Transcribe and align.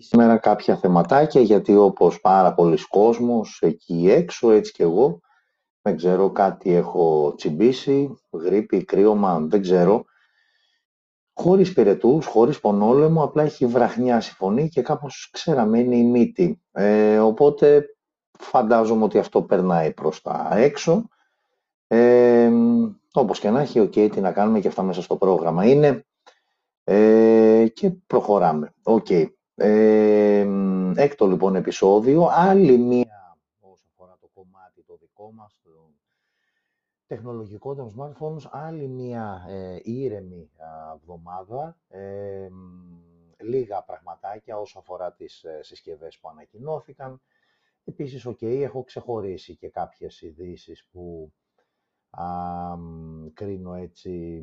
σήμερα 0.00 0.36
κάποια 0.36 0.76
θεματάκια, 0.76 1.40
γιατί 1.40 1.76
όπως 1.76 2.20
πάρα 2.20 2.54
πολύς 2.54 2.78
κόσμος 2.88 3.58
εκεί 3.62 4.10
έξω, 4.10 4.50
έτσι 4.50 4.72
και 4.72 4.82
εγώ, 4.82 5.20
δεν 5.82 5.96
ξέρω, 5.96 6.30
κάτι 6.30 6.74
έχω 6.74 7.34
τσιμπήσει, 7.36 8.18
γρίπη, 8.30 8.84
κρύωμα, 8.84 9.38
δεν 9.40 9.62
ξέρω. 9.62 10.04
Χωρίς 11.32 11.72
πυρετούς, 11.72 12.26
χωρίς 12.26 12.60
πονόλαιμο, 12.60 13.22
απλά 13.22 13.42
έχει 13.42 13.66
βραχνιάσει 13.66 14.30
η 14.30 14.34
φωνή 14.34 14.68
και 14.68 14.82
κάπως 14.82 15.30
ξεραμένη 15.32 15.98
η 15.98 16.04
μύτη. 16.04 16.62
Ε, 16.72 17.18
οπότε 17.18 17.84
φαντάζομαι 18.38 19.04
ότι 19.04 19.18
αυτό 19.18 19.42
περνάει 19.42 19.92
προς 19.92 20.22
τα 20.22 20.48
έξω. 20.52 21.08
Ε, 21.86 22.50
όπως 23.12 23.40
και 23.40 23.50
να 23.50 23.60
έχει, 23.60 23.80
οκ, 23.80 23.92
τι 23.92 24.20
να 24.20 24.32
κάνουμε 24.32 24.60
και 24.60 24.68
αυτά 24.68 24.82
μέσα 24.82 25.02
στο 25.02 25.16
πρόγραμμα 25.16 25.66
είναι. 25.66 26.04
Ε, 26.84 27.66
και 27.74 27.90
προχωράμε. 27.90 28.74
Οκ. 28.82 29.06
Ε, 29.62 30.46
έκτο 30.96 31.26
λοιπόν 31.26 31.54
επεισόδιο, 31.54 32.28
άλλη 32.30 32.78
μία 32.78 33.38
όσο 33.60 33.84
αφορά 33.92 34.16
το 34.20 34.30
κομμάτι 34.34 34.82
το 34.82 34.96
δικό 35.00 35.32
μας, 35.32 35.58
το 35.62 35.70
τεχνολογικό 37.06 37.74
των 37.74 37.94
smartphones, 37.96 38.48
άλλη 38.50 38.88
μία 38.88 39.44
ε, 39.48 39.78
ήρεμη 39.82 40.50
εβδομάδα, 40.94 41.76
ε, 41.88 42.48
λίγα 43.38 43.82
πραγματάκια 43.82 44.58
όσο 44.58 44.78
αφορά 44.78 45.12
τις 45.12 45.44
ε, 45.44 45.62
συσκευές 45.62 46.18
που 46.18 46.28
ανακοινώθηκαν. 46.28 47.20
Επίσης, 47.84 48.26
οκ, 48.26 48.42
έχω 48.42 48.84
ξεχωρίσει 48.84 49.56
και 49.56 49.68
κάποιες 49.68 50.20
ειδήσεις 50.20 50.88
που 50.92 51.32
α, 52.10 52.24
κρίνω 53.34 53.74
έτσι 53.74 54.42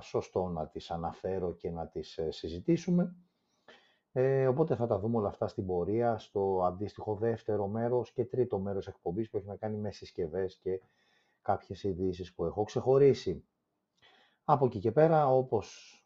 σωστό 0.00 0.48
να 0.48 0.66
τις 0.66 0.90
αναφέρω 0.90 1.52
και 1.52 1.70
να 1.70 1.86
τις 1.86 2.18
ε, 2.18 2.30
συζητήσουμε. 2.30 3.16
Ε, 4.12 4.46
οπότε 4.46 4.76
θα 4.76 4.86
τα 4.86 4.98
δούμε 4.98 5.16
όλα 5.16 5.28
αυτά 5.28 5.48
στην 5.48 5.66
πορεία, 5.66 6.18
στο 6.18 6.62
αντίστοιχο 6.64 7.14
δεύτερο 7.14 7.66
μέρος 7.66 8.12
και 8.12 8.24
τρίτο 8.24 8.58
μέρος 8.58 8.86
εκπομπής 8.86 9.30
που 9.30 9.36
έχει 9.36 9.46
να 9.46 9.56
κάνει 9.56 9.76
με 9.76 9.90
συσκευές 9.90 10.56
και 10.56 10.80
κάποιες 11.42 11.82
ειδήσεις 11.82 12.34
που 12.34 12.44
έχω 12.44 12.62
ξεχωρίσει. 12.64 13.44
Από 14.44 14.66
εκεί 14.66 14.78
και 14.78 14.92
πέρα, 14.92 15.28
όπως 15.28 15.96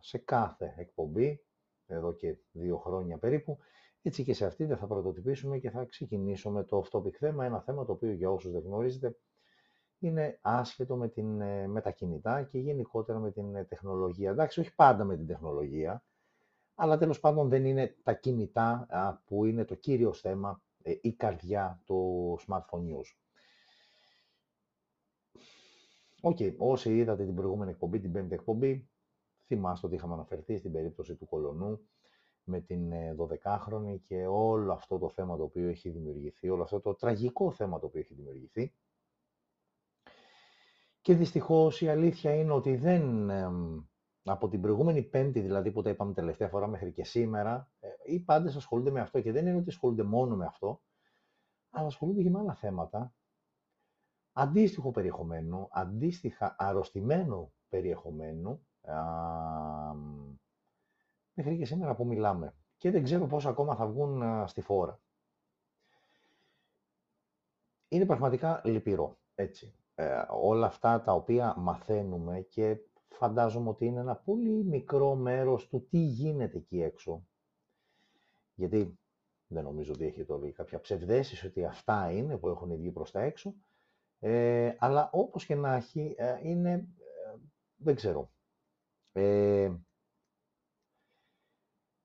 σε 0.00 0.18
κάθε 0.18 0.74
εκπομπή, 0.76 1.44
εδώ 1.86 2.12
και 2.12 2.36
δύο 2.52 2.76
χρόνια 2.76 3.18
περίπου, 3.18 3.58
έτσι 4.02 4.24
και 4.24 4.34
σε 4.34 4.46
αυτή 4.46 4.64
δεν 4.64 4.76
θα 4.76 4.86
πρωτοτυπήσουμε 4.86 5.58
και 5.58 5.70
θα 5.70 5.84
ξεκινήσω 5.84 6.50
με 6.50 6.64
το 6.64 6.84
off-topic 6.84 7.12
θέμα, 7.12 7.44
ένα 7.44 7.60
θέμα 7.60 7.84
το 7.84 7.92
οποίο 7.92 8.12
για 8.12 8.30
όσους 8.30 8.52
δεν 8.52 8.62
γνωρίζετε 8.62 9.16
είναι 10.06 10.38
άσχετο 10.40 10.96
με, 10.96 11.08
την, 11.08 11.40
ε, 11.40 11.66
με 11.66 11.80
τα 11.80 11.90
κινητά 11.90 12.42
και 12.42 12.58
γενικότερα 12.58 13.18
με 13.18 13.30
την 13.30 13.54
ε, 13.54 13.64
τεχνολογία. 13.64 14.30
Εντάξει, 14.30 14.60
όχι 14.60 14.74
πάντα 14.74 15.04
με 15.04 15.16
την 15.16 15.26
τεχνολογία, 15.26 16.04
αλλά 16.74 16.98
τέλος 16.98 17.20
πάντων 17.20 17.48
δεν 17.48 17.64
είναι 17.64 17.96
τα 18.02 18.12
κινητά 18.12 18.86
που 19.24 19.44
είναι 19.44 19.64
το 19.64 19.74
κύριο 19.74 20.12
θέμα, 20.12 20.62
ε, 20.82 20.94
η 21.00 21.12
καρδιά 21.12 21.82
του 21.84 22.38
smartphone 22.46 22.80
news. 22.80 23.16
OK, 26.20 26.36
okay, 26.40 26.54
όσοι 26.56 26.96
είδατε 26.96 27.24
την 27.24 27.34
προηγούμενη 27.34 27.70
εκπομπή, 27.70 28.00
την 28.00 28.12
πέμπτη 28.12 28.34
εκπομπή, 28.34 28.88
θυμάστε 29.46 29.86
ότι 29.86 29.94
είχαμε 29.94 30.12
αναφερθεί 30.14 30.56
στην 30.56 30.72
περίπτωση 30.72 31.14
του 31.14 31.26
Κολονού 31.26 31.80
με 32.44 32.60
την 32.60 32.92
12χρονη 33.18 33.98
και 34.04 34.26
όλο 34.26 34.72
αυτό 34.72 34.98
το 34.98 35.08
θέμα 35.08 35.36
το 35.36 35.42
οποίο 35.42 35.68
έχει 35.68 35.90
δημιουργηθεί, 35.90 36.48
όλο 36.48 36.62
αυτό 36.62 36.80
το 36.80 36.94
τραγικό 36.94 37.50
θέμα 37.50 37.78
το 37.78 37.86
οποίο 37.86 38.00
έχει 38.00 38.14
δημιουργηθεί. 38.14 38.74
Και 41.02 41.14
δυστυχώς 41.14 41.80
η 41.80 41.88
αλήθεια 41.88 42.34
είναι 42.34 42.52
ότι 42.52 42.76
δεν, 42.76 43.30
από 44.24 44.48
την 44.48 44.60
προηγούμενη 44.60 45.02
πέμπτη 45.02 45.40
δηλαδή 45.40 45.70
που 45.72 45.82
τα 45.82 45.90
είπαμε 45.90 46.12
τελευταία 46.12 46.48
φορά 46.48 46.66
μέχρι 46.66 46.92
και 46.92 47.04
σήμερα, 47.04 47.70
ε, 47.80 47.88
οι 48.04 48.20
πάντες 48.20 48.56
ασχολούνται 48.56 48.90
με 48.90 49.00
αυτό 49.00 49.20
και 49.20 49.32
δεν 49.32 49.46
είναι 49.46 49.56
ότι 49.56 49.68
ασχολούνται 49.68 50.02
μόνο 50.02 50.36
με 50.36 50.44
αυτό, 50.44 50.82
αλλά 51.70 51.86
ασχολούνται 51.86 52.22
και 52.22 52.30
με 52.30 52.38
άλλα 52.38 52.54
θέματα, 52.54 53.14
αντίστοιχο 54.32 54.90
περιεχομένου, 54.90 55.68
αντίστοιχα 55.70 56.56
αρρωστημένο 56.58 57.52
περιεχομένου, 57.68 58.66
μέχρι 61.34 61.56
και 61.56 61.64
σήμερα 61.64 61.94
που 61.94 62.06
μιλάμε. 62.06 62.54
Και 62.76 62.90
δεν 62.90 63.02
ξέρω 63.02 63.26
πώς 63.26 63.46
ακόμα 63.46 63.76
θα 63.76 63.86
βγουν 63.86 64.48
στη 64.48 64.60
φόρα. 64.60 65.00
Είναι 67.88 68.06
πραγματικά 68.06 68.62
λυπηρό, 68.64 69.18
έτσι. 69.34 69.74
Ε, 70.02 70.26
όλα 70.30 70.66
αυτά 70.66 71.02
τα 71.02 71.12
οποία 71.12 71.54
μαθαίνουμε 71.58 72.40
και 72.40 72.76
φαντάζομαι 73.08 73.68
ότι 73.68 73.86
είναι 73.86 74.00
ένα 74.00 74.16
πολύ 74.16 74.64
μικρό 74.64 75.14
μέρος 75.14 75.68
του 75.68 75.86
τι 75.90 75.98
γίνεται 75.98 76.56
εκεί 76.56 76.82
έξω. 76.82 77.26
Γιατί 78.54 78.98
δεν 79.46 79.64
νομίζω 79.64 79.92
ότι 79.92 80.04
έχει 80.06 80.24
τώρα 80.24 80.50
κάποια 80.50 80.80
ψευδέσεις 80.80 81.44
ότι 81.44 81.64
αυτά 81.64 82.10
είναι 82.12 82.36
που 82.36 82.48
έχουν 82.48 82.76
βγει 82.76 82.90
προς 82.90 83.10
τα 83.10 83.20
έξω, 83.20 83.54
ε, 84.20 84.74
αλλά 84.78 85.10
όπως 85.12 85.46
και 85.46 85.54
να 85.54 85.74
έχει, 85.74 86.14
ε, 86.18 86.38
είναι, 86.42 86.88
δεν 87.76 87.94
ξέρω. 87.94 88.30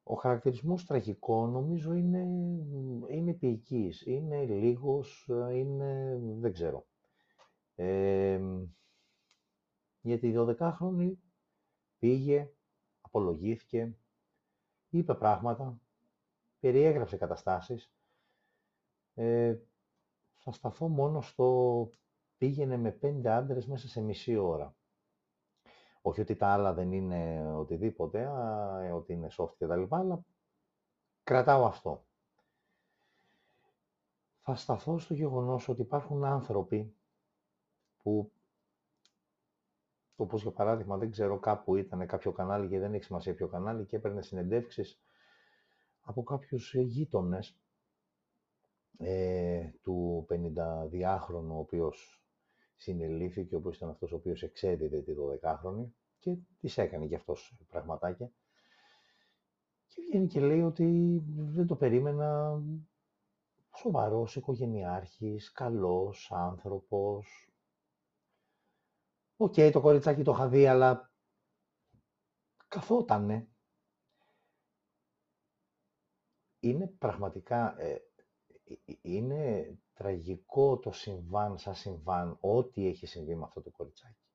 ο 0.03 0.13
χαρακτηρισμός 0.15 0.85
τραγικό 0.85 1.47
νομίζω 1.47 1.93
είναι, 1.93 2.19
είναι 3.09 3.33
ποιητικής, 3.33 4.05
είναι 4.05 4.45
λίγος, 4.45 5.29
είναι, 5.53 6.19
δεν 6.21 6.53
ξέρω. 6.53 6.86
Ε, 7.79 8.41
γιατί 10.01 10.27
η 10.27 10.35
12χρονη 10.37 11.13
πήγε, 11.97 12.53
απολογήθηκε, 13.01 13.97
είπε 14.89 15.13
πράγματα, 15.13 15.79
περιέγραψε 16.59 17.17
καταστάσεις. 17.17 17.91
Ε, 19.13 19.57
θα 20.37 20.51
σταθώ 20.51 20.87
μόνο 20.87 21.21
στο 21.21 21.91
πήγαινε 22.37 22.77
με 22.77 22.91
πέντε 22.91 23.29
άντρες 23.29 23.67
μέσα 23.67 23.87
σε 23.87 24.01
μισή 24.01 24.35
ώρα. 24.35 24.75
Όχι 26.01 26.21
ότι 26.21 26.35
τα 26.35 26.47
άλλα 26.47 26.73
δεν 26.73 26.91
είναι 26.91 27.51
οτιδήποτε, 27.55 28.25
α, 28.25 28.93
ότι 28.93 29.13
είναι 29.13 29.29
soft 29.37 29.55
και 29.57 29.67
τα 29.67 29.75
λοιπά, 29.75 29.97
αλλά 29.97 30.23
κρατάω 31.23 31.65
αυτό. 31.65 32.05
Θα 34.41 34.55
σταθώ 34.55 34.99
στο 34.99 35.13
γεγονός 35.13 35.69
ότι 35.69 35.81
υπάρχουν 35.81 36.23
άνθρωποι 36.23 36.96
που 38.07 38.31
όπως 40.15 40.41
για 40.41 40.51
παράδειγμα 40.51 40.97
δεν 40.97 41.11
ξέρω 41.11 41.39
κάπου 41.39 41.75
ήταν 41.75 42.07
κάποιο 42.07 42.31
κανάλι 42.31 42.67
και 42.67 42.79
δεν 42.79 42.93
έχει 42.93 43.03
σημασία 43.03 43.35
ποιο 43.35 43.47
κανάλι 43.47 43.85
και 43.85 43.95
έπαιρνε 43.95 44.21
συνεντεύξεις 44.21 45.01
από 46.01 46.23
κάποιους 46.23 46.75
γείτονες 46.75 47.57
ε, 48.97 49.69
του 49.81 50.27
52χρονου 50.29 51.49
ο 51.49 51.57
οποίος 51.57 52.23
συνελήφθηκε, 52.75 53.55
ο 53.55 53.57
οποίος 53.57 53.75
ήταν 53.75 53.89
αυτός 53.89 54.11
ο 54.11 54.15
οποίος 54.15 54.43
εξέδιδε 54.43 55.01
τη 55.01 55.13
12χρονη 55.17 55.85
και 56.19 56.37
της 56.59 56.77
έκανε 56.77 57.07
και 57.07 57.15
αυτός 57.15 57.57
πραγματάκια. 57.67 58.31
Και 59.87 60.01
βγαίνει 60.07 60.27
και 60.27 60.39
λέει 60.39 60.61
ότι 60.61 61.21
δεν 61.35 61.67
το 61.67 61.75
περίμενα 61.75 62.61
σοβαρός 63.75 64.35
οικογενειάρχης, 64.35 65.51
καλός 65.51 66.31
άνθρωπος, 66.31 67.47
Οκ, 69.39 69.53
το 69.71 69.81
κοριτσάκι 69.81 70.23
το 70.23 70.31
είχα 70.31 70.47
δει, 70.47 70.67
αλλά 70.67 71.11
καθότανε. 72.67 73.49
Είναι 76.59 76.87
πραγματικά, 76.87 77.75
ε, 77.79 77.91
ε, 77.91 78.73
ε, 78.85 78.93
είναι 79.01 79.73
τραγικό 79.93 80.79
το 80.79 80.91
συμβάν 80.91 81.57
σαν 81.57 81.75
συμβάν, 81.75 82.37
ό,τι 82.41 82.87
έχει 82.87 83.05
συμβεί 83.05 83.35
με 83.35 83.43
αυτό 83.43 83.61
το 83.61 83.71
κοριτσάκι. 83.71 84.25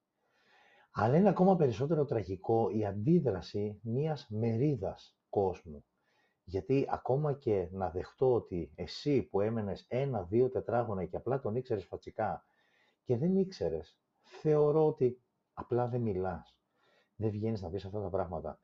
Αλλά 0.91 1.17
είναι 1.17 1.29
ακόμα 1.29 1.57
περισσότερο 1.57 2.05
τραγικό 2.05 2.71
η 2.71 2.87
αντίδραση 2.87 3.81
μιας 3.83 4.27
μερίδας 4.29 5.19
κόσμου. 5.29 5.85
Γιατί 6.45 6.87
ακόμα 6.91 7.33
και 7.33 7.69
να 7.73 7.91
δεχτώ 7.91 8.33
ότι 8.33 8.73
εσύ 8.75 9.23
που 9.23 9.41
έμενες 9.41 9.85
ένα-δύο 9.89 10.51
τετράγωνα 10.51 11.05
και 11.05 11.17
απλά 11.17 11.41
τον 11.41 11.57
ήξερες 11.57 11.85
φατσικά 11.85 12.45
και 13.05 13.17
δεν 13.17 13.37
ήξερες 13.37 14.02
θεωρώ 14.41 14.87
ότι 14.87 15.23
απλά 15.53 15.89
δεν 15.89 16.01
μιλάς. 16.01 16.57
Δεν 17.17 17.31
βγαίνεις 17.31 17.63
να 17.63 17.71
πεις 17.71 17.85
αυτά 17.85 18.01
τα 18.01 18.09
πράγματα. 18.09 18.61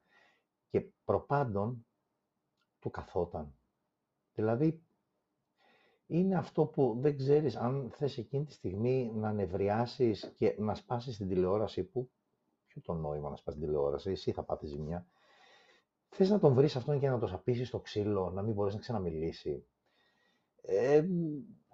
Και 0.68 0.80
προπάντων 1.04 1.86
του 2.78 2.90
καθόταν. 2.90 3.58
Δηλαδή, 4.34 4.82
είναι 6.06 6.36
αυτό 6.36 6.66
που 6.66 6.96
δεν 7.00 7.16
ξέρεις 7.16 7.56
αν 7.56 7.90
θες 7.94 8.18
εκείνη 8.18 8.44
τη 8.44 8.52
στιγμή 8.52 9.12
να 9.14 9.32
νευριάσεις 9.32 10.32
και 10.36 10.54
να 10.58 10.74
σπάσεις 10.74 11.16
την 11.16 11.28
τηλεόραση 11.28 11.84
που... 11.84 12.10
Ποιο 12.66 12.82
το 12.82 12.92
νόημα 12.92 13.30
να 13.30 13.36
σπάσεις 13.36 13.60
την 13.60 13.68
τηλεόραση, 13.68 14.10
εσύ 14.10 14.32
θα 14.32 14.42
πάθεις 14.44 14.70
ζημιά. 14.70 15.06
Θες 16.08 16.30
να 16.30 16.38
τον 16.38 16.54
βρεις 16.54 16.76
αυτόν 16.76 16.98
και 17.00 17.08
να 17.08 17.18
τον 17.18 17.28
σαπίσεις 17.28 17.68
στο 17.68 17.80
ξύλο, 17.80 18.30
να 18.30 18.42
μην 18.42 18.54
μπορείς 18.54 18.74
να 18.74 18.80
ξαναμιλήσει. 18.80 19.66
Ε, 20.62 21.04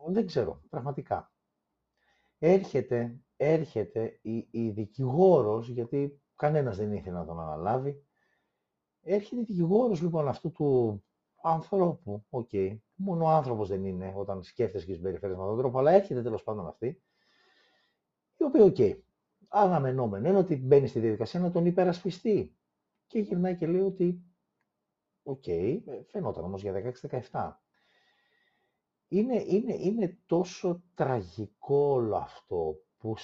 δεν 0.09 0.27
ξέρω, 0.27 0.63
πραγματικά. 0.71 1.34
Έρχεται 2.39 3.25
έρχεται 3.37 4.19
η, 4.23 4.49
η 4.51 4.71
δικηγόρος, 4.71 5.69
γιατί 5.69 6.23
κανένας 6.37 6.77
δεν 6.77 6.93
ήθελε 6.93 7.19
να 7.19 7.25
τον 7.25 7.41
αναλάβει, 7.41 8.05
έρχεται 9.03 9.41
δικηγόρος 9.41 10.01
λοιπόν 10.03 10.29
αυτού 10.29 10.53
του 10.53 11.03
ανθρώπου, 11.43 12.25
OK, 12.31 12.49
okay. 12.53 12.79
μόνο 12.95 13.25
ο 13.25 13.29
άνθρωπος 13.29 13.69
δεν 13.69 13.85
είναι 13.85 14.13
όταν 14.17 14.43
σκέφτεσαι 14.43 14.87
και 14.87 14.95
συμπεριφέρεσαι 14.95 15.39
με 15.39 15.43
αυτόν 15.43 15.57
τον 15.57 15.65
τρόπο, 15.65 15.79
αλλά 15.79 15.93
έρχεται 15.93 16.23
τέλος 16.23 16.43
πάντων 16.43 16.67
αυτή, 16.67 17.03
η 18.37 18.45
οποία, 18.45 18.65
OK, 18.65 18.75
okay, 18.79 18.99
αναμενόμενο 19.49 20.29
είναι 20.29 20.39
ότι 20.39 20.57
μπαίνει 20.57 20.87
στη 20.87 21.01
διαδικασία 21.01 21.41
να 21.41 21.51
τον 21.51 21.67
υπερασπιστεί. 21.67 22.57
Και 23.07 23.19
γυρνάει 23.19 23.57
και 23.57 23.67
λέει 23.67 23.81
ότι, 23.81 24.23
OK, 25.23 25.43
okay, 25.47 25.81
φαινόταν 26.11 26.45
όμως 26.45 26.63
για 26.63 26.95
16-17. 27.31 27.64
Είναι, 29.15 29.43
είναι, 29.47 29.75
είναι 29.75 30.19
τόσο 30.27 30.83
τραγικό 30.95 31.77
όλο 31.77 32.17
αυτό 32.17 32.77
που 32.99 33.15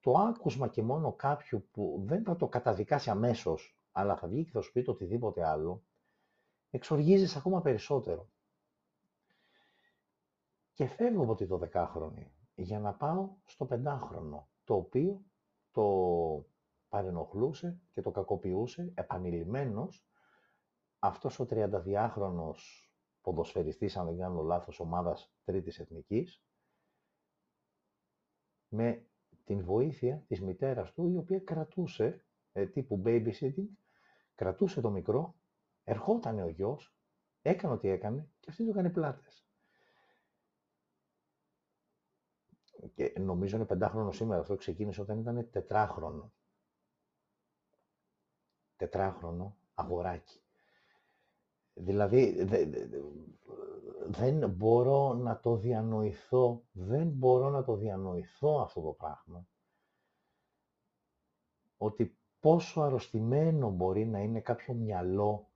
το 0.00 0.12
άκουσμα 0.12 0.68
και 0.68 0.82
μόνο 0.82 1.12
κάποιου 1.12 1.68
που 1.70 2.02
δεν 2.06 2.24
θα 2.24 2.36
το 2.36 2.48
καταδικάσει 2.48 3.10
αμέσως, 3.10 3.78
αλλά 3.92 4.16
θα 4.16 4.28
βγει 4.28 4.44
και 4.44 4.50
θα 4.50 4.60
σου 4.60 4.72
πει 4.72 4.82
το 4.82 4.90
οτιδήποτε 4.90 5.44
άλλο, 5.46 5.82
εξοργίζεις 6.70 7.36
ακόμα 7.36 7.60
περισσότερο. 7.60 8.28
Και 10.72 10.86
φεύγω 10.86 11.22
από 11.22 11.34
τη 11.34 11.46
12χρονη 11.50 12.26
για 12.54 12.80
να 12.80 12.94
πάω 12.94 13.30
στο 13.44 13.68
5χρονο, 13.70 14.44
το 14.64 14.74
οποίο 14.74 15.24
το 15.70 15.84
παρενοχλούσε 16.88 17.80
και 17.90 18.02
το 18.02 18.10
κακοποιούσε 18.10 18.92
επανειλημμένος 18.94 20.04
αυτός 20.98 21.40
ο 21.40 21.46
32χρονος 21.50 22.89
ποδοσφαιριστής, 23.22 23.96
αν 23.96 24.06
δεν 24.06 24.18
κάνω 24.18 24.42
λάθος, 24.42 24.80
ομάδας 24.80 25.32
τρίτης 25.44 25.78
εθνικής, 25.78 26.42
με 28.68 29.04
την 29.44 29.64
βοήθεια 29.64 30.24
της 30.26 30.40
μητέρας 30.40 30.92
του, 30.92 31.08
η 31.08 31.16
οποία 31.16 31.40
κρατούσε, 31.40 32.24
ε, 32.52 32.66
τύπου 32.66 33.02
babysitting, 33.04 33.68
κρατούσε 34.34 34.80
το 34.80 34.90
μικρό, 34.90 35.34
ερχόταν 35.84 36.38
ο 36.38 36.48
γιος, 36.48 36.94
έκανε 37.42 37.74
ό,τι 37.74 37.88
έκανε 37.88 38.28
και 38.40 38.50
αυτή 38.50 38.64
του 38.64 38.70
έκανε 38.70 38.90
πλάτες. 38.90 39.44
Και 42.94 43.12
νομίζω 43.18 43.56
είναι 43.56 43.66
πεντάχρονο 43.66 44.12
σήμερα, 44.12 44.40
αυτό 44.40 44.56
ξεκίνησε 44.56 45.00
όταν 45.00 45.18
ήταν 45.18 45.50
τετράχρονο. 45.50 46.32
Τετράχρονο 48.76 49.56
αγοράκι. 49.74 50.42
Δηλαδή, 51.74 52.46
δεν 54.06 54.50
μπορώ 54.50 55.14
να 55.14 55.40
το 55.40 55.56
διανοηθώ, 55.56 56.64
δεν 56.72 57.08
μπορώ 57.08 57.50
να 57.50 57.64
το 57.64 57.76
διανοηθώ 57.76 58.60
αυτό 58.60 58.80
το 58.80 58.90
πράγμα. 58.90 59.46
Ότι 61.76 62.18
πόσο 62.40 62.80
αρρωστημένο 62.80 63.70
μπορεί 63.70 64.06
να 64.06 64.18
είναι 64.18 64.40
κάποιο 64.40 64.74
μυαλό, 64.74 65.50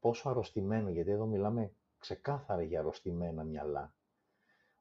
πόσο 0.00 0.28
αρρωστημένο, 0.28 0.90
γιατί 0.90 1.10
εδώ 1.10 1.26
μιλάμε 1.26 1.72
ξεκάθαρα 1.98 2.62
για 2.62 2.78
αρρωστημένα 2.78 3.44
μυαλά. 3.44 3.94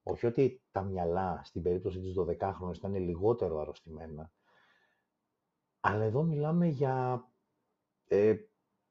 Όχι 0.03 0.25
ότι 0.25 0.61
τα 0.71 0.81
μυαλά 0.81 1.41
στην 1.43 1.61
περίπτωση 1.61 1.99
της 1.99 2.13
12χρονης 2.17 2.75
ήταν 2.75 2.95
λιγότερο 2.95 3.59
αρρωστημένα, 3.59 4.31
αλλά 5.79 6.03
εδώ 6.03 6.23
μιλάμε 6.23 6.67
για 6.67 7.25
ε, 8.07 8.35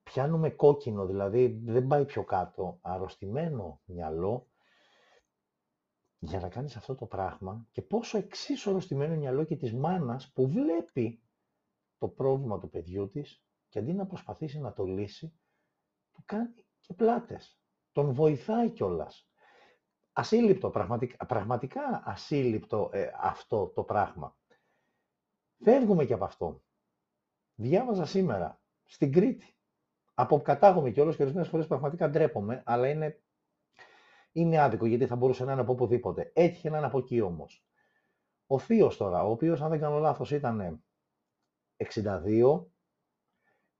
πιάνουμε 0.04 0.50
κόκκινο, 0.50 1.06
δηλαδή 1.06 1.60
δεν 1.64 1.86
πάει 1.86 2.04
πιο 2.04 2.24
κάτω, 2.24 2.78
αρρωστημένο 2.82 3.80
μυαλό, 3.84 4.48
για 6.18 6.40
να 6.40 6.48
κάνεις 6.48 6.76
αυτό 6.76 6.94
το 6.94 7.06
πράγμα 7.06 7.66
και 7.70 7.82
πόσο 7.82 8.18
εξίσου 8.18 8.70
αρρωστημένο 8.70 9.16
μυαλό 9.16 9.44
και 9.44 9.56
της 9.56 9.74
μάνας 9.74 10.32
που 10.32 10.48
βλέπει 10.48 11.22
το 11.98 12.08
πρόβλημα 12.08 12.58
του 12.58 12.70
παιδιού 12.70 13.08
της 13.10 13.44
και 13.68 13.78
αντί 13.78 13.92
να 13.92 14.06
προσπαθήσει 14.06 14.60
να 14.60 14.72
το 14.72 14.84
λύσει, 14.84 15.38
του 16.12 16.22
κάνει 16.24 16.54
και 16.80 16.94
πλάτες. 16.94 17.58
Τον 17.92 18.12
βοηθάει 18.12 18.70
κιόλας. 18.70 19.28
Ασύλληπτο, 20.12 20.70
πραγματικά, 20.70 21.26
πραγματικά 21.26 22.02
ασύλληπτο 22.04 22.90
ε, 22.92 23.10
αυτό 23.20 23.66
το 23.66 23.82
πράγμα. 23.82 24.36
Φεύγουμε 25.62 26.04
και 26.04 26.12
από 26.12 26.24
αυτό. 26.24 26.62
Διάβαζα 27.54 28.04
σήμερα 28.04 28.60
στην 28.84 29.12
Κρήτη 29.12 29.53
Αποκατάγομαι 30.14 30.90
κιόλας 30.90 31.16
και 31.16 31.22
ορισμένες 31.22 31.48
φορές 31.48 31.66
πραγματικά 31.66 32.10
ντρέπομαι, 32.10 32.62
αλλά 32.66 32.88
είναι, 32.88 33.22
είναι 34.32 34.58
άδικο 34.58 34.86
γιατί 34.86 35.06
θα 35.06 35.16
μπορούσε 35.16 35.44
να 35.44 35.52
είναι 35.52 35.60
από 35.60 35.72
οπουδήποτε. 35.72 36.30
Έτυχε 36.34 36.70
να 36.70 36.76
είναι 36.76 36.86
από 36.86 36.98
εκεί 36.98 37.20
όμως. 37.20 37.66
Ο 38.46 38.58
θείος 38.58 38.96
τώρα, 38.96 39.24
ο 39.24 39.30
οποίος, 39.30 39.62
αν 39.62 39.70
δεν 39.70 39.80
κάνω 39.80 39.98
λάθος, 39.98 40.30
ήταν 40.30 40.84
62, 41.76 42.64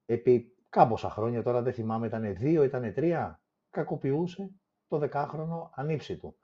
επί 0.07 0.55
κάμποσα 0.69 1.11
χρόνια, 1.11 1.43
τώρα 1.43 1.63
δεν 1.63 1.73
θυμάμαι, 1.73 2.07
ήταν 2.07 2.37
2, 2.41 2.65
ήταν 2.65 2.93
3, 2.97 3.41
κακοποιούσε 3.71 4.51
το 4.89 4.99
δεκάχρονο 4.99 5.71
ανήψη 5.75 6.17
του. 6.17 6.37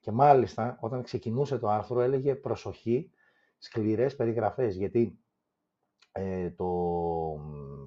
Και 0.00 0.10
μάλιστα, 0.10 0.78
όταν 0.80 1.02
ξεκινούσε 1.02 1.58
το 1.58 1.68
άρθρο, 1.68 2.00
έλεγε 2.00 2.34
προσοχή, 2.34 3.12
σκληρές 3.58 4.16
περιγραφές, 4.16 4.76
γιατί 4.76 5.18
ε, 6.18 6.50
το, 6.50 6.66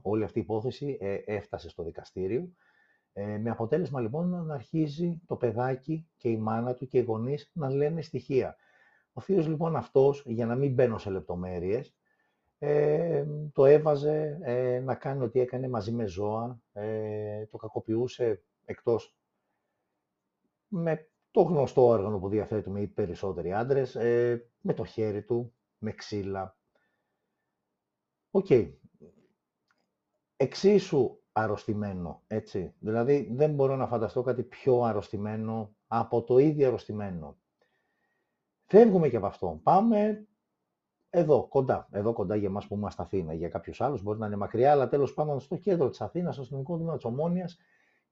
όλη 0.02 0.24
αυτή 0.24 0.40
η 0.40 0.42
υπόθεση 0.42 0.98
ε, 1.02 1.14
έφτασε 1.26 1.70
στο 1.70 1.84
δικαστήριο, 1.84 2.50
ε, 3.14 3.38
με 3.38 3.50
αποτέλεσμα 3.50 4.02
λοιπόν 4.02 4.46
να 4.46 4.54
αρχίζει 4.54 5.22
το 5.28 5.36
παιδάκι 5.36 6.08
και 6.18 6.30
η 6.30 6.38
μάνα 6.38 6.74
του 6.74 6.88
και 6.88 6.98
οι 6.98 7.02
γονείς 7.02 7.52
να 7.54 7.70
λένε 7.70 8.02
στοιχεία. 8.02 8.56
Ο 9.14 9.22
θείος 9.22 9.48
λοιπόν 9.48 9.76
αυτός, 9.76 10.24
για 10.26 10.46
να 10.46 10.56
μην 10.56 10.74
μπαίνω 10.74 10.98
σε 10.98 11.10
λεπτομέρειες, 11.10 11.96
ε, 12.64 13.26
το 13.54 13.66
έβαζε 13.66 14.40
ε, 14.42 14.80
να 14.80 14.96
κάνει 14.96 15.24
ό,τι 15.24 15.40
έκανε 15.40 15.70
μαζί 15.70 15.92
με 15.92 16.06
ζώα, 16.06 16.62
ε, 16.74 17.46
το 17.46 17.58
κακοποιούσε 17.58 18.44
εκτός 18.66 19.16
με 20.68 21.08
το 21.32 21.42
γνωστό 21.42 21.88
όργανο 21.88 22.20
που 22.20 22.30
διαθέτουμε 22.30 22.82
οι 22.82 22.88
περισσότεροι 22.88 23.54
άντρες, 23.54 23.98
με 24.62 24.74
το 24.74 24.86
χέρι 24.86 25.22
του, 25.22 25.54
με 25.78 25.92
ξύλα, 25.92 26.58
Οκ. 28.32 28.48
Εξίσου 30.38 31.20
αρρωστημένο, 31.32 32.24
έτσι. 32.28 32.74
Δηλαδή 32.80 33.30
δεν 33.34 33.54
μπορώ 33.54 33.76
να 33.76 33.88
φανταστώ 33.88 34.22
κάτι 34.22 34.44
πιο 34.44 34.82
αρρωστημένο 34.82 35.76
από 35.88 36.24
το 36.24 36.38
ίδιο 36.38 36.68
αρρωστημένο. 36.68 37.38
Φεύγουμε 38.66 39.10
και 39.10 39.18
από 39.18 39.26
αυτό. 39.26 39.60
Πάμε 39.64 40.28
εδώ, 41.10 41.48
κοντά. 41.48 41.88
Εδώ 41.92 42.14
κοντά 42.14 42.36
για 42.36 42.48
εμάς 42.48 42.68
που 42.68 42.76
είμαστε 42.76 43.02
Αθήνα. 43.02 43.34
Για 43.34 43.50
κάποιους 43.50 43.82
άλλους 43.82 44.02
μπορεί 44.04 44.20
να 44.20 44.26
είναι 44.26 44.36
μακριά, 44.36 44.72
αλλά 44.72 44.88
τέλος 44.88 45.14
πάντων 45.14 45.40
στο 45.40 45.56
κέντρο 45.58 45.90
της 45.90 46.02
Αθήνας, 46.02 46.34
στο 46.34 46.42
αστυνομικό 46.42 46.76
τμήμα 46.76 46.96
της 46.96 47.06
Ομόνιας, 47.06 47.58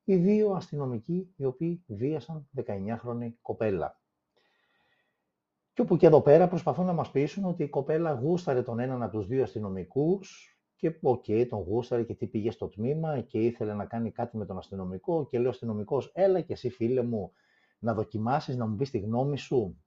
οι 0.03 0.15
δύο 0.15 0.51
αστυνομικοί 0.51 1.33
οι 1.35 1.45
οποίοι 1.45 1.83
βίασαν 1.87 2.49
19χρονη 2.55 3.33
κοπέλα. 3.41 3.99
Και 5.79 5.85
όπου 5.85 5.97
και 5.97 6.05
εδώ 6.05 6.21
πέρα 6.21 6.47
προσπαθούν 6.47 6.85
να 6.85 6.93
μας 6.93 7.11
πείσουν 7.11 7.45
ότι 7.45 7.63
η 7.63 7.69
κοπέλα 7.69 8.13
γούσταρε 8.13 8.61
τον 8.61 8.79
έναν 8.79 9.03
από 9.03 9.11
τους 9.17 9.27
δύο 9.27 9.43
αστυνομικούς 9.43 10.57
και 10.75 10.97
OK, 11.01 11.23
okay, 11.27 11.45
τον 11.49 11.59
γούσταρε 11.59 12.03
και 12.03 12.13
τι 12.13 12.27
πήγε 12.27 12.51
στο 12.51 12.67
τμήμα 12.67 13.19
και 13.19 13.39
ήθελε 13.39 13.73
να 13.73 13.85
κάνει 13.85 14.11
κάτι 14.11 14.37
με 14.37 14.45
τον 14.45 14.57
αστυνομικό 14.57 15.25
και 15.25 15.37
λέει 15.37 15.45
ο 15.45 15.49
αστυνομικός, 15.49 16.11
έλα 16.13 16.41
και 16.41 16.53
εσύ 16.53 16.69
φίλε 16.69 17.03
μου 17.03 17.31
να 17.79 17.93
δοκιμάσεις, 17.93 18.57
να 18.57 18.65
μου 18.65 18.75
πεις 18.75 18.89
τη 18.89 18.97
γνώμη 18.97 19.37
σου. 19.37 19.83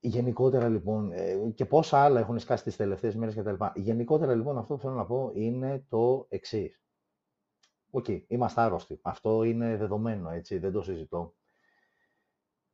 Γενικότερα 0.00 0.68
λοιπόν, 0.68 1.12
ε, 1.12 1.50
και 1.54 1.64
πόσα 1.64 1.98
άλλα 1.98 2.20
έχουν 2.20 2.38
σκάσει 2.38 2.64
τις 2.64 2.76
τελευταίες 2.76 3.14
μέρες 3.14 3.34
κτλ. 3.34 3.64
Γενικότερα 3.74 4.34
λοιπόν 4.34 4.58
αυτό 4.58 4.74
που 4.74 4.80
θέλω 4.80 4.94
να 4.94 5.06
πω 5.06 5.30
είναι 5.34 5.84
το 5.88 6.26
εξής. 6.28 6.82
OK, 7.90 8.04
okay, 8.08 8.24
είμαστε 8.26 8.60
άρρωστοι. 8.60 8.98
Αυτό 9.02 9.42
είναι 9.42 9.76
δεδομένο, 9.76 10.30
έτσι, 10.30 10.58
δεν 10.58 10.72
το 10.72 10.82
συζητώ. 10.82 11.34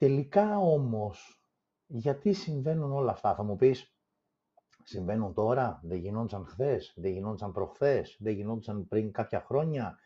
Τελικά 0.00 0.58
όμως, 0.58 1.44
γιατί 1.86 2.32
συμβαίνουν 2.32 2.92
όλα 2.92 3.10
αυτά, 3.10 3.34
θα 3.34 3.42
μου 3.42 3.56
πεις, 3.56 3.96
συμβαίνουν 4.84 5.34
τώρα, 5.34 5.80
δεν 5.82 5.98
γινόντουσαν 5.98 6.46
χθες, 6.46 6.92
δεν 6.96 7.12
γινόντουσαν 7.12 7.52
προχθές, 7.52 8.16
δεν 8.20 8.34
γινόντουσαν 8.34 8.88
πριν 8.88 9.12
κάποια 9.12 9.40
χρόνια, 9.40 9.98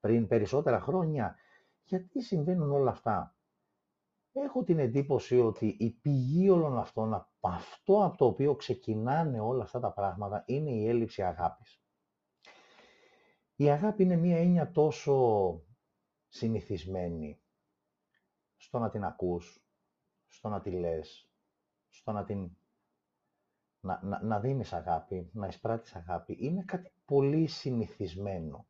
πριν 0.00 0.26
περισσότερα 0.26 0.80
χρόνια. 0.80 1.36
Γιατί 1.82 2.22
συμβαίνουν 2.22 2.70
όλα 2.70 2.90
αυτά; 2.90 3.36
Έχω 4.32 4.62
την 4.64 4.78
εντύπωση 4.78 5.40
ότι 5.40 5.76
η 5.78 5.90
πηγή 5.90 6.50
όλων 6.50 6.78
αυτών, 6.78 7.28
αυτό 7.40 8.04
από 8.04 8.16
το 8.16 8.24
οποίο 8.26 8.54
ξεκινάνε 8.54 9.40
όλα 9.40 9.62
αυτά 9.62 9.80
τα 9.80 9.92
πράγματα, 9.92 10.42
είναι 10.46 10.70
η 10.70 10.88
έλλειψη 10.88 11.22
αγάπης. 11.22 11.82
Η 13.56 13.70
αγάπη 13.70 14.02
είναι 14.02 14.16
μία 14.16 14.38
έννοια 14.38 14.70
τόσο 14.70 15.60
συνηθισμένη, 16.28 17.43
στο 18.74 18.82
να 18.82 18.90
την 18.90 19.04
ακούς, 19.04 19.64
στο 20.26 20.48
να 20.48 20.60
τη 20.60 20.70
λες, 20.70 21.30
στο 21.88 22.12
να 22.12 22.24
την... 22.24 22.50
Να, 23.80 24.00
να, 24.02 24.22
να 24.22 24.40
δίνεις 24.40 24.72
αγάπη, 24.72 25.30
να 25.32 25.46
εισπράττεις 25.46 25.94
αγάπη, 25.94 26.36
είναι 26.40 26.62
κάτι 26.64 26.92
πολύ 27.04 27.46
συνηθισμένο. 27.46 28.66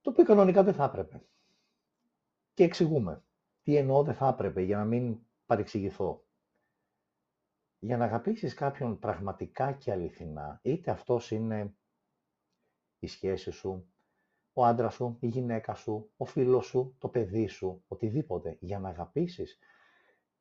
Το 0.00 0.10
οποίο 0.10 0.24
κανονικά 0.24 0.62
δεν 0.62 0.74
θα 0.74 0.84
έπρεπε. 0.84 1.22
Και 2.54 2.64
εξηγούμε. 2.64 3.24
Τι 3.62 3.76
εννοώ 3.76 4.02
δεν 4.02 4.14
θα 4.14 4.28
έπρεπε, 4.28 4.60
για 4.62 4.76
να 4.76 4.84
μην 4.84 5.18
παρεξηγηθώ. 5.46 6.24
Για 7.78 7.96
να 7.96 8.04
αγαπήσεις 8.04 8.54
κάποιον 8.54 8.98
πραγματικά 8.98 9.72
και 9.72 9.92
αληθινά, 9.92 10.60
είτε 10.62 10.90
αυτός 10.90 11.30
είναι 11.30 11.74
η 12.98 13.06
σχέση 13.06 13.50
σου, 13.50 13.89
ο 14.60 14.64
άντρας 14.64 14.94
σου, 14.94 15.16
η 15.20 15.26
γυναίκα 15.26 15.74
σου, 15.74 16.10
ο 16.16 16.24
φίλος 16.24 16.66
σου, 16.66 16.94
το 16.98 17.08
παιδί 17.08 17.46
σου, 17.46 17.84
οτιδήποτε. 17.88 18.56
Για 18.60 18.78
να 18.78 18.88
αγαπήσεις 18.88 19.58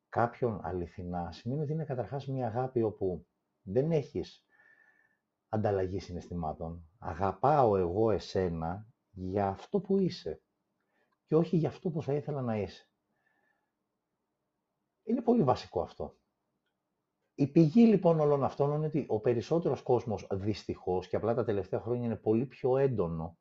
κάποιον 0.10 0.60
αληθινά, 0.64 1.32
σημαίνει 1.32 1.62
ότι 1.62 1.72
είναι 1.72 1.86
καταρχάς 1.86 2.28
μια 2.28 2.48
αγάπη 2.48 2.82
όπου 2.82 3.26
δεν 3.62 3.92
έχεις 3.92 4.46
ανταλλαγή 5.50 6.00
συναισθημάτων. 6.00 6.90
Αγαπάω 6.98 7.78
εγώ 7.78 8.12
εσένα 8.12 8.88
για 9.12 9.48
αυτό 9.48 9.80
που 9.80 9.98
είσαι 9.98 10.42
και 11.26 11.36
όχι 11.36 11.58
για 11.58 11.70
αυτό 11.70 11.90
που 11.90 12.02
θα 12.02 12.14
ήθελα 12.14 12.42
να 12.42 12.58
είσαι. 12.58 12.90
Είναι 15.04 15.22
πολύ 15.22 15.44
βασικό 15.44 15.82
αυτό. 15.82 16.18
Η 17.36 17.48
πηγή 17.48 17.86
λοιπόν 17.86 18.20
όλων 18.20 18.44
αυτών 18.44 18.72
είναι 18.72 18.86
ότι 18.86 19.06
ο 19.08 19.20
περισσότερος 19.20 19.82
κόσμος 19.82 20.28
δυστυχώς 20.32 21.08
και 21.08 21.16
απλά 21.16 21.34
τα 21.34 21.46
τελευταία 21.46 21.80
χρόνια 21.80 22.06
είναι 22.06 22.16
πολύ 22.16 22.46
πιο 22.46 22.78
έντονο 22.78 23.38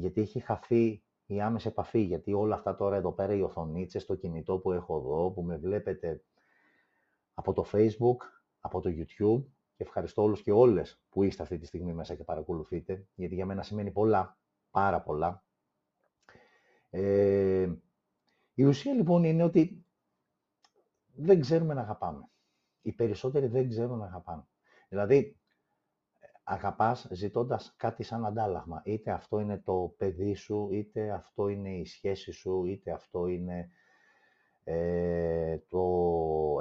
γιατί 0.00 0.20
έχει 0.20 0.40
χαθεί 0.40 1.02
η 1.26 1.40
άμεση 1.40 1.68
επαφή, 1.68 2.00
γιατί 2.00 2.32
όλα 2.32 2.54
αυτά 2.54 2.76
τώρα 2.76 2.96
εδώ 2.96 3.12
πέρα 3.12 3.34
οι 3.34 3.42
οθονίτσες, 3.42 4.06
το 4.06 4.14
κινητό 4.14 4.58
που 4.58 4.72
έχω 4.72 4.96
εδώ, 4.96 5.30
που 5.30 5.42
με 5.42 5.56
βλέπετε 5.56 6.24
από 7.34 7.52
το 7.52 7.66
Facebook, 7.72 8.16
από 8.60 8.80
το 8.80 8.90
YouTube 8.90 9.44
και 9.76 9.82
ευχαριστώ 9.82 10.22
όλους 10.22 10.42
και 10.42 10.52
όλες 10.52 11.02
που 11.08 11.22
είστε 11.22 11.42
αυτή 11.42 11.58
τη 11.58 11.66
στιγμή 11.66 11.92
μέσα 11.92 12.14
και 12.14 12.24
παρακολουθείτε, 12.24 13.06
γιατί 13.14 13.34
για 13.34 13.46
μένα 13.46 13.62
σημαίνει 13.62 13.90
πολλά, 13.90 14.38
πάρα 14.70 15.02
πολλά. 15.02 15.44
Ε, 16.90 17.72
η 18.54 18.64
ουσία 18.64 18.94
λοιπόν 18.94 19.24
είναι 19.24 19.42
ότι 19.42 19.84
δεν 21.14 21.40
ξέρουμε 21.40 21.74
να 21.74 21.80
αγαπάμε. 21.80 22.28
Οι 22.82 22.92
περισσότεροι 22.92 23.46
δεν 23.46 23.68
ξέρουν 23.68 23.98
να 23.98 24.06
αγαπάνε. 24.06 24.46
Δηλαδή, 24.88 25.39
αγαπάς 26.50 27.08
ζητώντας 27.10 27.74
κάτι 27.76 28.02
σαν 28.02 28.26
αντάλλαγμα. 28.26 28.82
Είτε 28.84 29.10
αυτό 29.10 29.40
είναι 29.40 29.58
το 29.58 29.94
παιδί 29.96 30.34
σου, 30.34 30.68
είτε 30.72 31.10
αυτό 31.10 31.48
είναι 31.48 31.76
η 31.76 31.84
σχέση 31.84 32.32
σου, 32.32 32.64
είτε 32.64 32.90
αυτό 32.90 33.26
είναι 33.26 33.70
ε, 34.64 35.58
το 35.68 35.82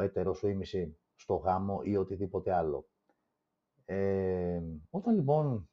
έτερο 0.01 0.33
σου 0.33 0.47
ήμιση 0.47 0.97
στο 1.15 1.35
γάμο 1.35 1.81
ή 1.83 1.97
οτιδήποτε 1.97 2.53
άλλο. 2.53 2.87
Ε, 3.85 4.61
όταν 4.89 5.15
λοιπόν, 5.15 5.69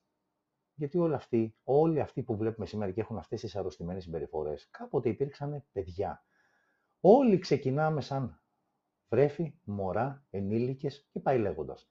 γιατί 0.75 0.99
όλοι 0.99 1.15
αυτοί, 1.15 1.57
όλοι 1.65 2.01
αυτοί 2.01 2.23
που 2.23 2.37
βλέπουμε 2.37 2.67
σήμερα 2.67 2.91
και 2.91 3.01
έχουν 3.01 3.19
αυτές 3.19 3.41
τις 3.41 3.57
αρρωστημένες 3.57 4.03
συμπεριφορές, 4.03 4.69
κάποτε 4.71 5.09
υπήρξαν 5.09 5.65
παιδιά. 5.73 6.25
Όλοι 7.01 7.39
ξεκινάμε 7.39 8.01
σαν 8.01 8.41
βρέφη, 9.09 9.55
μωρά, 9.65 10.27
ενήλικες 10.31 11.09
και 11.11 11.21
πάει 11.21 11.39
λέγοντας 11.39 11.91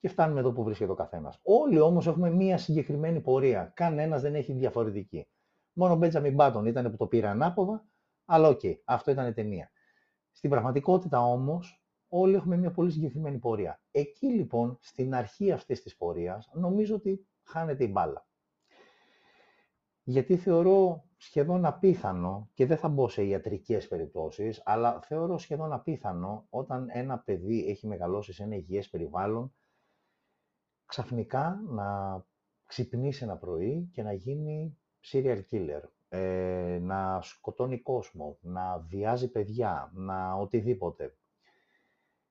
και 0.00 0.08
φτάνουμε 0.08 0.40
εδώ 0.40 0.52
που 0.52 0.62
βρίσκεται 0.62 0.90
ο 0.90 0.94
καθένας. 0.94 1.40
Όλοι 1.42 1.80
όμως 1.80 2.06
έχουμε 2.06 2.30
μία 2.30 2.58
συγκεκριμένη 2.58 3.20
πορεία. 3.20 3.72
Κανένας 3.74 4.22
δεν 4.22 4.34
έχει 4.34 4.52
διαφορετική. 4.52 5.28
Μόνο 5.72 5.92
ο 5.92 5.96
Μπέντζαμιν 5.96 6.34
Μπάτον 6.34 6.66
ήταν 6.66 6.90
που 6.90 6.96
το 6.96 7.06
πήρε 7.06 7.26
ανάποδα, 7.26 7.86
αλλά 8.24 8.48
OK, 8.48 8.60
okay, 8.62 8.74
αυτό 8.84 9.10
ήταν 9.10 9.34
ταινία. 9.34 9.70
Στην 10.32 10.50
πραγματικότητα 10.50 11.24
όμως, 11.24 11.84
όλοι 12.08 12.34
έχουμε 12.34 12.56
μία 12.56 12.70
πολύ 12.70 12.90
συγκεκριμένη 12.90 13.38
πορεία. 13.38 13.80
Εκεί 13.90 14.26
λοιπόν, 14.26 14.78
στην 14.80 15.14
αρχή 15.14 15.52
αυτής 15.52 15.82
της 15.82 15.96
πορείας, 15.96 16.50
νομίζω 16.52 16.94
ότι 16.94 17.26
χάνεται 17.42 17.84
η 17.84 17.88
μπάλα. 17.92 18.28
Γιατί 20.02 20.36
θεωρώ 20.36 21.04
σχεδόν 21.16 21.64
απίθανο, 21.64 22.50
και 22.54 22.66
δεν 22.66 22.76
θα 22.76 22.88
μπω 22.88 23.08
σε 23.08 23.24
ιατρικές 23.24 23.88
περιπτώσεις, 23.88 24.62
αλλά 24.64 25.00
θεωρώ 25.00 25.38
σχεδόν 25.38 25.72
απίθανο 25.72 26.46
όταν 26.50 26.88
ένα 26.92 27.18
παιδί 27.18 27.66
έχει 27.68 27.86
μεγαλώσει 27.86 28.32
σε 28.32 28.42
ένα 28.42 28.54
υγιές 28.54 28.88
περιβάλλον, 28.88 29.54
ξαφνικά 30.90 31.60
να 31.68 32.20
ξυπνήσει 32.66 33.24
ένα 33.24 33.36
πρωί 33.36 33.90
και 33.92 34.02
να 34.02 34.12
γίνει 34.12 34.78
serial 35.12 35.40
killer, 35.50 35.82
ε, 36.08 36.78
να 36.82 37.20
σκοτώνει 37.22 37.80
κόσμο, 37.80 38.38
να 38.40 38.78
βιάζει 38.78 39.30
παιδιά, 39.30 39.90
να 39.94 40.34
οτιδήποτε. 40.34 41.16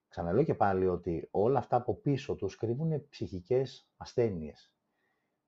Ξαναλέω 0.09 0.43
και 0.43 0.53
πάλι 0.55 0.87
ότι 0.87 1.27
όλα 1.31 1.59
αυτά 1.59 1.75
από 1.75 1.95
πίσω 1.95 2.35
τους 2.35 2.55
κρύβουν 2.55 3.09
ψυχικές 3.09 3.89
ασθένειες. 3.97 4.73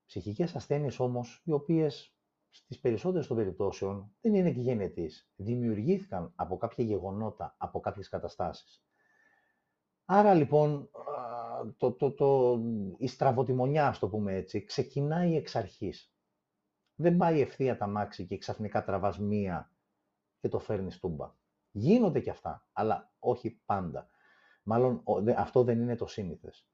Ψυχικές 0.06 0.54
ασθένειες 0.54 1.00
όμως, 1.00 1.42
οι 1.44 1.52
οποίες 1.52 2.16
στις 2.50 2.80
περισσότερες 2.80 3.26
των 3.26 3.36
περιπτώσεων 3.36 4.14
δεν 4.20 4.34
είναι 4.34 4.52
και 4.52 4.60
γενετής. 4.60 5.30
Δημιουργήθηκαν 5.36 6.32
από 6.36 6.56
κάποια 6.56 6.84
γεγονότα, 6.84 7.54
από 7.58 7.80
κάποιες 7.80 8.08
καταστάσεις. 8.08 8.84
Άρα 10.04 10.34
λοιπόν 10.34 10.90
το, 11.76 11.92
το, 11.92 12.12
το, 12.12 12.60
η 12.98 13.06
στραβοτιμονιά, 13.06 13.88
ας 13.88 13.98
το 13.98 14.08
πούμε 14.08 14.34
έτσι, 14.34 14.64
ξεκινάει 14.64 15.36
εξ 15.36 15.56
αρχής. 15.56 16.12
Δεν 16.94 17.16
πάει 17.16 17.40
ευθεία 17.40 17.76
τα 17.76 17.86
μάξι 17.86 18.26
και 18.26 18.38
ξαφνικά 18.38 18.84
τραβάς 18.84 19.18
μία 19.18 19.70
και 20.40 20.48
το 20.48 20.58
φέρνεις 20.58 20.98
τούμπα. 20.98 21.34
Γίνονται 21.70 22.20
και 22.20 22.30
αυτά, 22.30 22.66
αλλά 22.72 23.12
όχι 23.18 23.60
πάντα. 23.64 24.08
Μάλλον 24.62 25.02
αυτό 25.36 25.62
δεν 25.64 25.80
είναι 25.80 25.96
το 25.96 26.06
σύνηθες. 26.06 26.66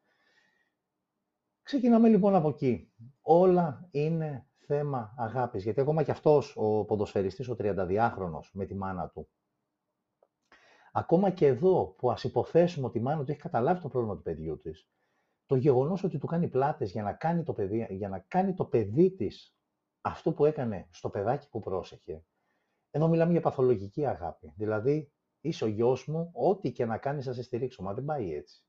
Ξεκινάμε 1.63 2.09
λοιπόν 2.09 2.35
από 2.35 2.49
εκεί. 2.49 2.93
Όλα 3.21 3.89
είναι 3.91 4.47
θέμα 4.57 5.15
αγάπης, 5.17 5.63
γιατί 5.63 5.81
ακόμα 5.81 6.03
και 6.03 6.11
αυτός 6.11 6.55
ο 6.57 6.85
ποδοσφαιριστής, 6.85 7.49
ο 7.49 7.57
32χρονος 7.59 8.51
με 8.53 8.65
τη 8.65 8.75
μάνα 8.75 9.09
του, 9.09 9.29
Ακόμα 10.93 11.31
και 11.31 11.47
εδώ 11.47 11.95
που 11.99 12.11
ας 12.11 12.25
υποθέσουμε 12.25 12.87
ότι 12.87 12.99
η 12.99 13.01
μάνα 13.01 13.25
του 13.25 13.31
έχει 13.31 13.41
καταλάβει 13.41 13.81
το 13.81 13.89
πρόβλημα 13.89 14.17
του 14.17 14.23
παιδιού 14.23 14.59
της, 14.59 14.89
το 15.47 15.57
γεγονός 15.57 16.05
ότι 16.05 16.19
του 16.19 16.27
κάνει 16.27 16.49
πλάτες 16.49 16.91
για 16.91 17.03
να 17.03 17.13
κάνει 17.13 17.43
το 17.43 17.53
παιδί, 17.53 17.87
για 17.91 18.09
να 18.09 18.19
κάνει 18.19 18.55
το 18.55 18.65
παιδί 18.65 19.11
της 19.11 19.57
αυτό 20.01 20.33
που 20.33 20.45
έκανε 20.45 20.89
στο 20.91 21.11
παιδάκι 21.11 21.49
που 21.49 21.61
πρόσεχε, 21.61 22.25
ενώ 22.91 23.09
μιλάμε 23.09 23.33
για 23.33 23.41
παθολογική 23.41 24.07
αγάπη. 24.07 24.53
Δηλαδή, 24.57 25.13
είσαι 25.41 25.65
ο 25.65 25.67
γιος 25.67 26.07
μου, 26.07 26.31
ό,τι 26.35 26.73
και 26.73 26.85
να 26.85 26.99
κάνεις 26.99 27.25
θα 27.25 27.33
σε 27.33 27.43
στηρίξω. 27.43 27.83
Μα 27.83 27.95
δεν 27.95 28.05
πάει 28.05 28.35
έτσι. 28.35 28.63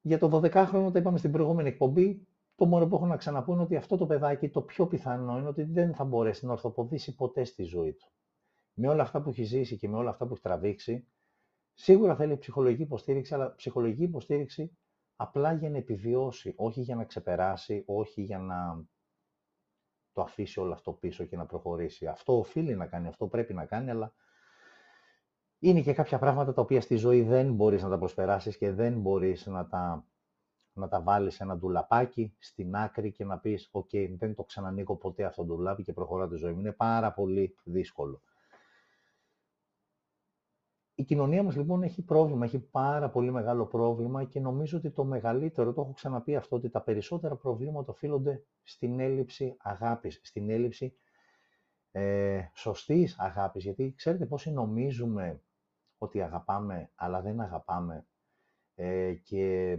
Για 0.00 0.18
το 0.18 0.40
12χρονο, 0.42 0.92
τα 0.92 0.98
είπαμε 0.98 1.18
στην 1.18 1.32
προηγούμενη 1.32 1.68
εκπομπή, 1.68 2.26
το 2.54 2.66
μόνο 2.66 2.86
που 2.86 2.94
έχω 2.94 3.06
να 3.06 3.16
ξαναπώ 3.16 3.52
είναι 3.52 3.62
ότι 3.62 3.76
αυτό 3.76 3.96
το 3.96 4.06
παιδάκι 4.06 4.48
το 4.48 4.62
πιο 4.62 4.86
πιθανό 4.86 5.38
είναι 5.38 5.48
ότι 5.48 5.62
δεν 5.62 5.94
θα 5.94 6.04
μπορέσει 6.04 6.46
να 6.46 6.52
ορθοποδήσει 6.52 7.14
ποτέ 7.14 7.44
στη 7.44 7.62
ζωή 7.62 7.92
του 7.92 8.12
με 8.80 8.88
όλα 8.88 9.02
αυτά 9.02 9.22
που 9.22 9.28
έχει 9.28 9.42
ζήσει 9.42 9.76
και 9.76 9.88
με 9.88 9.96
όλα 9.96 10.10
αυτά 10.10 10.26
που 10.26 10.32
έχει 10.32 10.42
τραβήξει, 10.42 11.06
σίγουρα 11.74 12.16
θέλει 12.16 12.38
ψυχολογική 12.38 12.82
υποστήριξη, 12.82 13.34
αλλά 13.34 13.54
ψυχολογική 13.54 14.02
υποστήριξη 14.02 14.76
απλά 15.16 15.52
για 15.52 15.70
να 15.70 15.76
επιβιώσει, 15.76 16.54
όχι 16.56 16.80
για 16.80 16.94
να 16.96 17.04
ξεπεράσει, 17.04 17.82
όχι 17.86 18.22
για 18.22 18.38
να 18.38 18.84
το 20.12 20.22
αφήσει 20.22 20.60
όλο 20.60 20.72
αυτό 20.72 20.92
πίσω 20.92 21.24
και 21.24 21.36
να 21.36 21.46
προχωρήσει. 21.46 22.06
Αυτό 22.06 22.38
οφείλει 22.38 22.74
να 22.76 22.86
κάνει, 22.86 23.08
αυτό 23.08 23.26
πρέπει 23.26 23.54
να 23.54 23.64
κάνει, 23.64 23.90
αλλά 23.90 24.12
είναι 25.58 25.80
και 25.80 25.92
κάποια 25.92 26.18
πράγματα 26.18 26.52
τα 26.52 26.60
οποία 26.60 26.80
στη 26.80 26.96
ζωή 26.96 27.22
δεν 27.22 27.54
μπορείς 27.54 27.82
να 27.82 27.88
τα 27.88 27.98
προσπεράσεις 27.98 28.56
και 28.56 28.72
δεν 28.72 29.00
μπορείς 29.00 29.46
να 29.46 29.66
τα, 29.66 30.06
να 30.72 30.88
τα 30.88 31.02
βάλεις 31.02 31.34
σε 31.34 31.42
ένα 31.42 31.56
ντουλαπάκι 31.56 32.34
στην 32.38 32.76
άκρη 32.76 33.12
και 33.12 33.24
να 33.24 33.38
πεις 33.38 33.68
«ΟΚ, 33.72 33.90
δεν 34.18 34.34
το 34.34 34.44
ξανανοίγω 34.44 34.96
ποτέ 34.96 35.24
αυτό 35.24 35.44
το 35.44 35.54
ντουλάπι 35.54 35.82
και 35.82 35.92
προχωρά 35.92 36.28
τη 36.28 36.36
ζωή 36.36 36.52
μου». 36.52 36.60
Είναι 36.60 36.72
πάρα 36.72 37.12
πολύ 37.12 37.56
δύσκολο. 37.64 38.22
Η 40.98 41.04
κοινωνία 41.04 41.42
μας 41.42 41.56
λοιπόν 41.56 41.82
έχει 41.82 42.02
πρόβλημα, 42.02 42.44
έχει 42.44 42.58
πάρα 42.58 43.10
πολύ 43.10 43.30
μεγάλο 43.30 43.66
πρόβλημα 43.66 44.24
και 44.24 44.40
νομίζω 44.40 44.78
ότι 44.78 44.90
το 44.90 45.04
μεγαλύτερο, 45.04 45.72
το 45.72 45.80
έχω 45.80 45.92
ξαναπεί 45.92 46.36
αυτό, 46.36 46.56
ότι 46.56 46.70
τα 46.70 46.82
περισσότερα 46.82 47.36
προβλήματα 47.36 47.92
οφείλονται 47.92 48.44
στην 48.62 49.00
έλλειψη 49.00 49.56
αγάπης, 49.58 50.20
στην 50.22 50.50
έλλειψη 50.50 50.94
ε, 51.90 52.40
σωστής 52.54 53.18
αγάπης. 53.18 53.64
Γιατί 53.64 53.92
ξέρετε 53.96 54.26
πόσοι 54.26 54.50
νομίζουμε 54.50 55.42
ότι 55.98 56.22
αγαπάμε, 56.22 56.90
αλλά 56.94 57.20
δεν 57.20 57.40
αγαπάμε 57.40 58.06
ε, 58.74 59.14
και 59.14 59.76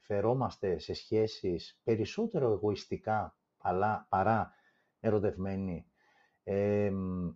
φερόμαστε 0.00 0.78
σε 0.78 0.94
σχέσεις 0.94 1.80
περισσότερο 1.82 2.52
εγωιστικά 2.52 3.36
αλλά, 3.58 4.06
παρά 4.08 4.52
ερωτευμένοι 5.00 5.86
ε, 6.44 6.92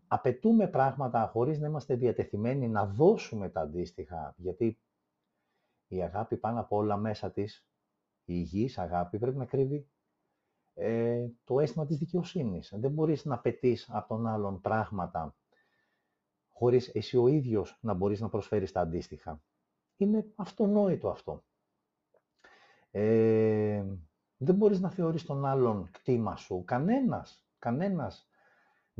απαιτούμε 0.09 0.67
πράγματα 0.69 1.27
χωρίς 1.27 1.59
να 1.59 1.67
είμαστε 1.67 1.95
διατεθειμένοι 1.95 2.69
να 2.69 2.87
δώσουμε 2.87 3.49
τα 3.49 3.61
αντίστοιχα, 3.61 4.35
γιατί 4.37 4.79
η 5.89 6.03
αγάπη 6.03 6.37
πάνω 6.37 6.61
απ' 6.61 6.73
όλα 6.73 6.97
μέσα 6.97 7.31
της, 7.31 7.67
η 8.25 8.33
υγιής 8.37 8.79
αγάπη, 8.79 9.19
πρέπει 9.19 9.37
να 9.37 9.45
κρύβει 9.45 9.89
ε, 10.75 11.27
το 11.45 11.61
αίσθημα 11.61 11.87
της 11.87 11.99
δικαιοσύνης. 11.99 12.73
Δεν 12.77 12.91
μπορείς 12.91 13.25
να 13.25 13.35
απαιτείς 13.35 13.89
από 13.91 14.09
τον 14.09 14.27
άλλον 14.27 14.61
πράγματα 14.61 15.35
χωρίς 16.49 16.89
εσύ 16.89 17.17
ο 17.17 17.27
ίδιος 17.27 17.79
να 17.81 17.95
μπορείς 17.95 18.21
να 18.21 18.29
προσφέρεις 18.29 18.73
τα 18.73 18.81
αντίστοιχα. 18.81 19.43
Είναι 19.97 20.27
αυτονόητο 20.37 21.09
αυτό. 21.09 21.45
Ε, 22.91 23.85
δεν 24.37 24.55
μπορείς 24.55 24.81
να 24.81 24.91
θεωρείς 24.91 25.25
τον 25.25 25.47
άλλον 25.47 25.91
κτήμα 25.91 26.37
σου. 26.37 26.63
Κανένας, 26.65 27.47
κανένας 27.59 28.28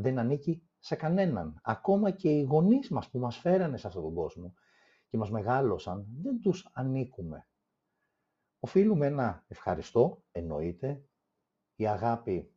δεν 0.01 0.19
ανήκει 0.19 0.63
σε 0.79 0.97
κανέναν. 0.97 1.61
Ακόμα 1.63 2.11
και 2.11 2.31
οι 2.31 2.43
γονείς 2.43 2.91
μας 2.91 3.11
που 3.11 3.19
μας 3.19 3.37
φέρανε 3.37 3.77
σε 3.77 3.87
αυτόν 3.87 4.03
τον 4.03 4.15
κόσμο 4.15 4.55
και 5.09 5.17
μας 5.17 5.31
μεγάλωσαν, 5.31 6.07
δεν 6.23 6.41
τους 6.41 6.69
ανήκουμε. 6.73 7.49
Οφείλουμε 8.61 9.07
ένα 9.07 9.45
ευχαριστώ, 9.49 10.23
εννοείται, 10.33 11.05
η 11.77 11.87
αγάπη 11.87 12.53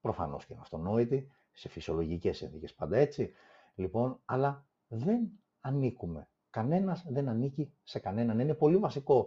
προφανώς 0.00 0.46
και 0.46 0.52
είναι 0.52 0.62
αυτονόητη, 0.62 1.30
σε 1.52 1.68
φυσιολογικές 1.68 2.36
συνθήκες 2.36 2.74
πάντα 2.74 2.96
έτσι, 2.96 3.32
λοιπόν, 3.74 4.20
αλλά 4.24 4.66
δεν 4.88 5.30
ανήκουμε. 5.60 6.28
Κανένας 6.50 7.06
δεν 7.08 7.28
ανήκει 7.28 7.74
σε 7.82 7.98
κανέναν. 7.98 8.38
Είναι 8.38 8.54
πολύ 8.54 8.76
βασικό 8.76 9.26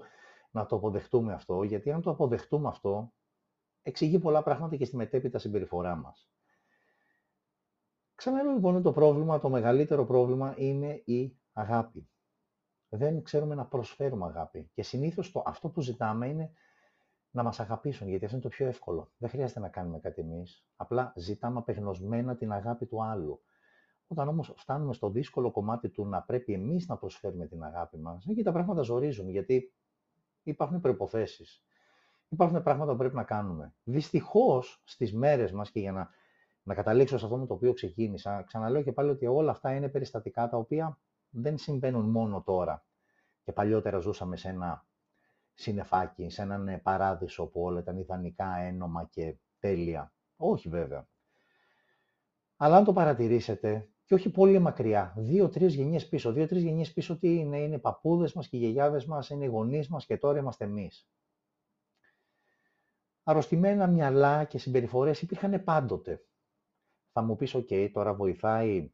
να 0.52 0.66
το 0.66 0.76
αποδεχτούμε 0.76 1.34
αυτό, 1.34 1.64
γιατί 1.64 1.92
αν 1.92 2.02
το 2.02 2.10
αποδεχτούμε 2.10 2.68
αυτό, 2.68 3.14
εξηγεί 3.82 4.20
πολλά 4.20 4.44
πράγματα 4.44 4.76
και 4.76 4.86
στη 4.86 4.96
μετέπειτα 4.96 5.40
συμπεριφορά 5.40 5.96
μας. 5.96 6.30
Ξαναλέω 8.20 8.54
λοιπόν 8.54 8.82
το 8.82 8.92
πρόβλημα, 8.92 9.40
το 9.40 9.50
μεγαλύτερο 9.50 10.06
πρόβλημα 10.06 10.54
είναι 10.58 11.02
η 11.06 11.40
αγάπη. 11.54 12.10
Δεν 12.90 13.24
ξέρουμε 13.24 13.56
να 13.56 13.66
προσφέρουμε 13.66 14.26
αγάπη. 14.26 14.70
Και 14.74 14.84
συνήθως 14.84 15.32
το, 15.32 15.44
αυτό 15.46 15.70
που 15.70 15.82
ζητάμε 15.82 16.28
είναι 16.28 16.52
να 17.32 17.44
μας 17.44 17.60
αγαπήσουν, 17.60 18.08
γιατί 18.08 18.26
αυτό 18.26 18.38
είναι 18.38 18.46
το 18.46 18.52
πιο 18.52 18.68
εύκολο. 18.68 19.12
Δεν 19.18 19.30
χρειάζεται 19.30 19.60
να 19.60 19.70
κάνουμε 19.70 20.00
κάτι 20.00 20.22
εμείς. 20.22 20.66
Απλά 20.76 21.14
ζητάμε 21.16 21.58
απεγνωσμένα 21.58 22.36
την 22.36 22.52
αγάπη 22.52 22.86
του 22.86 23.04
άλλου. 23.04 23.42
Όταν 24.08 24.28
όμως 24.28 24.54
φτάνουμε 24.58 24.94
στο 24.94 25.10
δύσκολο 25.10 25.52
κομμάτι 25.52 25.90
του 25.90 26.06
να 26.06 26.22
πρέπει 26.22 26.54
εμείς 26.54 26.88
να 26.88 26.98
προσφέρουμε 26.98 27.46
την 27.48 27.64
αγάπη 27.64 27.98
μας, 27.98 28.26
εκεί 28.26 28.44
τα 28.44 28.52
πράγματα 28.52 28.82
ζορίζουν, 28.82 29.30
γιατί 29.30 29.74
υπάρχουν 30.44 30.80
προποθέσει. 30.80 31.46
Υπάρχουν 32.30 32.64
πράγματα 32.64 32.92
που 32.92 32.98
πρέπει 32.98 33.16
να 33.16 33.24
κάνουμε. 33.24 33.74
Δυστυχώς 33.84 34.82
στις 34.86 35.14
μέρες 35.14 35.52
μας 35.52 35.72
και 35.72 35.80
για 35.80 35.92
να, 35.92 36.10
να 36.70 36.76
καταλήξω 36.76 37.18
σε 37.18 37.26
αυτό 37.26 37.38
με 37.38 37.46
το 37.46 37.54
οποίο 37.54 37.74
ξεκίνησα, 37.74 38.44
ξαναλέω 38.48 38.84
και 38.84 38.92
πάλι 38.92 39.10
ότι 39.10 39.26
όλα 39.26 39.52
αυτά 39.52 39.76
είναι 39.76 39.90
περιστατικά 39.90 40.50
τα 40.50 40.58
οποία 40.58 41.00
δεν 41.30 41.58
συμβαίνουν 41.58 42.10
μόνο 42.10 42.42
τώρα. 42.42 42.86
Και 43.44 43.52
παλιότερα 43.52 44.00
ζούσαμε 44.00 44.38
σε 44.38 44.50
ένα 44.50 44.86
συνεφάκι, 45.54 46.30
σε 46.30 46.42
έναν 46.42 46.68
ε, 46.68 46.78
παράδεισο 46.78 47.46
που 47.46 47.62
όλα 47.62 47.80
ήταν 47.80 47.98
ιδανικά, 47.98 48.58
ένομα 48.58 49.08
και 49.12 49.38
τέλεια. 49.60 50.14
Όχι 50.38 50.70
βέβαια. 50.70 51.08
Αλλά 52.58 52.76
αν 52.76 52.84
το 52.84 52.94
παρατηρήσετε, 52.94 53.90
και 54.06 54.14
όχι 54.14 54.30
πολύ 54.30 54.60
μακριά, 54.60 55.14
δύο-τρεις 55.18 55.76
γενιές 55.76 56.08
πίσω. 56.08 56.32
Δύο-τρεις 56.32 56.64
γενιές 56.64 56.94
πίσω 56.94 57.18
τι 57.18 57.36
είναι, 57.36 57.60
είναι 57.60 57.76
οι 57.76 57.80
παππούδες 57.80 58.34
μας 58.34 58.48
και 58.48 58.58
οι 58.58 58.60
γιαγιάδες 58.60 59.06
μας, 59.06 59.30
είναι 59.30 59.46
οι 59.46 59.48
γονείς 59.48 59.88
μας 59.88 60.06
και 60.06 60.18
τώρα 60.18 60.40
είμαστε 60.40 60.66
εμείς. 60.66 61.10
Αρρωστημένα 63.24 63.88
μυαλά 63.88 64.44
και 64.44 64.58
συμπεριφορές 64.58 65.22
υπήρχαν 65.22 65.64
πάντοτε. 65.64 66.24
Θα 67.20 67.26
μου 67.28 67.36
πεις, 67.36 67.56
OK, 67.56 67.90
τώρα 67.94 68.14
βοηθάει 68.14 68.92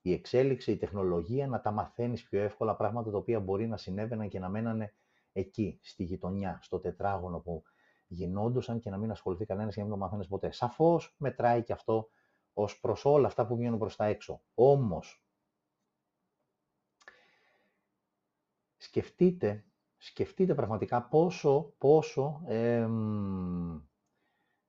η 0.00 0.12
εξέλιξη, 0.12 0.72
η 0.72 0.76
τεχνολογία 0.76 1.46
να 1.46 1.60
τα 1.60 1.70
μαθαίνεις 1.70 2.22
πιο 2.22 2.40
εύκολα 2.40 2.76
πράγματα 2.76 3.10
τα 3.10 3.16
οποία 3.16 3.40
μπορεί 3.40 3.66
να 3.66 3.76
συνέβαιναν 3.76 4.28
και 4.28 4.38
να 4.38 4.48
μένανε 4.48 4.94
εκεί, 5.32 5.78
στη 5.82 6.04
γειτονιά, 6.04 6.58
στο 6.62 6.80
τετράγωνο 6.80 7.40
που 7.40 7.62
γινόντουσαν 8.06 8.80
και 8.80 8.90
να 8.90 8.96
μην 8.96 9.10
ασχοληθεί 9.10 9.44
κανένας 9.44 9.74
και 9.74 9.80
να 9.80 9.86
μην 9.86 9.94
το 9.94 10.00
μαθαίνει 10.00 10.26
ποτέ. 10.26 10.50
Σαφώς 10.50 11.14
μετράει 11.18 11.62
και 11.62 11.72
αυτό 11.72 12.08
ως 12.52 12.80
προς 12.80 13.04
όλα 13.04 13.26
αυτά 13.26 13.46
που 13.46 13.56
βγαίνουν 13.56 13.78
προς 13.78 13.96
τα 13.96 14.04
έξω. 14.04 14.42
Όμως, 14.54 15.24
σκεφτείτε, 18.76 19.64
σκεφτείτε 19.96 20.54
πραγματικά 20.54 21.02
πόσο, 21.02 21.74
πόσο, 21.78 22.42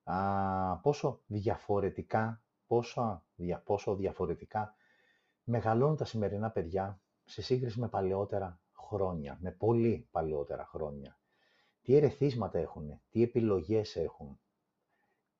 α, 0.04 0.78
πόσο 0.78 1.22
διαφορετικά, 1.26 2.40
πόσο, 2.68 3.24
δια, 3.36 3.60
πόσο 3.60 3.96
διαφορετικά 3.96 4.76
μεγαλώνουν 5.44 5.96
τα 5.96 6.06
σημερινά 6.06 6.52
παιδιά 6.52 7.02
σε 7.24 7.42
σύγκριση 7.42 7.80
με 7.80 7.88
παλαιότερα 7.88 8.60
χρόνια, 8.74 9.38
με 9.42 9.52
πολύ 9.52 10.08
παλαιότερα 10.12 10.66
χρόνια. 10.66 11.20
Τι 11.82 11.96
ερεθίσματα 11.96 12.60
έχουν, 12.60 13.02
τι 13.10 13.24
επιλογές 13.24 13.96
έχουν, 13.96 14.40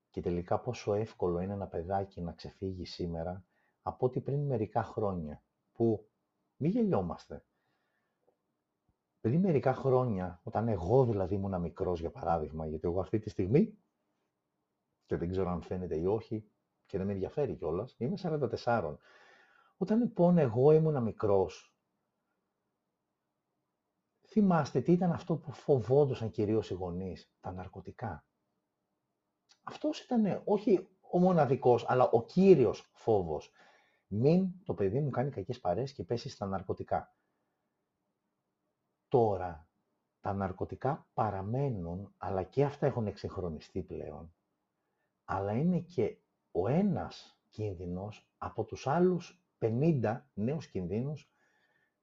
και 0.10 0.22
τελικά 0.22 0.60
πόσο 0.60 0.94
εύκολο 0.94 1.40
είναι 1.40 1.54
ένα 1.54 1.68
παιδάκι 1.68 2.22
να 2.22 2.32
ξεφύγει 2.32 2.86
σήμερα 2.86 3.46
από 3.82 4.06
ότι 4.06 4.20
πριν 4.20 4.46
μερικά 4.46 4.84
χρόνια, 4.84 5.44
που 5.74 6.10
μη 6.58 6.68
γελιόμαστε. 6.68 7.46
Πριν 9.22 9.40
μερικά 9.40 9.74
χρόνια, 9.74 10.40
όταν 10.44 10.68
εγώ 10.68 11.06
δηλαδή 11.06 11.36
ήμουν 11.36 11.62
μικρός 11.62 12.00
για 12.00 12.10
παράδειγμα, 12.12 12.68
γιατί 12.68 12.88
εγώ 12.88 13.00
αυτή 13.00 13.20
τη 13.20 13.30
στιγμή, 13.30 13.78
και 15.06 15.18
δεν 15.18 15.30
ξέρω 15.30 15.50
αν 15.50 15.62
φαίνεται 15.62 15.98
ή 15.98 16.06
όχι, 16.06 16.50
και 16.86 16.98
δεν 16.98 17.08
με 17.08 17.14
ενδιαφέρει 17.14 17.56
κιόλας, 17.56 17.96
είμαι 17.98 18.18
44. 18.64 18.96
Όταν 19.78 20.00
λοιπόν 20.00 20.38
εγώ 20.38 20.72
ήμουν 20.72 21.04
μικρός, 21.04 21.76
θυμάστε 24.28 24.82
τι 24.82 24.92
ήταν 24.92 25.12
αυτό 25.12 25.36
που 25.36 25.52
φοβόντουσαν 25.52 26.32
κυρίως 26.32 26.70
οι 26.70 26.74
γονείς, 26.74 27.32
τα 27.40 27.52
ναρκωτικά. 27.52 28.26
Αυτός 29.64 30.00
ήταν 30.00 30.42
όχι 30.46 30.88
ο 31.02 31.20
μοναδικός, 31.20 31.86
αλλά 31.90 32.10
ο 32.10 32.24
κύριος 32.24 32.90
φόβος. 32.94 33.52
Μην 34.08 34.52
το 34.64 34.74
παιδί 34.74 35.00
μου 35.00 35.10
κάνει 35.10 35.30
κακές 35.30 35.60
παρέες 35.60 35.94
και 35.94 36.04
πέσει 36.04 36.30
στα 36.30 36.46
ναρκωτικά. 36.46 37.16
Τώρα, 39.08 39.68
τα 40.22 40.34
ναρκωτικά 40.34 41.08
παραμένουν, 41.14 42.14
αλλά 42.18 42.44
και 42.44 42.64
αυτά 42.64 42.86
έχουν 42.86 43.08
εξυγχρονιστεί 43.08 43.84
πλέον. 43.84 44.34
Αλλά 45.26 45.52
είναι 45.52 45.80
και 45.80 46.18
ο 46.58 46.68
ένας 46.68 47.40
κίνδυνος 47.50 48.30
από 48.38 48.64
τους 48.64 48.88
άλλους 48.88 49.44
50 49.60 50.22
νέους 50.34 50.68
κινδύνους 50.68 51.32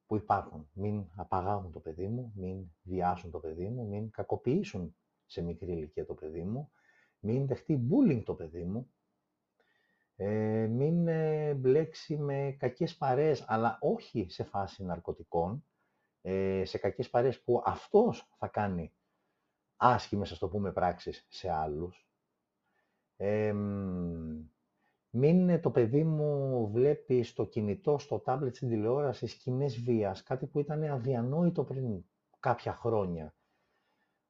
που 0.07 0.17
υπάρχουν. 0.17 0.69
Μην 0.73 1.05
απαγάγουν 1.17 1.73
το 1.73 1.81
παιδί 1.81 2.09
μου, 2.09 2.33
μην 2.35 2.73
βιάσουν 2.83 3.31
το 3.31 3.38
παιδί 3.38 3.69
μου, 3.69 3.87
μην 3.87 4.11
κακοποιήσουν 4.11 4.97
σε 5.27 5.43
μικρή 5.43 5.73
ηλικία 5.73 6.07
το 6.07 6.15
παιδί 6.15 6.43
μου, 6.43 6.71
μην 7.19 7.47
δεχτεί 7.47 7.88
bullying 7.91 8.23
το 8.25 8.35
παιδί 8.35 8.65
μου, 8.65 8.91
ε, 10.17 10.67
μην 10.67 11.09
ε, 11.09 11.55
μπλέξει 11.55 12.17
με 12.17 12.57
κακές 12.59 12.97
παρέες, 12.97 13.45
αλλά 13.47 13.79
όχι 13.81 14.27
σε 14.29 14.45
φάση 14.45 14.85
ναρκωτικών, 14.85 15.65
ε, 16.23 16.62
σε 16.65 16.79
κακές 16.79 17.11
παρέες 17.11 17.43
που 17.43 17.62
αυτός 17.65 18.29
θα 18.38 18.49
κάνει 18.49 18.93
άσχημες, 19.77 20.33
ας 20.33 20.38
το 20.38 20.49
πούμε, 20.49 20.73
πράξεις 20.73 21.27
σε 21.29 21.51
άλλους. 21.51 22.07
Ε, 23.25 23.53
μην 25.11 25.61
το 25.61 25.71
παιδί 25.71 26.05
μου 26.05 26.71
βλέπει 26.73 27.23
στο 27.23 27.45
κινητό, 27.45 27.99
στο 27.99 28.19
τάμπλετ, 28.19 28.55
στην 28.55 28.69
τηλεόραση 28.69 29.27
σκηνές 29.27 29.81
βίας, 29.81 30.23
κάτι 30.23 30.47
που 30.47 30.61
ήταν 30.61 30.83
αδιανόητο 30.83 31.65
πριν 31.65 32.05
κάποια 32.41 32.75
χρόνια, 32.75 33.35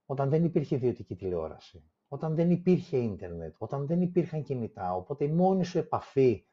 όταν 0.06 0.28
δεν 0.28 0.44
υπήρχε 0.44 0.74
ιδιωτική 0.74 1.16
τηλεόραση 1.16 1.92
όταν 2.12 2.34
δεν 2.34 2.50
υπήρχε 2.50 2.96
ίντερνετ, 2.96 3.54
όταν 3.58 3.86
δεν 3.86 4.00
υπήρχαν 4.00 4.42
κινητά. 4.42 4.94
Οπότε 4.94 5.24
η 5.24 5.28
μόνη 5.28 5.64
σου 5.64 5.78
επαφή 5.78 6.46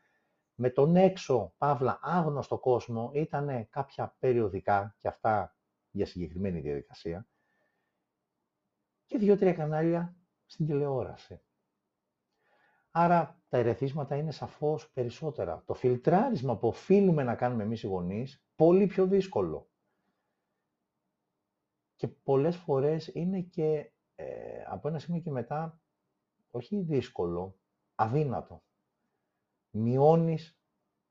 με 0.55 0.69
τον 0.69 0.95
έξω, 0.95 1.53
παύλα, 1.57 1.99
άγνωστο 2.01 2.57
κόσμο 2.57 3.11
ήταν 3.13 3.69
κάποια 3.69 4.15
περιοδικά 4.19 4.95
και 4.97 5.07
αυτά 5.07 5.55
για 5.91 6.05
συγκεκριμένη 6.05 6.59
διαδικασία 6.59 7.27
και 9.05 9.17
δύο-τρία 9.17 9.53
κανάλια 9.53 10.15
στην 10.45 10.65
τηλεόραση. 10.65 11.41
Άρα 12.91 13.41
τα 13.49 13.57
ερεθίσματα 13.57 14.15
είναι 14.15 14.31
σαφώς 14.31 14.91
περισσότερα. 14.91 15.63
Το 15.65 15.73
φιλτράρισμα 15.73 16.57
που 16.57 16.67
οφείλουμε 16.67 17.23
να 17.23 17.35
κάνουμε 17.35 17.63
εμείς 17.63 17.83
οι 17.83 17.87
γονείς, 17.87 18.43
πολύ 18.55 18.87
πιο 18.87 19.07
δύσκολο. 19.07 19.69
Και 21.95 22.07
πολλές 22.07 22.57
φορές 22.57 23.07
είναι 23.07 23.41
και 23.41 23.91
ε, 24.15 24.63
από 24.67 24.87
ένα 24.87 24.99
σημείο 24.99 25.21
και 25.21 25.31
μετά, 25.31 25.81
όχι 26.51 26.81
δύσκολο, 26.81 27.59
αδύνατο. 27.95 28.63
Μειώνεις 29.69 30.59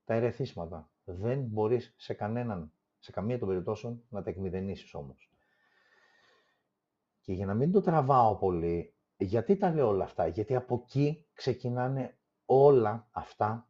τα 0.05 0.15
ερεθίσματα. 0.15 0.91
Δεν 1.05 1.41
μπορείς 1.41 1.95
σε 1.97 2.15
κανέναν, 2.15 2.73
σε 2.99 3.13
καμία 3.13 3.39
των 3.39 3.49
περιπτώσεων, 3.49 4.03
να 4.09 4.23
τα 4.23 4.31
εκμηδενήσεις 4.31 4.95
όμως. 4.95 5.31
Και 7.21 7.33
για 7.33 7.47
να 7.47 7.55
μην 7.55 7.73
το 7.73 7.81
τραβάω 7.81 8.37
πολύ, 8.37 8.95
γιατί 9.19 9.57
τα 9.57 9.71
λέω 9.71 9.89
όλα 9.89 10.05
αυτά, 10.05 10.27
γιατί 10.27 10.55
από 10.55 10.83
εκεί 10.85 11.27
ξεκινάνε 11.33 12.19
όλα 12.45 13.09
αυτά 13.13 13.69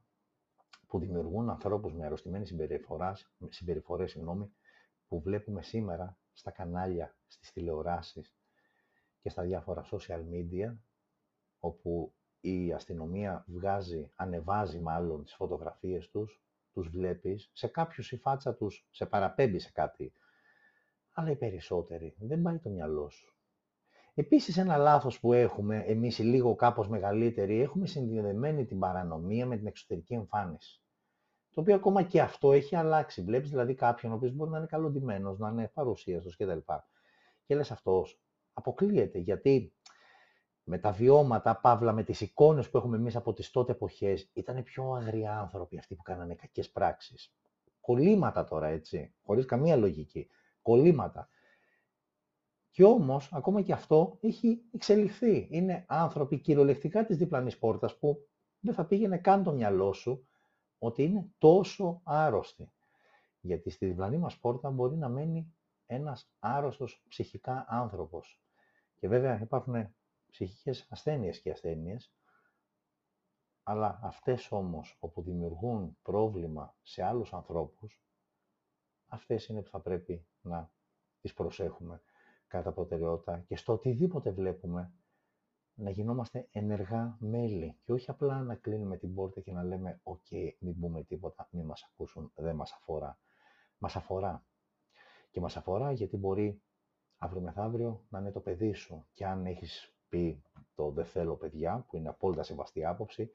που 0.87 0.99
δημιουργούν 0.99 1.51
ανθρώπους 1.51 1.95
με 1.95 2.05
αρρωστημένες 2.05 2.49
συμπεριφορές, 3.49 4.11
συγγνώμη, 4.11 4.53
που 5.09 5.21
βλέπουμε 5.21 5.63
σήμερα 5.63 6.19
στα 6.33 6.51
κανάλια, 6.51 7.17
στις 7.27 7.53
τηλεοράσεις, 7.53 8.37
και 9.21 9.29
στα 9.29 9.43
διάφορα 9.43 9.85
social 9.91 10.23
media, 10.33 10.77
όπου 11.59 12.15
η 12.41 12.73
αστυνομία 12.73 13.45
βγάζει, 13.47 14.11
ανεβάζει 14.15 14.81
μάλλον 14.81 15.25
τις 15.25 15.35
φωτογραφίες 15.35 16.11
τους, 16.11 16.43
τους 16.73 16.89
βλέπεις, 16.89 17.51
σε 17.53 17.67
κάποιους 17.67 18.13
η 18.13 18.17
φάτσα 18.17 18.55
τους 18.55 18.89
σε 18.91 19.07
παραπέμπει 19.07 19.59
σε 19.59 19.71
κάτι, 19.73 20.13
αλλά 21.13 21.31
οι 21.31 21.37
περισσότεροι 21.37 22.17
δεν 22.19 22.43
πάει 22.43 22.59
το 22.59 22.71
μυαλό 22.71 23.11
σου. 23.11 23.38
Επίσης 24.19 24.57
ένα 24.57 24.77
λάθος 24.77 25.21
που 25.21 25.33
έχουμε, 25.33 25.85
εμείς 25.87 26.19
οι 26.19 26.23
λίγο 26.23 26.55
κάπως 26.55 26.89
μεγαλύτεροι, 26.89 27.61
έχουμε 27.61 27.87
συνδεδεμένη 27.87 28.65
την 28.65 28.79
παρανομία 28.79 29.47
με 29.47 29.57
την 29.57 29.67
εξωτερική 29.67 30.15
εμφάνιση. 30.15 30.83
Το 31.55 31.61
οποίο 31.61 31.75
ακόμα 31.75 32.03
και 32.03 32.21
αυτό 32.21 32.53
έχει 32.53 32.77
αλλάξει. 32.77 33.23
Βλέπεις 33.23 33.51
δηλαδή 33.51 33.75
κάποιον 33.75 34.13
ο 34.13 34.15
οποίος 34.15 34.33
μπορεί 34.33 34.51
να 34.51 34.59
είναι 34.59 34.67
καλοντημένος, 34.67 35.39
να 35.39 35.49
είναι 35.49 35.71
παρουσίαστος 35.75 36.37
κτλ. 36.37 36.59
Και 37.47 37.55
λες 37.55 37.71
αυτός, 37.71 38.21
αποκλείεται, 38.53 39.19
γιατί 39.19 39.73
με 40.65 40.79
τα 40.79 40.93
βιώματα, 40.93 41.57
παύλα, 41.57 41.93
με 41.93 42.03
τις 42.03 42.21
εικόνες 42.21 42.71
που 42.71 42.77
έχουμε 42.77 42.97
εμείς 42.97 43.17
από 43.17 43.33
τις 43.33 43.51
τότε 43.51 43.73
εποχές, 43.73 44.31
ήταν 44.33 44.63
πιο 44.63 44.93
αγριά 44.93 45.39
άνθρωποι 45.39 45.79
αυτοί 45.79 45.95
που 45.95 46.03
κάνανε 46.03 46.35
κακές 46.35 46.71
πράξεις. 46.71 47.35
Κολλήματα 47.81 48.45
τώρα, 48.45 48.67
έτσι, 48.67 49.15
χωρίς 49.25 49.45
καμία 49.45 49.77
λογική. 49.77 50.29
Κολλήματα. 50.63 51.29
Και 52.71 52.85
όμως, 52.85 53.33
ακόμα 53.33 53.63
και 53.63 53.73
αυτό 53.73 54.19
έχει 54.21 54.63
εξελιχθεί. 54.73 55.49
Είναι 55.51 55.85
άνθρωποι 55.89 56.39
κυριολεκτικά 56.39 57.05
της 57.05 57.17
διπλανής 57.17 57.59
πόρτας 57.59 57.99
που 57.99 58.29
δεν 58.61 58.75
θα 58.75 58.87
πήγαινε 58.87 59.19
καν 59.19 59.43
το 59.43 59.53
μυαλό 59.53 59.93
σου 59.93 60.29
ότι 60.79 61.03
είναι 61.03 61.31
τόσο 61.39 62.01
άρρωστοι. 62.05 62.73
Γιατί 63.41 63.71
στη 63.71 63.87
διπλανή 63.87 64.19
μας 64.19 64.39
πόρτα 64.39 64.71
μπορεί 64.71 64.97
να 64.97 65.09
μένει 65.09 65.55
ένας 65.87 66.31
άρρωστος 66.39 67.05
ψυχικά 67.09 67.65
άνθρωπος. 67.69 68.43
Και 68.97 69.09
βέβαια 69.09 69.41
υπάρχουν 69.41 69.95
ψυχικές 70.31 70.87
ασθένειες 70.91 71.41
και 71.41 71.51
ασθένειες, 71.51 72.13
αλλά 73.63 73.99
αυτές 74.03 74.53
όμως 74.53 74.97
όπου 75.01 75.23
δημιουργούν 75.23 75.99
πρόβλημα 76.03 76.77
σε 76.83 77.03
άλλους 77.03 77.33
ανθρώπους, 77.33 78.03
αυτές 79.07 79.47
είναι 79.47 79.63
που 79.63 79.71
θα 79.71 79.81
πρέπει 79.81 80.27
να 80.41 80.71
τις 81.21 81.35
προσέχουμε 81.35 82.03
κατά 82.49 82.73
προτεραιότητα 82.73 83.39
και 83.39 83.57
στο 83.57 83.73
οτιδήποτε 83.73 84.31
βλέπουμε 84.31 84.93
να 85.75 85.91
γινόμαστε 85.91 86.49
ενεργά 86.53 87.17
μέλη 87.21 87.79
και 87.83 87.93
όχι 87.93 88.11
απλά 88.11 88.43
να 88.43 88.55
κλείνουμε 88.55 88.97
την 88.97 89.15
πόρτα 89.15 89.41
και 89.41 89.53
να 89.53 89.63
λέμε 89.65 90.01
«ΟΚ, 90.03 90.27
μην 90.59 90.79
πούμε 90.81 91.03
τίποτα, 91.03 91.49
μην 91.51 91.65
μας 91.65 91.89
ακούσουν, 91.93 92.33
δεν 92.35 92.55
μας 92.55 92.73
αφορά». 92.73 93.19
Μας 93.79 93.97
αφορά. 93.97 94.45
Και 95.31 95.41
μας 95.41 95.57
αφορά 95.57 95.93
γιατί 95.93 96.17
μπορεί 96.17 96.63
αύριο 97.19 97.41
μεθαύριο 97.41 98.05
να 98.09 98.19
είναι 98.19 98.33
το 98.33 98.41
παιδί 98.41 98.73
σου 98.73 99.07
και 99.13 99.27
αν 99.27 99.47
έχεις 99.47 99.95
πει 100.09 100.43
το 100.75 100.91
«δεν 100.91 101.05
θέλω 101.05 101.37
παιδιά», 101.37 101.85
που 101.89 101.97
είναι 101.97 102.09
απόλυτα 102.09 102.43
σεβαστή 102.43 102.85
άποψη, 102.85 103.31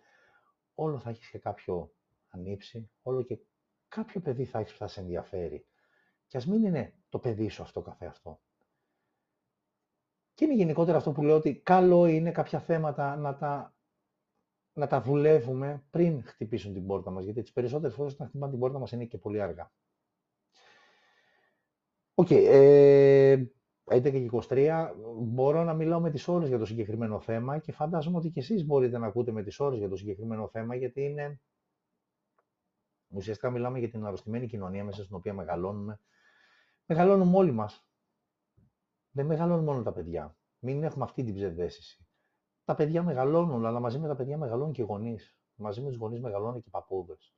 όλο 0.76 0.99
θα 0.99 1.10
έχεις 1.10 1.30
και 1.30 1.39
κάποιο 1.39 1.93
ανίψι, 2.30 2.89
όλο 3.02 3.21
και 3.21 3.39
κάποιο 3.88 4.21
παιδί 4.21 4.45
θα 4.45 4.60
έχεις 4.60 4.71
που 4.71 4.78
θα 4.78 4.88
σε 4.88 4.99
ενδιαφέρει. 4.99 5.65
Και 6.28 6.38
ας 6.38 6.45
μην 6.45 6.63
είναι 6.63 6.93
το 7.10 7.19
παιδί 7.19 7.49
σου 7.49 7.62
αυτό 7.62 7.82
καθεαυτό. 7.82 8.39
Και 10.34 10.46
είναι 10.46 10.54
γενικότερα 10.54 10.98
αυτό 10.98 11.12
που 11.12 11.24
λέω 11.24 11.36
ότι 11.36 11.56
καλό 11.56 12.06
είναι 12.06 12.32
κάποια 12.32 12.60
θέματα 12.60 13.15
να 13.15 13.36
τα, 13.36 13.76
να 14.74 14.88
τα 14.88 15.02
δουλεύουμε 15.02 15.84
πριν 15.89 16.24
χτυπήσουν 16.24 16.74
την 16.74 16.88
πόρτα 16.88 17.12
μας, 17.12 17.24
γιατί 17.24 17.41
τις 17.41 17.52
περισσότερες 17.52 17.96
φορές 17.96 18.19
να 18.19 18.26
χτυπάνε 18.26 18.52
την 18.52 18.60
πόρτα 18.60 18.80
μας 18.80 18.91
είναι 18.91 19.06
και 19.06 19.17
πολύ 19.17 19.41
αργά. 19.41 19.72
OK, 22.13 22.28
okay, 22.30 22.46
ε, 22.48 23.43
11 23.84 24.02
και 24.02 24.30
23, 24.50 24.91
μπορώ 25.17 25.63
να 25.63 25.74
μιλάω 25.74 26.00
με 26.00 26.10
τις 26.10 26.28
ώρες 26.28 26.48
για 26.48 26.58
το 26.58 26.65
συγκεκριμένο 26.65 27.19
θέμα 27.19 27.58
και 27.58 27.72
φαντάζομαι 27.72 28.17
ότι 28.17 28.30
και 28.30 28.39
εσείς 28.39 28.65
μπορείτε 28.65 28.98
να 28.98 29.08
ακούτε 29.08 29.32
με 29.32 29.43
τις 29.43 29.60
ώρες 29.60 29.80
για 29.80 29.89
το 29.89 29.96
συγκεκριμένο 29.96 30.48
θέμα, 30.48 30.76
γιατί 30.76 31.02
είναι... 31.02 31.41
Ουσιαστικά 33.08 33.50
μιλάμε 33.50 33.80
για 33.80 33.89
την 33.89 34.06
αρρωστημένη 34.06 34.48
κοινωνία 34.48 34.84
μέσα 34.84 35.04
στην 35.04 35.15
οποία 35.15 35.34
μεγαλώνουμε. 35.34 36.00
Μεγαλώνουμε 36.86 37.38
όλοι 37.38 37.52
μας. 37.52 37.86
Δεν 39.15 39.26
μεγαλώνουν 39.26 39.63
μόνο 39.63 39.84
τα 39.84 39.93
παιδιά. 39.93 40.38
Μην 40.60 40.84
έχουμε 40.84 41.04
αυτή 41.04 41.23
την 41.23 41.34
ψευδέστηση. 41.34 42.08
Τα 42.65 42.76
παιδιά 42.76 43.04
μεγαλώνουν, 43.04 43.65
αλλά 43.65 43.80
μαζί 43.80 43.99
με 43.99 44.08
τα 44.08 44.15
παιδιά 44.15 44.38
μεγαλώνουν 44.38 44.73
και 44.73 44.82
οι 44.82 44.86
γονείς. 44.86 45.38
Μαζί 45.56 45.82
με 45.82 45.89
τους 45.89 45.97
γονείς 45.97 46.21
μεγαλώνουν 46.21 46.62
και 46.62 46.67
οι 46.67 46.71
παππούδες. 46.71 47.36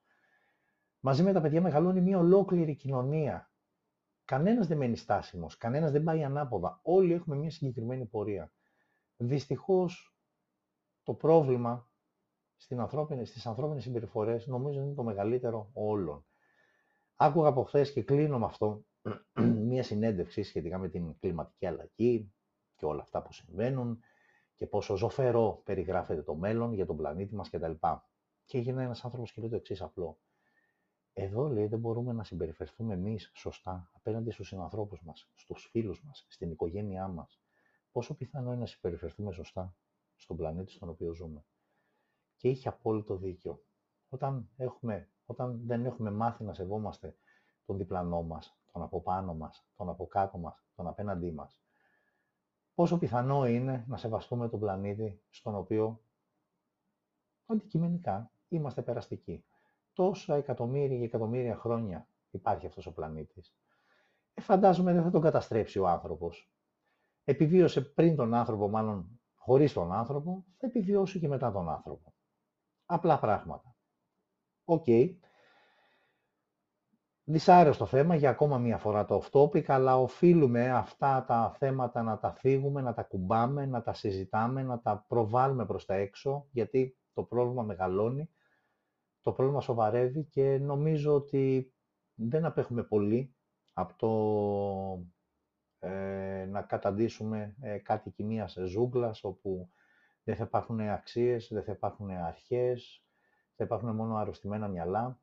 Μαζί 1.00 1.24
με 1.24 1.34
τα 1.34 1.42
παιδιά 1.42 1.62
μεγαλώνει 1.62 2.02
μια 2.02 2.18
ολόκληρη 2.18 2.76
κοινωνία. 2.76 3.52
Κανένας 4.26 4.68
δεν 4.68 4.78
μένει 4.78 4.96
στάσιμος, 4.96 5.58
κανένας 5.58 5.92
δεν 5.92 6.04
πάει 6.04 6.24
ανάποδα. 6.24 6.80
Όλοι 6.84 7.14
έχουμε 7.14 7.36
μια 7.36 7.52
συγκεκριμένη 7.52 8.06
πορεία. 8.06 8.52
Δυστυχώς 9.18 10.16
το 11.04 11.14
πρόβλημα 11.14 11.90
στι 12.56 12.76
ανθρώπινε 12.76 13.26
στις 13.26 13.46
ανθρώπινες 13.46 13.84
συμπεριφορές 13.84 14.48
νομίζω 14.48 14.82
είναι 14.82 14.94
το 14.94 15.04
μεγαλύτερο 15.04 15.70
όλων. 15.74 16.26
Άκουγα 17.16 17.48
από 17.48 17.64
χθες 17.64 17.92
και 17.92 18.04
κλείνω 18.04 18.40
με 18.40 18.46
αυτό 18.46 18.86
μία 19.68 19.84
συνέντευξη 19.84 20.44
σχετικά 20.44 20.78
με 20.78 20.90
την 20.90 21.20
κλιματική 21.20 21.66
αλλαγή 21.66 22.34
και 22.76 22.86
όλα 22.86 23.02
αυτά 23.02 23.22
που 23.22 23.34
συμβαίνουν 23.34 24.00
και 24.56 24.68
πόσο 24.68 24.96
ζωφερό 24.96 25.62
περιγράφεται 25.66 26.22
το 26.24 26.36
μέλλον 26.36 26.74
για 26.74 26.86
τον 26.86 26.98
πλανήτη 26.98 27.36
μας 27.36 27.50
κτλ. 27.50 27.72
Και 28.46 28.58
έγινε 28.58 28.84
ένας 28.84 29.06
άνθρωπος 29.06 29.32
και 29.32 29.42
λέει 29.42 29.50
το 29.50 29.56
εξής 29.56 29.82
απλό. 29.82 30.20
Εδώ 31.14 31.48
λέει 31.48 31.68
δεν 31.68 31.80
μπορούμε 31.80 32.14
να 32.14 32.24
συμπεριφερθούμε 32.24 32.94
εμείς 32.94 33.32
σωστά 33.36 33.90
απέναντι 33.94 34.32
στους 34.32 34.48
συνανθρώπους 34.48 35.02
μας, 35.02 35.32
στους 35.36 35.68
φίλους 35.72 36.04
μας, 36.04 36.26
στην 36.30 36.52
οικογένειά 36.52 37.08
μας. 37.08 37.42
Πόσο 37.92 38.16
πιθανό 38.16 38.52
είναι 38.52 38.60
να 38.60 38.66
συμπεριφερθούμε 38.66 39.32
σωστά 39.32 39.76
στον 40.16 40.38
πλανήτη 40.38 40.72
στον 40.72 40.90
οποίο 40.90 41.14
ζούμε. 41.14 41.46
Και 42.38 42.50
είχε 42.50 42.68
απόλυτο 42.68 43.18
δίκιο. 43.18 43.64
Όταν, 44.10 44.50
έχουμε, 44.58 45.10
όταν 45.26 45.62
δεν 45.66 45.86
έχουμε 45.86 46.12
μάθει 46.12 46.44
να 46.44 46.54
σεβόμαστε 46.54 47.16
τον 47.66 47.78
διπλανό 47.78 48.22
μας, 48.22 48.58
τον 48.76 48.84
από 48.84 49.02
πάνω 49.02 49.34
μας, 49.34 49.66
τον 49.76 49.90
από 49.90 50.08
κάτω 50.08 50.38
μας, 50.38 50.66
τον 50.76 50.88
απέναντί 50.88 51.32
μας. 51.32 51.60
Πόσο 52.74 52.98
πιθανό 52.98 53.48
είναι 53.48 53.86
να 53.88 53.98
σεβαστούμε 53.98 54.50
τον 54.50 54.60
πλανήτη 54.60 55.22
στον 55.30 55.56
οποίο 55.56 56.02
αντικειμενικά 57.46 58.32
είμαστε 58.48 58.82
περαστικοί. 58.82 59.46
Τόσα 59.94 60.36
εκατομμύρια 60.36 60.98
και 60.98 61.04
εκατομμύρια 61.04 61.56
χρόνια 61.56 62.08
υπάρχει 62.30 62.66
αυτός 62.66 62.86
ο 62.86 62.94
πλανήτης. 62.94 63.56
Ε, 64.34 64.42
φαντάζομαι 64.42 64.94
δεν 64.94 65.04
θα 65.04 65.10
τον 65.10 65.22
καταστρέψει 65.22 65.80
ο 65.80 65.88
άνθρωπος. 65.88 66.52
Επιβίωσε 67.24 67.82
πριν 67.82 68.16
τον 68.16 68.34
άνθρωπο, 68.34 68.70
μάλλον 68.70 69.20
χωρίς 69.36 69.74
τον 69.74 69.94
άνθρωπο, 69.94 70.46
θα 70.58 70.68
επιβιώσει 70.68 71.20
και 71.20 71.28
μετά 71.28 71.52
τον 71.52 71.70
άνθρωπο. 71.70 72.14
Απλά 72.86 73.20
πράγματα. 73.20 73.76
Οκ, 74.64 74.86
Δυσάρεστο 77.28 77.86
θέμα 77.86 78.16
για 78.16 78.30
ακόμα 78.30 78.58
μία 78.58 78.78
φορά 78.78 79.06
το 79.06 79.24
off-topic, 79.24 79.64
αλλά 79.68 79.98
οφείλουμε 80.02 80.72
αυτά 80.72 81.26
τα 81.28 81.56
θέματα 81.58 82.04
να 82.04 82.18
τα 82.18 82.32
θίγουμε, 82.34 82.82
να 82.82 82.94
τα 82.94 83.04
ακουμπάμε, 83.04 83.66
να 83.66 83.82
τα 83.82 83.94
συζητάμε, 83.94 84.64
να 84.64 84.80
τα 84.80 85.06
προβάλλουμε 85.08 85.66
προς 85.66 85.86
τα 85.86 85.94
έξω, 85.94 86.48
γιατί 86.52 86.98
το 87.14 87.24
πρόβλημα 87.24 87.64
μεγαλώνει, 87.64 88.30
το 89.22 89.32
πρόβλημα 89.32 89.62
σοβαρεύει 89.62 90.24
και 90.24 90.58
νομίζω 90.58 91.14
ότι 91.14 91.74
δεν 92.14 92.46
απέχουμε 92.46 92.84
πολύ 92.84 93.36
από 93.74 93.94
το 93.98 95.88
ε, 95.88 96.46
να 96.46 96.62
καταντήσουμε 96.62 97.56
ε, 97.62 97.78
κάτι 97.78 98.12
κοινίας 98.12 98.58
ζούγκλας, 98.66 99.24
όπου 99.24 99.70
δεν 100.24 100.36
θα 100.36 100.44
υπάρχουν 100.44 100.80
αξίες, 100.80 101.48
δεν 101.52 101.64
θα 101.64 101.72
υπάρχουν 101.72 102.10
αρχές, 102.10 103.06
θα 103.56 103.64
υπάρχουν 103.64 103.96
μόνο 103.96 104.16
αρρωστημένα 104.16 104.68
μυαλά 104.68 105.20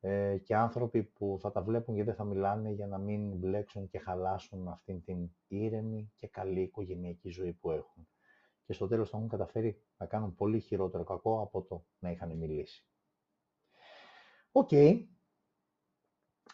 ε, 0.00 0.38
και 0.38 0.56
άνθρωποι 0.56 1.02
που 1.02 1.38
θα 1.40 1.50
τα 1.50 1.62
βλέπουν 1.62 1.94
και 1.94 2.04
δεν 2.04 2.14
θα 2.14 2.24
μιλάνε 2.24 2.70
για 2.70 2.86
να 2.86 2.98
μην 2.98 3.36
μπλέξουν 3.36 3.88
και 3.88 3.98
χαλάσουν 3.98 4.68
αυτήν 4.68 5.02
την 5.02 5.30
ήρεμη 5.46 6.12
και 6.16 6.26
καλή 6.26 6.60
οικογενειακή 6.60 7.28
ζωή 7.28 7.52
που 7.52 7.70
έχουν. 7.70 8.08
Και 8.64 8.72
στο 8.72 8.88
τέλος 8.88 9.10
θα 9.10 9.16
έχουν 9.16 9.28
καταφέρει 9.28 9.82
να 9.96 10.06
κάνουν 10.06 10.34
πολύ 10.34 10.60
χειρότερο 10.60 11.04
κακό 11.04 11.40
από 11.40 11.62
το 11.62 11.84
να 11.98 12.10
είχαν 12.10 12.36
μιλήσει. 12.36 12.84
Οκ. 14.52 14.72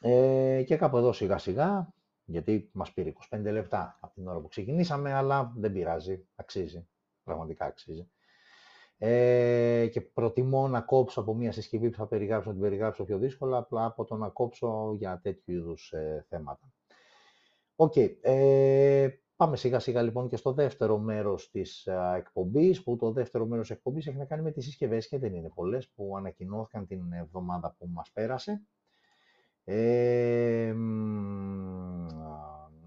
Ε, 0.01 0.63
και 0.67 0.77
κάπου 0.77 0.97
εδώ 0.97 1.13
σιγά 1.13 1.39
σιγά, 1.39 1.95
γιατί 2.25 2.71
μας 2.73 2.93
πήρε 2.93 3.13
25 3.31 3.41
λεπτά 3.43 3.99
από 4.01 4.15
την 4.15 4.29
ώρα 4.29 4.41
που 4.41 4.49
ξεκινήσαμε, 4.49 5.13
αλλά 5.13 5.53
δεν 5.57 5.73
πειράζει, 5.73 6.27
αξίζει, 6.35 6.89
πραγματικά 7.23 7.65
αξίζει 7.65 8.09
ε, 8.99 9.87
και 9.93 10.01
προτιμώ 10.01 10.69
να 10.69 10.81
κόψω 10.81 11.21
από 11.21 11.35
μια 11.35 11.53
συσκευή 11.53 11.91
που 11.91 11.97
θα 11.97 12.07
περιγράψω, 12.07 12.49
να 12.49 12.55
την 12.55 12.65
περιγράψω 12.65 13.05
πιο 13.05 13.19
δύσκολα, 13.19 13.57
απλά 13.57 13.85
από 13.85 14.05
το 14.05 14.17
να 14.17 14.29
κόψω 14.29 14.95
για 14.99 15.21
τέτοιου 15.23 15.53
είδους 15.53 15.93
ε, 15.93 16.27
θέματα. 16.29 16.73
OK. 17.77 17.93
Okay. 17.97 18.17
Ε, 18.21 19.09
πάμε 19.37 19.57
σιγά 19.57 19.79
σιγά 19.79 20.03
λοιπόν 20.03 20.29
και 20.29 20.37
στο 20.37 20.53
δεύτερο 20.53 20.99
μέρος 20.99 21.51
της 21.51 21.87
α, 21.87 22.17
εκπομπής, 22.17 22.83
που 22.83 22.97
το 22.97 23.13
δεύτερο 23.13 23.47
μέρος 23.47 23.69
της 23.69 23.77
εκπομπής 23.77 24.07
έχει 24.07 24.17
να 24.17 24.25
κάνει 24.25 24.43
με 24.43 24.51
τις 24.51 24.65
συσκευές 24.65 25.09
και 25.09 25.19
δεν 25.19 25.35
είναι 25.35 25.51
πολλές, 25.55 25.89
που 25.89 26.17
ανακοινώθηκαν 26.17 26.87
την 26.87 27.13
εβδομάδα 27.13 27.75
που 27.79 27.89
μας 27.93 28.11
πέρασε. 28.13 28.63
Ε, 29.65 30.75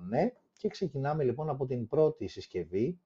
ναι, 0.10 0.32
και 0.58 0.68
ξεκινάμε 0.68 1.24
λοιπόν 1.24 1.50
από 1.50 1.66
την 1.66 1.88
πρώτη 1.88 2.28
συσκευή, 2.28 3.00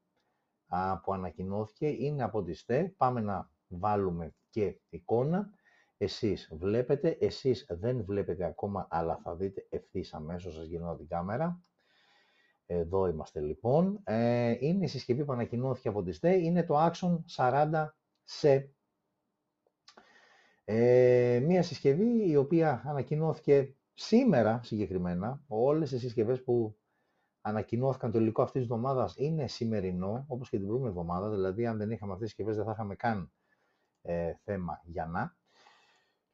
που 1.03 1.13
ανακοινώθηκε 1.13 1.87
είναι 1.87 2.23
από 2.23 2.43
τη 2.43 2.53
ZTE. 2.53 2.93
Πάμε 2.97 3.21
να 3.21 3.49
βάλουμε 3.67 4.33
και 4.49 4.79
εικόνα. 4.89 5.49
Εσείς 5.97 6.49
βλέπετε, 6.51 7.17
εσείς 7.19 7.65
δεν 7.69 8.03
βλέπετε 8.05 8.45
ακόμα, 8.45 8.87
αλλά 8.89 9.19
θα 9.23 9.35
δείτε 9.35 9.67
ευθύς 9.69 10.13
αμέσως 10.13 10.53
σας 10.53 10.65
γυρνάω 10.65 10.95
την 10.95 11.07
κάμερα. 11.07 11.59
Εδώ 12.65 13.07
είμαστε 13.07 13.39
λοιπόν. 13.39 13.99
Ε, 14.03 14.55
είναι 14.59 14.83
η 14.83 14.87
συσκευή 14.87 15.25
που 15.25 15.31
ανακοινώθηκε 15.31 15.87
από 15.87 16.03
τη 16.03 16.11
ΣΤΕ, 16.11 16.33
είναι 16.35 16.63
το 16.63 16.91
Action 16.91 17.17
40C. 17.35 18.63
Ε, 20.63 21.41
μία 21.45 21.63
συσκευή 21.63 22.29
η 22.29 22.35
οποία 22.35 22.83
ανακοινώθηκε 22.85 23.75
σήμερα 23.93 24.61
συγκεκριμένα. 24.63 25.43
Όλες 25.47 25.91
οι 25.91 25.99
συσκευές 25.99 26.43
που 26.43 26.80
ανακοινώθηκαν 27.41 28.11
το 28.11 28.19
υλικό 28.19 28.41
αυτής 28.41 28.61
της 28.61 28.71
εβδομάδας 28.71 29.13
είναι 29.17 29.47
σημερινό, 29.47 30.25
όπως 30.27 30.49
και 30.49 30.57
την 30.57 30.65
προηγούμενη 30.65 30.97
εβδομάδα, 30.97 31.29
δηλαδή 31.29 31.65
αν 31.65 31.77
δεν 31.77 31.91
είχαμε 31.91 32.13
αυτές 32.13 32.27
τις 32.27 32.35
συσκευές 32.35 32.55
δεν 32.55 32.65
θα 32.65 32.71
είχαμε 32.71 32.95
καν 32.95 33.31
ε, 34.01 34.33
θέμα 34.43 34.81
για 34.83 35.05
να. 35.05 35.35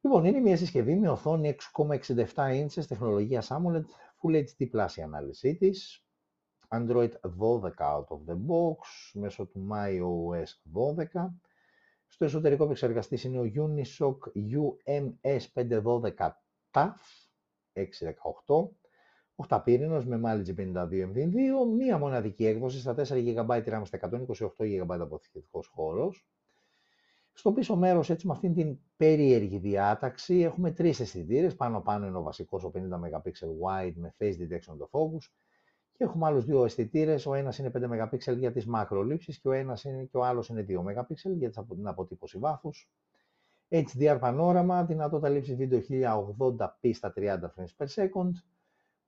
Λοιπόν, 0.01 0.25
είναι 0.25 0.39
μια 0.39 0.57
συσκευή 0.57 0.95
με 0.95 1.09
οθόνη 1.09 1.55
6,67 1.75 2.25
inches, 2.35 2.85
τεχνολογία 2.87 3.43
AMOLED, 3.47 3.83
Full 4.21 4.43
HD 4.43 4.69
Plus 4.71 4.91
η 4.95 5.01
ανάλυση 5.01 5.55
της, 5.55 6.05
Android 6.67 7.11
12 7.39 7.61
out 7.77 8.07
of 8.07 8.19
the 8.27 8.35
box, 8.47 8.77
μέσω 9.13 9.45
του 9.45 9.67
MyOS 9.71 10.51
12. 10.73 11.33
Στο 12.07 12.25
εσωτερικό 12.25 12.63
επεξεργαστής 12.63 13.23
είναι 13.23 13.39
ο 13.39 13.51
Unisoc 13.55 14.17
UMS512 14.35 16.29
TAF 16.71 16.93
618, 17.73 17.83
οχταπύρινος 19.39 20.05
με 20.05 20.21
Mali 20.23 20.45
G52 20.45 20.89
MV2, 20.89 21.75
μία 21.77 21.97
μοναδική 21.97 22.45
έκδοση 22.45 22.79
στα 22.79 22.95
4 22.97 23.03
GB 23.07 23.63
RAM, 23.65 23.81
στα 23.83 23.97
128 23.97 24.47
GB 24.57 24.99
αποθηκευτικός 24.99 25.67
χώρος. 25.67 26.27
Στο 27.33 27.51
πίσω 27.51 27.75
μέρος, 27.75 28.09
έτσι 28.09 28.27
με 28.27 28.33
αυτήν 28.33 28.53
την 28.53 28.77
περίεργη 28.97 29.57
διάταξη, 29.57 30.39
έχουμε 30.39 30.71
τρεις 30.71 30.99
αισθητήρες. 30.99 31.55
Πάνω-πάνω 31.55 32.07
είναι 32.07 32.17
ο 32.17 32.21
βασικός, 32.21 32.63
ο 32.63 32.71
50 32.73 32.77
MP 32.97 33.31
wide 33.61 33.93
με 33.95 34.15
face 34.19 34.35
detection 34.41 34.77
το 34.77 34.89
focus. 34.91 35.29
Και 35.91 36.03
έχουμε 36.03 36.25
άλλους 36.25 36.45
δύο 36.45 36.63
αισθητήρες. 36.65 37.25
Ο 37.25 37.33
ένας 37.33 37.57
είναι 37.57 37.69
5 37.69 38.09
MP 38.11 38.37
για 38.37 38.51
τις 38.51 38.65
μακρολήψεις 38.65 39.39
και 39.39 39.47
ο, 39.47 39.51
ένας 39.51 39.83
είναι, 39.83 40.03
και 40.03 40.17
ο 40.17 40.23
άλλος 40.23 40.49
είναι 40.49 40.65
2 40.69 40.79
MP 40.79 41.37
για 41.37 41.49
την 41.49 41.87
αποτύπωση 41.87 42.37
βάθους. 42.37 42.89
HDR 43.69 44.17
πανόραμα, 44.19 44.85
δυνατότητα 44.85 45.29
λήψης 45.29 45.55
βίντεο 45.55 45.81
1080p 45.89 46.93
στα 46.93 47.13
30 47.15 47.53
frames 47.55 47.73
per 47.77 47.87
second. 47.95 48.31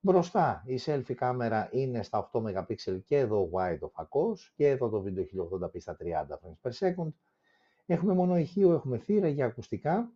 Μπροστά 0.02 0.62
η 0.66 0.78
selfie 0.84 1.14
κάμερα 1.14 1.68
είναι 1.72 2.02
στα 2.02 2.30
8 2.32 2.42
MP 2.42 3.00
και 3.04 3.16
εδώ 3.16 3.50
wide 3.52 3.78
ο 3.80 3.88
φακός 3.88 4.52
και 4.56 4.68
εδώ 4.68 4.88
το 4.88 5.00
βίντεο 5.00 5.24
1080p 5.24 5.80
στα 5.80 5.96
30 6.00 6.04
frames 6.04 6.70
per 6.70 6.72
second. 6.78 7.08
Έχουμε 7.86 8.14
μόνο 8.14 8.36
ηχείο, 8.36 8.72
έχουμε 8.72 8.98
θύρα 8.98 9.28
για 9.28 9.46
ακουστικά, 9.46 10.12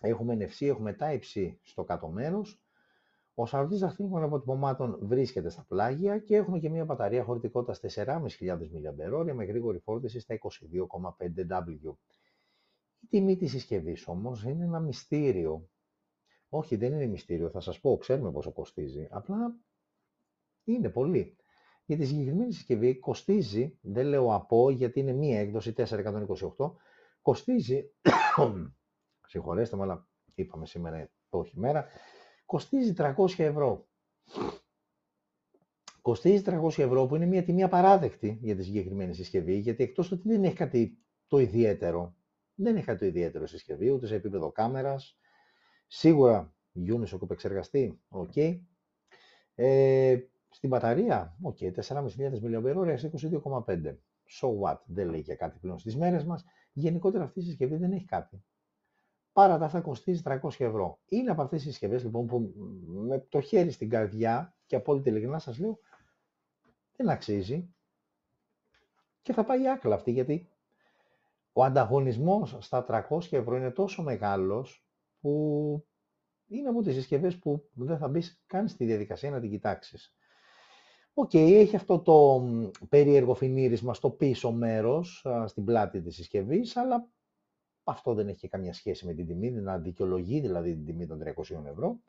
έχουμε 0.00 0.36
NFC, 0.40 0.66
έχουμε 0.66 0.96
Type-C 1.00 1.54
στο 1.62 1.84
κάτω 1.84 2.08
μέρος. 2.08 2.62
Ο 3.34 3.46
σαρωτής 3.46 3.80
δαχτυλικών 3.80 4.22
αποτυπωμάτων 4.22 4.98
βρίσκεται 5.02 5.48
στα 5.48 5.64
πλάγια 5.68 6.18
και 6.18 6.36
έχουμε 6.36 6.58
και 6.58 6.70
μια 6.70 6.84
μπαταρία 6.84 7.24
χωρητικότητας 7.24 7.94
4.500 7.96 8.16
mAh 8.48 9.32
με 9.34 9.44
γρήγορη 9.44 9.78
φόρτιση 9.78 10.20
στα 10.20 10.38
22,5W. 10.38 11.94
Η 13.00 13.06
τιμή 13.08 13.36
της 13.36 13.50
συσκευής 13.50 14.08
όμως 14.08 14.44
είναι 14.44 14.64
ένα 14.64 14.80
μυστήριο. 14.80 15.68
Όχι, 16.52 16.76
δεν 16.76 16.92
είναι 16.92 17.06
μυστήριο, 17.06 17.50
θα 17.50 17.60
σας 17.60 17.80
πω, 17.80 17.96
ξέρουμε 17.96 18.32
πόσο 18.32 18.52
κοστίζει. 18.52 19.08
Απλά 19.10 19.56
είναι 20.64 20.88
πολύ. 20.88 21.36
Για 21.84 21.96
τη 21.96 22.04
συγκεκριμένη 22.04 22.52
συσκευή 22.52 22.98
κοστίζει, 22.98 23.78
δεν 23.80 24.06
λέω 24.06 24.34
από 24.34 24.70
γιατί 24.70 25.00
είναι 25.00 25.12
μία 25.12 25.40
έκδοση 25.40 25.74
428, 25.76 26.72
κοστίζει, 27.22 27.92
συγχωρέστε 29.28 29.76
με, 29.76 29.82
αλλά 29.82 30.08
είπαμε 30.34 30.66
σήμερα 30.66 31.10
το 31.28 31.38
όχι 31.38 31.58
μέρα, 31.58 31.86
κοστίζει 32.46 32.92
300 32.96 33.14
ευρώ. 33.36 33.88
Κοστίζει 36.02 36.42
300 36.46 36.78
ευρώ 36.78 37.06
που 37.06 37.16
είναι 37.16 37.26
μια 37.26 37.44
τιμή 37.44 37.62
απαράδεκτη 37.62 38.38
για 38.42 38.56
τη 38.56 38.62
συγκεκριμένη 38.62 39.14
συσκευή, 39.14 39.56
γιατί 39.56 39.82
εκτός 39.82 40.12
ότι 40.12 40.28
δεν 40.28 40.44
έχει 40.44 40.54
κάτι 40.54 40.98
το 41.26 41.38
ιδιαίτερο, 41.38 42.16
δεν 42.54 42.76
έχει 42.76 42.86
κάτι 42.86 42.98
το 42.98 43.06
ιδιαίτερο 43.06 43.46
συσκευή, 43.46 43.90
ούτε 43.90 44.06
σε 44.06 44.14
επίπεδο 44.14 44.52
κάμερας, 44.52 45.19
σίγουρα 45.92 46.54
Unisoc 46.74 47.22
επεξεργαστή, 47.22 48.00
OK. 48.08 48.32
Okay. 48.34 48.60
Ε, 49.54 50.18
στην 50.50 50.68
μπαταρία, 50.68 51.36
OK, 51.42 51.56
okay, 51.60 51.72
4.500 51.74 52.02
mAh 52.02 52.94
σε 52.96 53.10
22,5. 53.12 53.96
So 54.40 54.48
what, 54.60 54.78
δεν 54.84 55.08
λέει 55.08 55.20
για 55.20 55.34
κάτι 55.34 55.58
πλέον 55.58 55.78
στις 55.78 55.96
μέρες 55.96 56.24
μας. 56.24 56.44
Γενικότερα 56.72 57.24
αυτή 57.24 57.40
η 57.40 57.42
συσκευή 57.42 57.76
δεν 57.76 57.92
έχει 57.92 58.04
κάτι. 58.04 58.44
Πάρα 59.32 59.58
τα 59.58 59.64
αυτά 59.64 59.80
κοστίζει 59.80 60.22
300 60.24 60.38
ευρώ. 60.58 61.00
Είναι 61.08 61.30
από 61.30 61.42
αυτές 61.42 61.62
τις 61.62 61.70
συσκευές 61.70 62.04
λοιπόν 62.04 62.26
που 62.26 62.52
με 62.86 63.18
το 63.28 63.40
χέρι 63.40 63.70
στην 63.70 63.88
καρδιά 63.88 64.56
και 64.66 64.76
απόλυτη 64.76 65.08
ειλικρινά 65.08 65.38
σας 65.38 65.58
λέω 65.58 65.78
δεν 66.96 67.08
αξίζει 67.08 67.74
και 69.22 69.32
θα 69.32 69.44
πάει 69.44 69.68
άκλα 69.68 69.94
αυτή 69.94 70.10
γιατί 70.10 70.48
ο 71.52 71.64
ανταγωνισμός 71.64 72.56
στα 72.60 73.06
300 73.10 73.32
ευρώ 73.32 73.56
είναι 73.56 73.70
τόσο 73.70 74.02
μεγάλος 74.02 74.89
που 75.20 75.84
είναι 76.46 76.68
από 76.68 76.82
τις 76.82 76.94
συσκευές 76.94 77.38
που 77.38 77.68
δεν 77.72 77.98
θα 77.98 78.08
μπεις 78.08 78.42
καν 78.46 78.68
στη 78.68 78.84
διαδικασία 78.84 79.30
να 79.30 79.40
την 79.40 79.50
κοιτάξεις. 79.50 80.14
Οκ, 81.14 81.34
έχει 81.34 81.76
αυτό 81.76 82.00
το 82.00 82.44
περίεργο 82.88 83.34
φινίρισμα 83.34 83.94
στο 83.94 84.10
πίσω 84.10 84.52
μέρος, 84.52 85.26
στην 85.46 85.64
πλάτη 85.64 86.02
της 86.02 86.14
συσκευής, 86.14 86.76
αλλά 86.76 87.08
αυτό 87.84 88.14
δεν 88.14 88.28
έχει 88.28 88.48
καμία 88.48 88.72
σχέση 88.72 89.06
με 89.06 89.14
την 89.14 89.26
τιμή, 89.26 89.50
δεν 89.50 89.82
δικαιολογεί 89.82 90.40
δηλαδή 90.40 90.74
την 90.74 90.84
τιμή 90.84 91.06
των 91.06 91.22
300 91.22 91.64
ευρώ. 91.66 92.00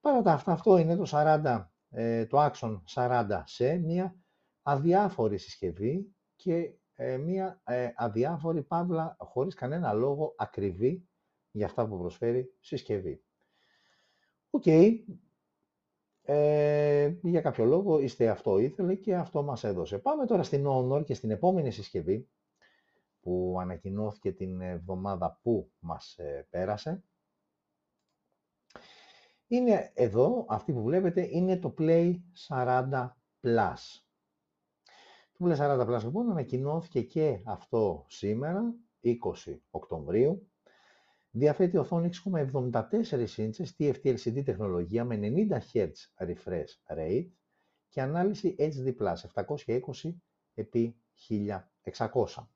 Παρά 0.00 0.22
ταύτα, 0.22 0.52
αυτό 0.52 0.78
είναι 0.78 0.96
το, 0.96 1.04
40, 1.10 1.64
ε, 1.90 2.26
το 2.26 2.46
Axon 2.46 2.80
40 2.94 3.42
SE 3.44 3.78
μια 3.78 4.16
αδιάφορη 4.62 5.38
συσκευή 5.38 6.14
και 6.36 6.74
ε, 6.94 7.16
μια 7.16 7.60
ε, 7.64 7.88
αδιάφορη 7.96 8.62
παύλα 8.62 9.16
χωρίς 9.18 9.54
κανένα 9.54 9.92
λόγο 9.92 10.34
ακριβή 10.36 11.08
για 11.50 11.66
αυτά 11.66 11.88
που 11.88 11.98
προσφέρει 11.98 12.54
συσκευή. 12.60 13.22
Οκ, 14.50 14.66
ε, 16.22 17.14
για 17.22 17.40
κάποιο 17.40 17.64
λόγο 17.64 18.00
η 18.00 18.07
ZTE 18.07 18.28
αυτό 18.28 18.58
ήθελε 18.58 18.94
και 18.94 19.14
αυτό 19.14 19.42
μας 19.42 19.64
έδωσε. 19.64 19.98
Πάμε 19.98 20.26
τώρα 20.26 20.42
στην 20.42 20.64
Honor 20.68 21.04
και 21.04 21.14
στην 21.14 21.30
επόμενη 21.30 21.70
συσκευή 21.70 22.28
που 23.20 23.56
ανακοινώθηκε 23.60 24.32
την 24.32 24.60
εβδομάδα 24.60 25.38
που 25.42 25.70
μας 25.78 26.18
ε, 26.18 26.46
πέρασε. 26.50 27.04
Είναι 29.46 29.90
εδώ, 29.94 30.46
αυτή 30.48 30.72
που 30.72 30.82
βλέπετε, 30.82 31.28
είναι 31.30 31.58
το 31.58 31.74
Play 31.78 32.14
40 32.48 33.08
Plus. 33.42 34.02
Το 35.32 35.46
Play 35.46 35.56
40 35.56 35.86
Plus 35.86 36.02
λοιπόν 36.02 36.30
ανακοινώθηκε 36.30 37.02
και 37.02 37.40
αυτό 37.44 38.04
σήμερα, 38.08 38.74
20 39.02 39.58
Οκτωβρίου. 39.70 40.49
Διαθέτει 41.32 41.76
οθόνη 41.76 42.10
6,74 42.24 43.28
ίντσες 43.36 43.76
TFT 43.78 44.16
LCD 44.16 44.44
τεχνολογία 44.44 45.04
με 45.04 45.18
90 45.22 45.58
Hz 45.72 45.92
refresh 46.16 46.96
rate 46.96 47.28
και 47.88 48.00
ανάλυση 48.00 48.54
HD+, 48.58 48.94
720 49.56 50.14
επί 50.54 50.96
1600. 51.28 52.46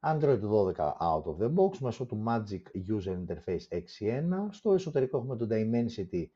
Android 0.00 0.40
12 0.40 0.74
out 1.00 1.24
of 1.24 1.38
the 1.38 1.54
box 1.54 1.78
μέσω 1.78 2.06
του 2.06 2.24
Magic 2.26 2.62
User 2.88 3.24
Interface 3.26 3.80
6.1. 4.00 4.48
Στο 4.50 4.72
εσωτερικό 4.72 5.18
έχουμε 5.18 5.36
το 5.36 5.46
Dimensity 5.50 6.26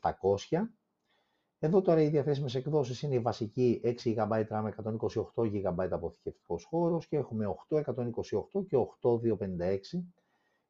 700. 0.00 0.10
Εδώ 1.58 1.82
τώρα 1.82 2.02
οι 2.02 2.08
διαθέσιμες 2.08 2.54
εκδόσεις 2.54 3.02
είναι 3.02 3.14
η 3.14 3.20
βασική 3.20 3.80
6 3.84 4.14
GB 4.16 4.44
RAM, 4.48 4.68
128 5.34 5.42
GB 5.42 5.88
αποθηκευτικός 5.90 6.64
χώρος 6.64 7.06
και 7.06 7.16
έχουμε 7.16 7.56
8, 7.68 7.76
128 7.76 8.66
και 8.68 8.76
8, 8.76 9.18
256 9.18 10.04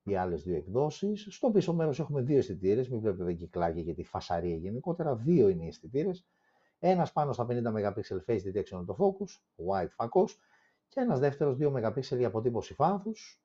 οι 0.08 0.16
άλλες 0.16 0.42
δύο 0.42 0.56
εκδόσεις. 0.56 1.26
Στο 1.30 1.50
πίσω 1.50 1.74
μέρος 1.74 1.98
έχουμε 1.98 2.22
δύο 2.22 2.38
αισθητήρες, 2.38 2.88
μην 2.88 3.00
βλέπετε 3.00 3.24
τα 3.24 3.36
κυκλάκια 3.36 3.80
και 3.80 3.94
τη 3.94 4.04
φασαρία 4.04 4.56
γενικότερα, 4.56 5.16
δύο 5.16 5.48
είναι 5.48 5.64
οι 5.64 5.66
αισθητήρες. 5.66 6.26
Ένας 6.78 7.12
πάνω 7.12 7.32
στα 7.32 7.46
50 7.46 7.72
MP 7.72 8.20
phase 8.26 8.40
detection 8.52 8.84
autofocus, 8.86 9.40
wide 9.66 9.90
φακός, 9.90 10.38
και 10.88 11.00
ένας 11.00 11.18
δεύτερος 11.18 11.56
2 11.56 11.72
MP 11.72 12.16
για 12.16 12.26
αποτύπωση 12.26 12.74
βάθους, 12.74 13.42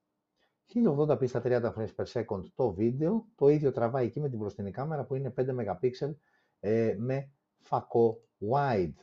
1080p 0.73 1.27
στα 1.27 1.41
30 1.43 1.73
frames 1.73 1.95
per 1.95 2.05
second 2.05 2.41
το 2.55 2.73
βίντεο, 2.73 3.27
το 3.35 3.47
ίδιο 3.47 3.71
τραβάει 3.71 4.05
εκεί 4.05 4.19
με 4.19 4.29
την 4.29 4.37
μπροστινή 4.37 4.71
κάμερα 4.71 5.05
που 5.05 5.15
είναι 5.15 5.33
5 5.37 5.45
MP 5.49 6.15
ε, 6.59 6.95
με 6.97 7.31
φακό 7.59 8.21
wide. 8.51 8.95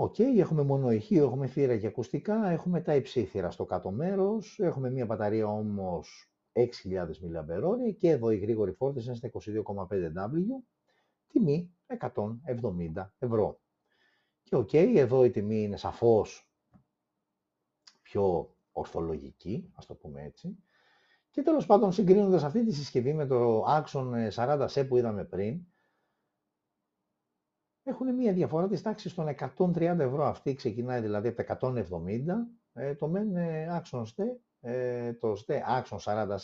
OK, 0.00 0.18
έχουμε 0.18 0.62
mono 0.62 0.90
ηχείο, 0.90 1.24
έχουμε 1.24 1.46
θύρα 1.46 1.78
και 1.78 1.86
ακουστικά, 1.86 2.48
έχουμε 2.48 2.80
Type-C 2.80 2.94
θύρα 2.94 3.50
στο 3.50 3.64
κάτω 3.64 3.90
μέρος, 3.90 4.58
έχουμε 4.58 4.90
μια 4.90 5.06
μπαταρία 5.06 5.46
όμως 5.46 6.32
6.000 6.52 6.66
mAh 7.06 7.94
και 7.96 8.10
εδώ 8.10 8.30
η 8.30 8.36
γρήγορη 8.36 8.72
φόρτιση 8.72 9.06
είναι 9.06 9.16
στα 9.16 9.30
22,5W, 9.32 10.62
τιμή 11.28 11.74
170 12.96 13.10
ευρώ. 13.18 13.60
Και 14.42 14.56
οκ, 14.56 14.72
εδώ 14.72 15.24
η 15.24 15.30
τιμή 15.30 15.62
είναι 15.62 15.76
σαφώς 15.76 16.50
πιο 18.02 18.54
ορθολογική, 18.72 19.70
ας 19.74 19.86
το 19.86 19.94
πούμε 19.94 20.22
έτσι. 20.22 20.58
Και 21.30 21.42
τέλος 21.42 21.66
πάντων 21.66 21.92
συγκρίνοντας 21.92 22.42
αυτή 22.42 22.64
τη 22.64 22.72
συσκευή 22.72 23.12
με 23.14 23.26
το 23.26 23.64
Axon 23.64 24.30
40 24.34 24.61
SE 24.61 24.88
που 24.88 24.96
είδαμε 24.96 25.24
πριν, 25.24 25.60
έχουν 27.88 28.14
μια 28.14 28.32
διαφορά 28.32 28.68
της 28.68 28.82
τάξης 28.82 29.14
των 29.14 29.28
130 29.56 29.76
ευρώ. 29.98 30.24
Αυτή 30.24 30.54
ξεκινάει 30.54 31.00
δηλαδή 31.00 31.28
από 31.28 31.44
τα 31.44 31.58
170. 31.60 31.76
Ε, 32.72 32.94
το 32.94 33.08
μεν 33.08 33.36
ε, 33.36 33.82
Axon 33.82 34.02
ε, 34.60 35.12
το 35.12 35.36
ZTE 35.36 35.64
Axon 35.68 35.98
40 35.98 36.36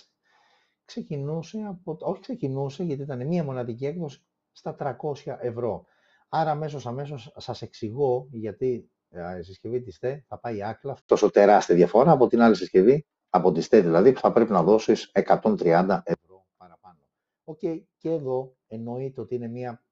ξεκινούσε 0.85 1.59
από, 1.68 1.96
όχι 2.00 2.20
ξεκινούσε 2.20 2.83
γιατί 2.83 3.02
ήταν 3.02 3.26
μια 3.26 3.44
μοναδική 3.44 3.87
έκδοση 3.87 4.24
στα 4.52 4.76
300 4.78 5.37
ευρώ. 5.40 5.85
Άρα 6.28 6.50
αμέσως 6.50 6.87
αμέσως 6.87 7.33
σας 7.37 7.62
εξηγώ 7.62 8.28
γιατί 8.30 8.90
η 9.38 9.42
συσκευή 9.42 9.80
της 9.80 9.98
ZTE 9.99 10.25
θα 10.28 10.38
πάει 10.38 10.62
άκλαυτη. 10.62 10.97
Τόσο 11.07 11.30
τεράστια 11.30 11.74
διαφορά 11.74 12.11
από 12.11 12.26
την 12.26 12.40
άλλη 12.40 12.57
συσκευή, 12.57 13.07
από 13.28 13.52
τη 13.52 13.68
ZTE 13.68 13.81
δηλαδή, 13.80 14.12
που 14.12 14.20
θα 14.20 14.33
πρέπει 14.33 14.52
να 14.52 14.62
δώσεις 14.62 15.11
130 15.14 16.00
ευρώ 16.04 16.46
παραπάνω. 16.57 16.98
Οκ, 17.44 17.59
και 17.98 18.11
εδώ 18.11 18.57
εννοείται 18.66 19.20
ότι 19.20 19.35
είναι 19.35 19.48
μια 19.48 19.84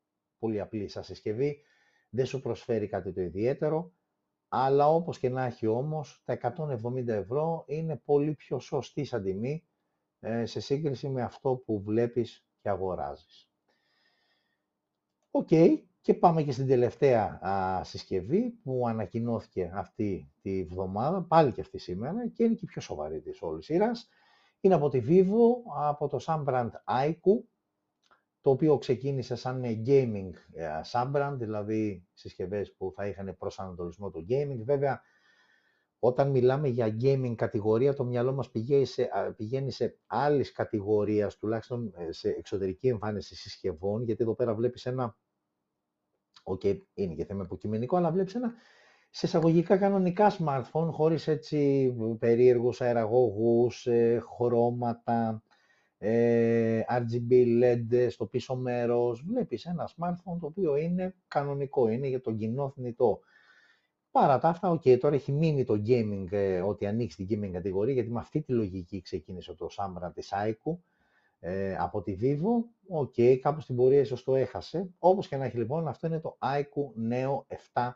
πολύ 0.42 0.61
απλή 0.61 0.88
σαν 0.88 1.07
συσκευή, 1.07 1.62
δεν 2.11 2.26
σου 2.26 2.40
προσφέρει 2.40 2.88
κάτι 2.88 3.12
το 3.12 3.20
ιδιαίτερο, 3.20 3.92
αλλά 4.48 4.88
όπως 4.88 5.18
και 5.18 5.28
να 5.28 5.44
έχει 5.44 5.66
όμως, 5.66 6.22
τα 6.24 6.33
170 6.33 7.07
ευρώ 7.07 7.64
είναι 7.66 7.96
πολύ 8.05 8.35
πιο 8.35 8.59
σωστή 8.59 9.05
σαν 9.05 9.22
τιμή 9.22 9.64
ε, 10.20 10.46
σε 10.46 10.61
σύγκριση 10.61 11.09
με 11.09 11.22
αυτό 11.22 11.55
που 11.55 11.83
βλέπεις 11.83 12.46
και 12.61 12.68
αγοράζεις. 12.68 13.50
Οκ, 15.31 15.48
και 16.00 16.14
πάμε 16.14 16.42
και 16.42 16.52
στην 16.52 16.66
τελευταία 16.66 17.46
α, 17.46 17.85
συσκευή 17.85 18.50
που 18.50 18.88
ανακοινώθηκε 18.88 19.70
αυτή 19.74 20.33
τη 20.42 20.64
βδομάδα, 20.64 21.22
πάλι 21.22 21.52
και 21.52 21.61
αυτή 21.61 21.78
σήμερα, 21.78 22.28
και 22.28 22.44
είναι 22.44 22.55
και 22.55 22.64
η 22.64 22.68
πιο 22.68 22.81
σοβαρή 22.81 23.20
της 23.20 23.42
όλης 23.42 23.64
σειράς. 23.64 24.09
Είναι 24.61 24.74
από 24.74 24.88
τη 24.88 25.02
Vivo, 25.07 25.72
από 25.76 26.09
το 26.09 26.18
sub-brand 26.26 26.70
iQOO, 26.85 27.42
το 28.42 28.50
οποίο 28.50 28.78
ξεκίνησε 28.78 29.35
σαν 29.35 29.62
gaming 29.87 30.31
ε, 30.52 30.68
sub-brand, 30.92 31.35
δηλαδή 31.38 32.07
συσκευές 32.12 32.74
που 32.74 32.92
θα 32.94 33.07
είχαν 33.07 33.37
προσανατολισμό 33.38 34.11
το 34.11 34.24
gaming. 34.28 34.61
Βέβαια, 34.64 35.02
όταν 35.98 36.31
μιλάμε 36.31 36.68
για 36.68 36.96
gaming 37.00 37.35
κατηγορία, 37.37 37.94
το 37.94 38.05
μυαλό 38.05 38.33
μας 38.33 38.50
πηγαίνει 38.50 38.85
σε, 38.85 39.11
πηγαίνει 39.37 39.70
σε 39.70 39.98
άλλης 40.07 40.52
κατηγορίας, 40.52 41.37
τουλάχιστον 41.37 41.92
ε, 41.96 42.12
σε 42.12 42.28
εξωτερική 42.28 42.88
εμφάνιση 42.88 43.37
συσκευών, 43.37 44.02
γιατί 44.02 44.22
εδώ 44.22 44.35
πέρα 44.35 44.55
βλέπεις 44.55 44.87
ένα 44.87 45.16
Οκ, 46.44 46.62
είναι 46.94 47.14
και 47.14 47.24
θέμα 47.24 47.42
υποκειμενικό, 47.42 47.96
αλλά 47.96 48.11
βλέπεις 48.11 48.35
ένα 48.35 48.55
σε 49.11 49.26
εισαγωγικά 49.26 49.76
κανονικά 49.76 50.37
smartphone, 50.38 50.88
χωρίς 50.90 51.28
έτσι 51.28 51.92
περίεργους 52.18 52.81
αεραγωγούς, 52.81 53.87
ε, 53.87 54.22
χρώματα, 54.37 55.42
ε, 55.48 55.51
RGB 56.88 57.62
LED 57.62 58.06
στο 58.10 58.26
πίσω 58.26 58.56
μέρος. 58.56 59.22
Βλέπεις 59.26 59.64
ένα 59.64 59.88
smartphone 59.96 60.38
το 60.40 60.46
οποίο 60.46 60.76
είναι 60.76 61.14
κανονικό, 61.28 61.88
είναι 61.88 62.06
για 62.06 62.20
τον 62.20 62.36
κοινό 62.36 62.70
θνητό. 62.70 63.20
Παρά 64.10 64.38
τα 64.38 64.48
αυτά, 64.48 64.72
okay, 64.72 64.98
τώρα 64.98 65.14
έχει 65.14 65.32
μείνει 65.32 65.64
το 65.64 65.82
gaming, 65.86 66.26
ε, 66.30 66.60
ότι 66.60 66.86
ανήκει 66.87 67.24
στην 67.24 67.42
gaming 67.42 67.50
κατηγορία, 67.52 67.92
γιατί 67.94 68.10
με 68.10 68.18
αυτή 68.18 68.40
τη 68.42 68.52
λογική 68.52 69.02
ξεκίνησε 69.02 69.54
το 69.54 69.68
sub-brand 69.76 70.11
της 70.14 70.32
iQOO, 70.35 70.76
ε, 71.40 71.76
από 71.76 72.02
τη 72.02 72.16
Vivo. 72.20 72.64
OK, 72.88 73.12
okay, 73.16 73.36
κάπου 73.36 73.60
στην 73.60 73.76
πορεία 73.76 74.00
ίσως 74.00 74.24
το 74.24 74.34
έχασε. 74.34 74.90
Όπως 74.98 75.28
και 75.28 75.36
να 75.36 75.44
έχει 75.44 75.56
λοιπόν, 75.56 75.88
αυτό 75.88 76.06
είναι 76.06 76.20
το 76.20 76.38
iQOO 76.40 77.11
Neo 77.10 77.56
7. 77.72 77.90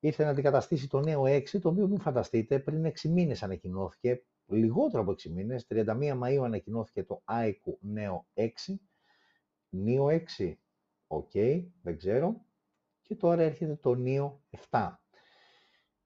Ήρθε 0.00 0.24
να 0.24 0.30
αντικαταστήσει 0.30 0.88
το 0.88 1.02
Neo 1.06 1.36
6, 1.36 1.60
το 1.60 1.68
οποίο 1.68 1.88
μην 1.88 2.00
φανταστείτε, 2.00 2.58
πριν 2.58 2.86
6 2.86 3.08
μήνες 3.08 3.42
ανακοινώθηκε, 3.42 4.22
λιγότερο 4.46 5.02
από 5.02 5.12
6 5.12 5.30
μήνες, 5.30 5.66
31 5.68 6.18
Μαΐου 6.22 6.42
ανακοινώθηκε 6.44 7.04
το 7.04 7.22
iQOO 7.30 7.94
Neo 7.94 8.20
6. 8.34 8.48
Neo 9.84 10.20
6, 10.38 10.54
OK, 11.06 11.30
okay, 11.34 11.64
δεν 11.82 11.96
ξέρω. 11.96 12.44
Και 13.02 13.14
τώρα 13.14 13.42
έρχεται 13.42 13.74
το 13.74 13.94
Neo 14.04 14.32
7. 14.70 14.90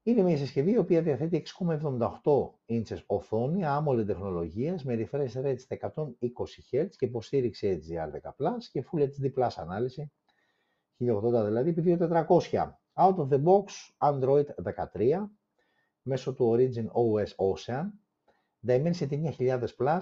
Είναι 0.03 0.23
μια 0.23 0.37
συσκευή 0.37 0.71
η 0.71 0.79
οποία 0.79 1.03
διαθέτει 1.03 1.43
6,78 1.59 2.51
ίντσες 2.67 3.05
οθόνη 3.07 3.61
AMOLED 3.65 4.07
τεχνολογίας 4.07 4.85
με 4.85 5.09
refresh 5.11 5.33
rate 5.33 5.59
στα 5.59 5.93
120 5.95 6.05
Hz 6.71 6.89
και 6.97 7.05
υποστήριξη 7.07 7.81
HDR10+, 7.83 8.57
και 8.71 8.85
Full 8.93 9.01
HD 9.01 9.35
Plus 9.35 9.51
ανάλυση 9.57 10.13
1080 10.99 11.45
δηλαδή 11.45 11.71
επί 11.71 11.97
2400. 12.01 12.35
Out 12.95 13.17
of 13.17 13.29
the 13.29 13.43
box 13.45 13.65
Android 13.99 14.45
13 14.95 15.27
μέσω 16.03 16.35
του 16.35 16.57
Origin 16.57 16.87
OS 16.87 17.29
Ocean 17.37 17.85
Dimensity 18.67 19.33
9000 19.39 19.65
Plus 19.79 20.01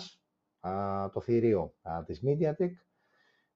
το 1.13 1.21
θηρίο 1.21 1.75
της 2.07 2.23
MediaTek 2.27 2.71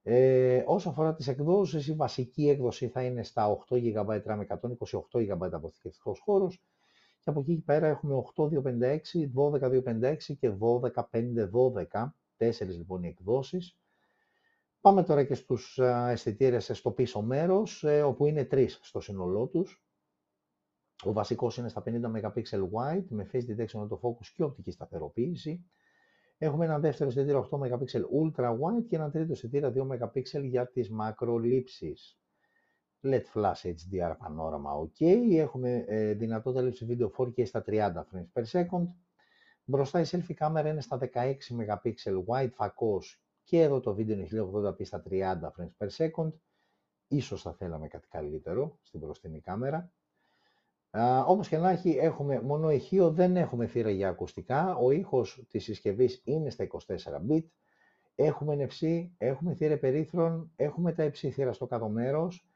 ε, 0.05 0.63
όσο 0.67 0.89
αφορά 0.89 1.15
τις 1.15 1.29
εκδόσεις, 1.29 1.87
η 1.87 1.95
βασική 1.95 2.49
έκδοση 2.49 2.89
θα 2.89 3.03
είναι 3.03 3.23
στα 3.23 3.59
8 3.69 3.77
GB 3.77 4.23
RAM, 4.27 4.41
128 5.11 5.35
GB 5.35 5.53
αποθηκευτικός 5.53 6.21
χώρος 6.21 6.63
και 7.21 7.31
από 7.31 7.41
εκεί 7.41 7.63
πέρα 7.65 7.87
έχουμε 7.87 8.15
8256, 8.15 9.29
12256 9.35 10.17
και 10.39 10.53
12512, 11.93 12.13
τέσσερις 12.37 12.77
λοιπόν 12.77 13.03
οι 13.03 13.09
εκδόσεις. 13.09 13.77
Πάμε 14.81 15.03
τώρα 15.05 15.25
και 15.25 15.35
στους 15.35 15.79
αισθητήρες 16.09 16.71
στο 16.73 16.91
πίσω 16.91 17.23
μέρος, 17.23 17.85
ε, 17.85 18.03
όπου 18.03 18.27
είναι 18.27 18.45
τρεις 18.45 18.79
στο 18.83 19.01
σύνολό 19.01 19.47
τους. 19.47 19.82
Ο 21.05 21.13
βασικός 21.13 21.57
είναι 21.57 21.69
στα 21.69 21.83
50 21.87 21.91
MP 21.91 22.43
wide 22.73 23.05
με 23.09 23.31
face 23.33 23.47
detection 23.47 23.89
autofocus 23.89 24.27
και 24.35 24.43
οπτική 24.43 24.71
σταθεροποίηση. 24.71 25.65
Έχουμε 26.39 26.65
ένα 26.65 26.79
δεύτερο 26.79 27.09
αισθητήρα 27.09 27.49
8 27.51 27.59
MP 27.59 27.69
Ultra 28.23 28.51
Wide 28.51 28.85
και 28.89 28.97
ένα 28.97 29.11
τρίτο 29.11 29.33
αισθητήρα 29.33 29.73
2 29.75 29.87
MP 29.87 30.43
για 30.43 30.67
τις 30.67 30.91
μακρολήψεις. 30.91 32.19
LED 33.03 33.23
Flash 33.35 33.63
HDR 33.65 34.15
πανόραμα 34.19 34.71
OK. 34.81 35.07
Έχουμε 35.31 35.85
ε, 35.87 36.15
δυνατότητα 36.15 36.63
λήψης 36.63 36.87
βίντεο 36.87 37.11
4K 37.19 37.47
στα 37.47 37.65
30 37.67 37.93
frames 37.93 38.33
per 38.33 38.45
second. 38.45 38.87
Μπροστά 39.65 40.01
η 40.01 40.05
selfie 40.07 40.35
κάμερα 40.35 40.69
είναι 40.69 40.81
στα 40.81 40.99
16 41.13 41.35
MP 41.49 41.93
wide 42.27 42.51
φακός 42.53 43.23
και 43.45 43.61
εδώ 43.61 43.81
το 43.81 43.95
βίντεο 43.95 44.17
είναι 44.17 44.29
1080p 44.33 44.87
στα 44.87 45.03
30 45.11 45.13
frames 45.41 45.73
per 45.79 45.89
second. 45.89 46.33
Ίσως 47.09 47.43
θα 47.43 47.53
θέλαμε 47.53 47.89
κάτι 47.89 48.09
καλύτερο 48.09 48.79
στην 48.83 49.01
μπροστινή 49.01 49.41
κάμερα. 49.41 49.93
Uh, 50.95 51.25
όπως 51.27 51.49
και 51.49 51.57
να 51.57 51.71
έχει, 51.71 51.91
έχουμε 51.91 52.41
μόνο 52.41 52.71
ηχείο, 52.71 53.11
δεν 53.11 53.37
έχουμε 53.37 53.67
θύρα 53.67 53.91
για 53.91 54.09
ακουστικά. 54.09 54.75
Ο 54.77 54.91
ήχος 54.91 55.45
της 55.49 55.65
συσκευής 55.65 56.21
είναι 56.25 56.51
στα 56.51 56.65
24 56.65 57.21
bit. 57.31 57.45
Έχουμε 58.15 58.57
NFC, 58.59 59.09
έχουμε 59.19 59.55
θύρα 59.55 59.79
περίθρων, 59.79 60.51
έχουμε 60.57 60.93
τα 60.93 61.11
θύρα 61.11 61.53
στο 61.53 61.67
κάτω 61.67 61.89
μέρος. 61.89 62.47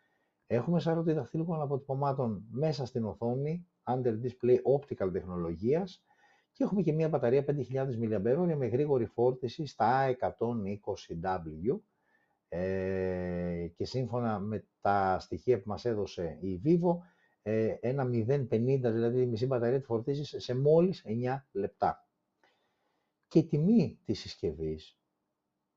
Έχουμε 0.47 0.81
σαρωτή 0.81 1.13
δαχτυλικών 1.13 1.61
αποτυπωμάτων 1.61 2.45
μέσα 2.51 2.87
στην 2.87 3.05
οθόνη, 3.05 3.67
under 3.85 4.15
display 4.23 4.57
optical 4.79 5.13
τεχνολογίας. 5.13 6.05
Και 6.53 6.65
έχουμε 6.65 6.83
και 6.83 6.93
μια 6.93 7.09
μπαταρία 7.09 7.45
5.000 7.45 7.55
mAh 8.01 8.55
με 8.57 8.67
γρήγορη 8.67 9.07
φόρτιση 9.07 9.67
στα 9.67 10.17
120W. 10.21 11.79
Ε, 12.49 13.67
και 13.75 13.85
σύμφωνα 13.85 14.39
με 14.39 14.65
τα 14.81 15.19
στοιχεία 15.21 15.57
που 15.57 15.69
μας 15.69 15.85
έδωσε 15.85 16.39
η 16.41 16.61
Vivo, 16.65 16.97
ε, 16.99 17.16
ένα 17.81 18.05
0,50, 18.05 18.49
δηλαδή 18.81 19.21
η 19.21 19.27
μισή 19.27 19.47
μπαταρία 19.47 19.79
τη 19.79 19.85
φορτίζεις 19.85 20.35
σε 20.37 20.55
μόλις 20.55 21.05
9 21.07 21.45
λεπτά. 21.53 22.09
Και 23.29 23.39
η 23.39 23.45
τιμή 23.47 24.01
της 24.05 24.21
συσκευής 24.21 24.99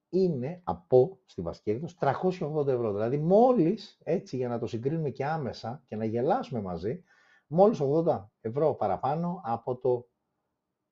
είναι 0.10 0.62
από, 0.64 1.20
στη 1.26 1.42
βασική 1.42 1.70
έκδοση, 1.70 1.96
380 2.00 2.68
ευρώ. 2.68 2.92
Δηλαδή 2.92 3.18
μόλις, 3.18 4.00
έτσι 4.04 4.36
για 4.36 4.48
να 4.48 4.60
το 4.60 4.68
συγκρίνουμε 4.68 5.10
και 5.10 5.26
άμεσα 5.26 5.84
και 5.88 5.96
να 5.96 6.06
γελάσουμε 6.06 6.62
μαζί, 6.62 7.04
μόλις 7.48 7.80
80 7.82 8.26
ευρώ 8.42 8.74
παραπάνω 8.74 9.42
από 9.44 9.78
το 9.78 10.10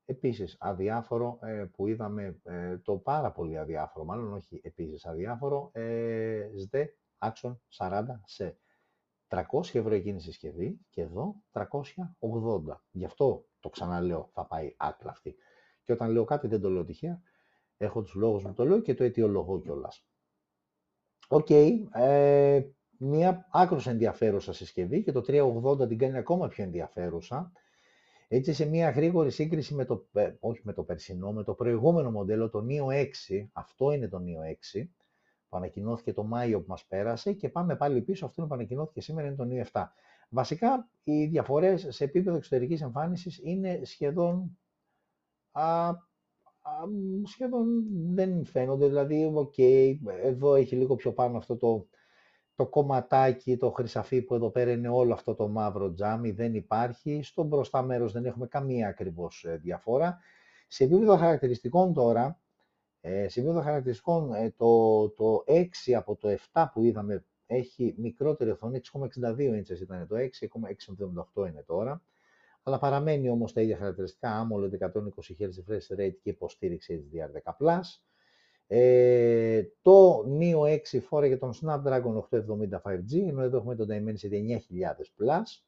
επίσης 0.06 0.58
αδιάφορο 0.60 1.40
ε, 1.42 1.66
που 1.76 1.88
είδαμε, 1.88 2.40
ε, 2.44 2.78
το 2.78 2.98
πάρα 2.98 3.32
πολύ 3.32 3.58
αδιάφορο, 3.58 4.06
μάλλον 4.06 4.34
όχι 4.34 4.62
επίσης 4.64 5.06
αδιάφορο, 5.06 5.70
ε, 5.74 6.50
ΣΔΕ 6.56 6.96
Action 7.18 7.56
40 7.78 8.04
σε 8.26 8.58
300 9.28 9.42
ευρώ 9.74 9.94
εκείνη 9.94 10.18
η 10.18 10.22
συσκευή 10.22 10.80
και 10.90 11.02
εδώ 11.02 11.36
380. 11.52 11.62
Γι' 12.92 13.06
αυτό 13.06 13.46
το 13.60 13.70
ξαναλέω, 13.70 14.30
θα 14.34 14.46
πάει 14.46 14.74
άκλαυτη. 14.78 15.36
Και 15.84 15.92
όταν 15.92 16.12
λέω 16.12 16.24
κάτι 16.24 16.48
δεν 16.48 16.62
το 16.62 16.70
λέω 16.70 16.86
τυχαία, 16.86 17.22
έχω 17.78 18.02
τους 18.02 18.14
λόγους 18.14 18.44
μου 18.44 18.54
το 18.54 18.66
λέω 18.66 18.82
και 18.82 18.94
το 18.94 19.04
αιτιολογώ 19.04 19.62
κιόλας. 19.62 20.06
Οκ, 21.28 21.50
ε, 21.50 22.66
μια 23.00 23.48
άκρως 23.52 23.88
ενδιαφέρουσα 23.88 24.54
συσκευή 24.54 25.04
και 25.04 25.12
το 25.12 25.22
380 25.22 25.88
την 25.88 25.98
κάνει 25.98 26.18
ακόμα 26.18 26.48
πιο 26.48 26.64
ενδιαφέρουσα. 26.64 27.52
Έτσι 28.28 28.54
σε 28.54 28.66
μια 28.66 28.90
γρήγορη 28.90 29.32
σύγκριση 29.32 29.74
με 29.74 29.86
το, 29.86 30.08
ε, 30.14 30.34
όχι 30.40 30.62
με 30.64 30.74
το 30.74 30.84
περσινό, 30.84 31.32
με 31.32 31.44
το 31.44 31.54
προηγούμενο 31.54 32.12
μοντέλο, 32.12 32.50
το 32.50 32.66
Neo 32.70 32.94
6, 32.94 33.50
αυτό 33.54 33.92
είναι 33.92 34.08
το 34.08 34.18
Neo 34.18 34.52
6, 34.76 34.90
που 35.50 35.58
ανακοινώθηκε 35.58 36.14
το 36.14 36.24
Μάιο 36.24 36.60
που 36.60 36.66
μας 36.68 36.86
πέρασε 36.86 37.34
και 37.34 37.50
πάμε 37.50 37.76
πάλι 37.76 38.02
πίσω, 38.02 38.26
αυτό 38.26 38.48
που 38.48 38.54
ανακοινώθηκε 38.54 39.02
σήμερα 39.02 39.28
είναι 39.28 39.36
το 39.36 39.44
νέο 39.44 39.66
7. 39.72 39.84
Βασικά, 40.30 40.90
οι 41.04 41.26
διαφορές 41.26 41.88
σε 41.90 42.04
επίπεδο 42.04 42.38
εξωτερικής 42.38 42.82
εμφάνισης 42.82 43.40
είναι 43.44 43.80
σχεδόν, 43.84 44.58
α, 45.52 45.88
α, 45.90 45.96
σχεδόν 47.24 47.68
δεν 48.14 48.46
φαίνονται, 48.46 48.88
δηλαδή, 48.88 49.34
ok, 49.36 49.96
εδώ 50.24 50.56
έχει 50.56 50.76
λίγο 50.76 50.96
πιο 50.96 51.14
πάνω 51.14 51.38
αυτό 51.38 51.58
το, 51.58 51.88
το 52.56 52.68
κομματάκι, 52.68 53.58
το 53.58 53.72
χρυσαφί 53.72 54.22
που 54.22 54.36
εδώ 54.36 54.50
πέρα 54.50 54.72
είναι 54.72 54.90
όλο 54.90 55.14
αυτό 55.14 55.36
το 55.36 55.48
μαύρο 55.48 55.94
τζάμι, 55.94 56.32
δεν 56.32 56.56
υπάρχει. 56.56 57.24
Στο 57.24 57.44
μπροστά 57.44 57.82
μέρος 57.82 58.12
δεν 58.12 58.26
έχουμε 58.26 58.48
καμία 58.48 58.88
ακριβώς 58.88 59.44
ε, 59.44 59.58
διαφορά. 59.58 60.20
Σε 60.68 60.84
επίπεδο 60.84 61.18
χαρακτηριστικών 61.18 61.94
τώρα, 61.94 62.40
ε, 63.02 63.28
σε 63.30 63.40
επίπεδο 63.40 63.62
χαρακτηριστικών, 63.62 64.34
ε, 64.34 64.54
το, 64.58 65.10
το 65.10 65.44
6 65.48 65.64
από 65.96 66.16
το 66.16 66.38
7 66.54 66.66
που 66.74 66.84
είδαμε 66.84 67.26
έχει 67.46 67.96
μικρότερη 67.98 68.50
οθόνη, 68.50 68.80
6,62 68.94 69.38
inches 69.38 69.80
ήταν 69.82 70.08
το 70.08 70.16
6, 70.16 70.20
6,678 71.36 71.48
είναι 71.48 71.64
τώρα, 71.66 72.04
αλλά 72.64 72.80
παραμένει 72.80 73.30
όμως 73.30 73.54
τα 73.54 73.62
ίδια 73.62 73.78
χαρακτηριστικά, 73.78 74.48
AMOLED 74.48 74.72
120 74.80 74.88
Hz 75.40 75.46
refresh 75.46 76.00
rate 76.00 76.16
και 76.22 76.30
υποστήριξη 76.30 77.10
HDR10+. 77.12 77.80
Ε, 78.68 79.64
το 79.82 80.26
Neo 80.40 80.74
6 80.94 81.02
φόρεγε 81.02 81.38
τον 81.38 81.54
Snapdragon 81.62 82.20
870 82.30 82.82
5G, 82.84 83.28
ενώ 83.28 83.42
εδώ 83.42 83.58
έχουμε 83.58 83.76
τον 83.76 83.88
Dimensity 83.90 84.60
9000+. 85.26 85.62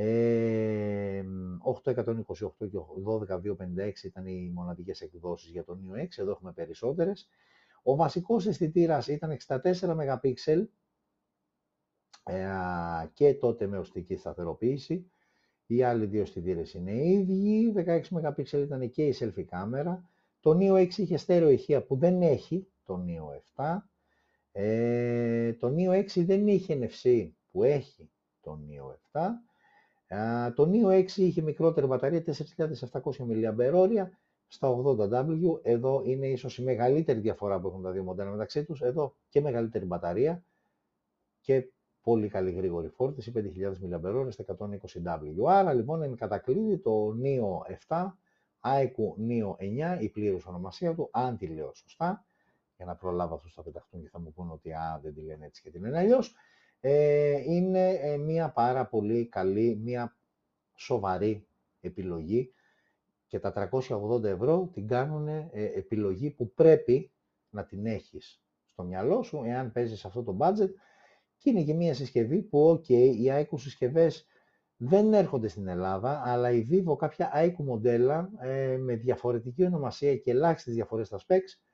Ε, 0.00 1.24
828 1.62 2.68
και 2.70 2.78
12256 2.78 4.04
ήταν 4.04 4.26
οι 4.26 4.50
μοναδικές 4.54 5.00
εκδόσεις 5.00 5.50
για 5.50 5.64
το 5.64 5.78
Neo 5.82 6.02
6, 6.02 6.06
εδώ 6.16 6.30
έχουμε 6.30 6.52
περισσότερες. 6.52 7.28
Ο 7.82 7.96
βασικός 7.96 8.46
αισθητήρας 8.46 9.08
ήταν 9.08 9.36
64 9.46 9.60
MP 9.80 10.34
ε, 12.24 12.46
και 13.12 13.34
τότε 13.34 13.66
με 13.66 13.78
οστική 13.78 14.16
σταθεροποίηση. 14.16 15.10
Οι 15.66 15.82
άλλοι 15.82 16.06
δύο 16.06 16.20
αισθητήρες 16.20 16.74
είναι 16.74 16.92
οι 16.92 17.12
ίδιοι. 17.12 17.72
16 17.76 18.00
MP 18.22 18.52
ήταν 18.52 18.90
και 18.90 19.06
η 19.06 19.14
selfie 19.20 19.44
κάμερα. 19.44 20.10
Το 20.40 20.58
Neo 20.60 20.74
6 20.74 20.92
είχε 20.96 21.16
στέρεο 21.16 21.50
ηχεία 21.50 21.82
που 21.82 21.96
δεν 21.96 22.22
έχει 22.22 22.68
το 22.84 23.04
Neo 23.06 23.62
7. 23.62 23.76
Ε, 24.52 25.52
το 25.52 25.74
Neo 25.76 25.90
6 25.90 26.24
δεν 26.24 26.48
είχε 26.48 26.78
NFC 26.80 27.30
που 27.50 27.62
έχει 27.62 28.10
το 28.40 28.58
Neo 28.68 29.20
7. 29.20 29.30
Ε, 30.08 30.50
το 30.50 30.70
Neo 30.72 31.04
6 31.04 31.10
είχε 31.16 31.42
μικρότερη 31.42 31.86
μπαταρία, 31.86 32.24
4.700 32.24 33.00
mAh 33.18 34.08
στα 34.46 34.82
80W. 34.84 35.60
Εδώ 35.62 36.02
είναι 36.04 36.26
ίσως 36.26 36.58
η 36.58 36.62
μεγαλύτερη 36.62 37.20
διαφορά 37.20 37.60
που 37.60 37.68
έχουν 37.68 37.82
τα 37.82 37.90
δύο 37.90 38.02
μοντέλα 38.02 38.30
μεταξύ 38.30 38.64
τους. 38.64 38.82
Εδώ 38.82 39.14
και 39.28 39.40
μεγαλύτερη 39.40 39.84
μπαταρία 39.84 40.44
και 41.40 41.72
πολύ 42.02 42.28
καλή 42.28 42.50
γρήγορη 42.50 42.88
φόρτιση, 42.88 43.32
5.000 43.34 43.40
mAh 43.70 44.26
στα 44.28 44.56
120W. 44.58 45.44
Άρα 45.46 45.72
λοιπόν 45.72 46.02
είναι 46.02 46.16
κατακλείδη 46.16 46.78
το 46.78 47.16
Neo 47.22 47.74
7, 47.88 48.12
AIKU 48.60 49.28
Neo 49.28 49.96
9, 49.96 50.00
η 50.00 50.08
πλήρους 50.08 50.46
ονομασία 50.46 50.94
του, 50.94 51.08
αν 51.12 51.36
τη 51.36 51.46
λέω 51.46 51.74
σωστά, 51.74 52.24
για 52.76 52.86
να 52.86 52.94
προλάβω 52.94 53.34
αυτούς 53.34 53.54
θα 53.54 53.62
πεταχτούν 53.62 54.02
και 54.02 54.08
θα 54.08 54.18
μου 54.20 54.32
πούνε 54.32 54.52
ότι 54.52 54.72
α, 54.72 55.00
δεν 55.02 55.14
τη 55.14 55.20
λένε 55.20 55.46
έτσι 55.46 55.62
και 55.62 55.70
την 55.70 55.84
είναι 55.84 55.98
αλλιώς. 55.98 56.34
Ε, 56.80 57.52
είναι 57.52 57.88
ε, 57.88 58.16
μια 58.16 58.50
πάρα 58.52 58.86
πολύ 58.86 59.26
καλή, 59.28 59.80
μια 59.82 60.16
σοβαρή 60.74 61.46
επιλογή 61.80 62.52
και 63.26 63.38
τα 63.38 63.70
380 63.72 64.24
ευρώ 64.24 64.70
την 64.72 64.86
κάνουν 64.86 65.28
ε, 65.28 65.48
επιλογή 65.52 66.30
που 66.30 66.52
πρέπει 66.54 67.12
να 67.50 67.64
την 67.64 67.86
έχεις 67.86 68.42
στο 68.64 68.82
μυαλό 68.82 69.22
σου, 69.22 69.42
εάν 69.44 69.72
παίζεις 69.72 70.04
αυτό 70.04 70.22
το 70.22 70.36
budget. 70.40 70.70
Και 71.36 71.50
είναι 71.50 71.62
και 71.62 71.74
μια 71.74 71.94
συσκευή 71.94 72.42
που, 72.42 72.70
ok, 72.70 72.88
οι 72.88 73.26
IQ 73.28 73.46
συσκευές 73.54 74.26
δεν 74.76 75.14
έρχονται 75.14 75.48
στην 75.48 75.68
Ελλάδα, 75.68 76.22
αλλά 76.24 76.50
η 76.50 76.66
Vivo 76.70 76.96
κάποια 76.98 77.30
IQ 77.34 77.54
μοντέλα 77.56 78.30
ε, 78.40 78.76
με 78.76 78.94
διαφορετική 78.94 79.64
ονομασία 79.64 80.16
και 80.16 80.30
ελάχιστες 80.30 80.74
διαφορές 80.74 81.06
στα 81.06 81.18
specs 81.26 81.67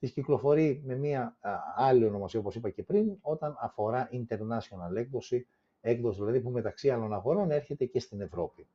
τις 0.00 0.12
κυκλοφορεί 0.12 0.82
με 0.84 0.96
μια 0.96 1.36
άλλη 1.76 2.04
ονομασία, 2.04 2.40
όπως 2.40 2.54
είπα 2.54 2.70
και 2.70 2.82
πριν, 2.82 3.16
όταν 3.20 3.56
αφορά 3.60 4.08
international 4.12 4.96
έκδοση, 4.96 5.46
έκδοση 5.80 6.18
δηλαδή 6.18 6.40
που 6.40 6.50
μεταξύ 6.50 6.90
άλλων 6.90 7.14
αγορών 7.14 7.50
έρχεται 7.50 7.84
και 7.84 8.00
στην 8.00 8.20
Ευρώπη. 8.20 8.66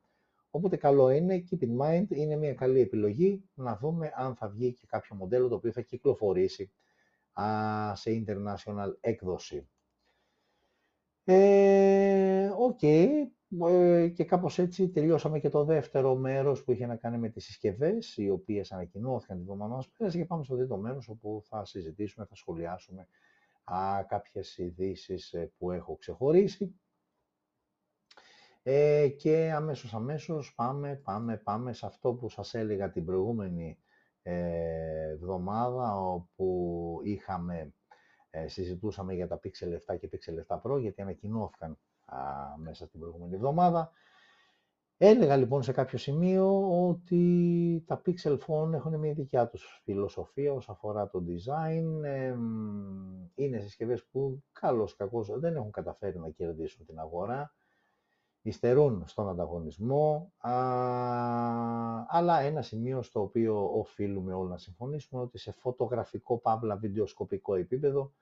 Οπότε 0.50 0.76
καλό 0.76 1.10
είναι, 1.10 1.44
keep 1.50 1.62
in 1.62 1.76
mind, 1.80 2.06
είναι 2.08 2.36
μια 2.36 2.54
καλή 2.54 2.80
επιλογή 2.80 3.42
να 3.54 3.76
δούμε 3.76 4.12
αν 4.14 4.34
θα 4.34 4.48
βγει 4.48 4.72
και 4.72 4.86
κάποιο 4.86 5.16
μοντέλο 5.16 5.48
το 5.48 5.54
οποίο 5.54 5.72
θα 5.72 5.80
κυκλοφορήσει 5.80 6.70
α, 7.32 7.44
σε 7.94 8.24
international 8.26 8.92
έκδοση. 9.00 9.68
Ε, 11.24 12.50
οκ, 12.58 12.82
ε, 12.82 13.28
και 14.14 14.24
κάπως 14.24 14.58
έτσι 14.58 14.88
τελειώσαμε 14.88 15.40
και 15.40 15.48
το 15.48 15.64
δεύτερο 15.64 16.14
μέρος 16.14 16.64
που 16.64 16.72
είχε 16.72 16.86
να 16.86 16.96
κάνει 16.96 17.18
με 17.18 17.28
τις 17.28 17.44
συσκευές, 17.44 18.16
οι 18.16 18.30
οποίες 18.30 18.72
ανακοινώθηκαν 18.72 19.36
την 19.36 19.46
εβδομάδα 19.46 19.66
που 19.66 19.74
μας 19.74 19.88
πέρασε 19.88 20.18
και 20.18 20.24
πάμε 20.24 20.44
στο 20.44 20.56
τρίτο 20.56 20.76
μέρος 20.76 21.08
όπου 21.08 21.42
θα 21.44 21.64
συζητήσουμε, 21.64 22.26
θα 22.26 22.34
σχολιάσουμε 22.34 23.08
α, 23.64 24.04
κάποιες 24.08 24.58
ειδήσεις 24.58 25.32
ε, 25.32 25.52
που 25.58 25.70
έχω 25.70 25.96
ξεχωρίσει. 25.96 26.80
Ε, 28.62 29.08
και 29.08 29.52
αμέσως 29.52 29.94
αμέσως 29.94 30.54
πάμε, 30.54 30.96
πάμε, 30.96 31.36
πάμε 31.36 31.72
σε 31.72 31.86
αυτό 31.86 32.14
που 32.14 32.28
σας 32.28 32.54
έλεγα 32.54 32.90
την 32.90 33.04
προηγούμενη 33.04 33.78
ε, 34.22 35.08
εβδομάδα 35.10 36.00
όπου 36.00 37.00
είχαμε, 37.04 37.74
ε, 38.30 38.48
συζητούσαμε 38.48 39.14
για 39.14 39.28
τα 39.28 39.40
Pixel 39.42 39.94
7 39.94 39.98
και 39.98 40.08
Pixel 40.12 40.56
7 40.56 40.60
Pro 40.62 40.80
γιατί 40.80 41.02
ανακοινώθηκαν 41.02 41.78
α, 42.06 42.18
μέσα 42.56 42.88
την 42.88 43.00
προηγούμενη 43.00 43.34
εβδομάδα. 43.34 43.90
Έλεγα 44.98 45.36
λοιπόν 45.36 45.62
σε 45.62 45.72
κάποιο 45.72 45.98
σημείο 45.98 46.68
ότι 46.88 47.84
τα 47.86 48.02
Pixel 48.06 48.38
Phone 48.38 48.72
έχουν 48.72 48.98
μια 48.98 49.14
δικιά 49.14 49.48
τους 49.48 49.80
φιλοσοφία 49.84 50.52
όσον 50.52 50.74
αφορά 50.74 51.08
το 51.08 51.24
design. 51.28 52.04
είναι 53.34 53.60
συσκευές 53.60 54.04
που 54.04 54.42
καλώς 54.52 54.96
κακώς 54.96 55.38
δεν 55.38 55.56
έχουν 55.56 55.70
καταφέρει 55.70 56.18
να 56.18 56.28
κερδίσουν 56.28 56.86
την 56.86 56.98
αγορά 56.98 57.54
υστερούν 58.48 59.02
στον 59.06 59.28
ανταγωνισμό, 59.28 60.32
α, 60.38 60.50
αλλά 62.08 62.40
ένα 62.40 62.62
σημείο 62.62 63.02
στο 63.02 63.20
οποίο 63.20 63.78
οφείλουμε 63.78 64.34
όλοι 64.34 64.48
να 64.48 64.58
συμφωνήσουμε 64.58 65.20
ότι 65.20 65.38
σε 65.38 65.52
φωτογραφικό, 65.52 66.38
παύλα, 66.38 66.76
βιντεοσκοπικό 66.76 67.54
επίπεδο 67.54 68.12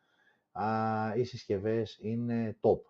α, 0.53 0.67
οι 1.17 1.25
συσκευές 1.25 1.99
είναι 2.01 2.57
top. 2.61 2.81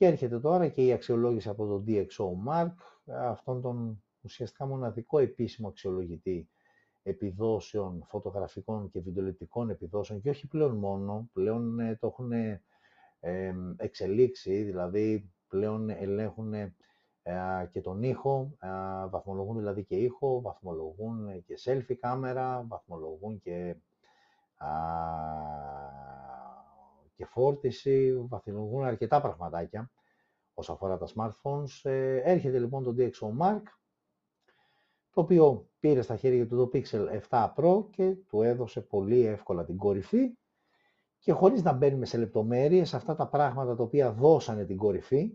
Και 0.00 0.06
έρχεται 0.06 0.40
τώρα 0.40 0.68
και 0.68 0.84
η 0.84 0.92
αξιολόγηση 0.92 1.48
από 1.48 1.66
το 1.66 1.84
DxO 1.86 2.24
Mark, 2.48 2.72
αυτόν 3.06 3.62
τον 3.62 4.02
ουσιαστικά 4.20 4.66
μοναδικό 4.66 5.18
επίσημο 5.18 5.68
αξιολογητή 5.68 6.48
επιδόσεων 7.02 8.02
φωτογραφικών 8.06 8.90
και 8.90 9.00
βιντεοληπτικών 9.00 9.70
επιδόσεων 9.70 10.20
και 10.20 10.30
όχι 10.30 10.46
πλέον 10.46 10.76
μόνο, 10.76 11.28
πλέον 11.32 11.80
ε, 11.80 11.96
το 12.00 12.06
έχουν 12.06 12.32
ε, 12.32 12.62
εξελίξει, 13.76 14.62
δηλαδή 14.62 15.30
πλέον 15.48 15.90
ελέγχουν 15.90 16.54
ε, 16.54 16.74
και 17.70 17.80
τον 17.80 18.02
ήχο, 18.02 18.56
βαθμολογούν 19.10 19.56
δηλαδή 19.56 19.84
και 19.84 19.96
ήχο, 19.96 20.40
βαθμολογούν 20.40 21.44
και 21.44 21.58
selfie 21.64 21.94
κάμερα, 21.94 22.64
βαθμολογούν 22.68 23.40
και, 23.40 23.76
και 27.20 27.26
φόρτιση, 27.26 28.26
βαθμολογούν 28.28 28.84
αρκετά 28.84 29.20
πραγματάκια 29.20 29.90
όσον 30.54 30.74
αφορά 30.74 30.98
τα 30.98 31.06
smartphones. 31.14 31.90
Ε, 31.90 32.16
έρχεται 32.16 32.58
λοιπόν 32.58 32.84
το 32.84 32.94
DxO 32.98 33.42
Mark, 33.42 33.62
το 35.10 35.20
οποίο 35.20 35.68
πήρε 35.80 36.02
στα 36.02 36.16
χέρια 36.16 36.46
του 36.46 36.56
το 36.56 36.70
Pixel 36.72 37.20
7 37.28 37.48
Pro 37.56 37.84
και 37.90 38.14
του 38.28 38.42
έδωσε 38.42 38.80
πολύ 38.80 39.26
εύκολα 39.26 39.64
την 39.64 39.76
κορυφή 39.76 40.38
και 41.18 41.32
χωρίς 41.32 41.62
να 41.62 41.72
μπαίνουμε 41.72 42.06
σε 42.06 42.18
λεπτομέρειες, 42.18 42.94
αυτά 42.94 43.14
τα 43.14 43.28
πράγματα 43.28 43.76
τα 43.76 43.82
οποία 43.82 44.12
δώσανε 44.12 44.64
την 44.64 44.76
κορυφή, 44.76 45.32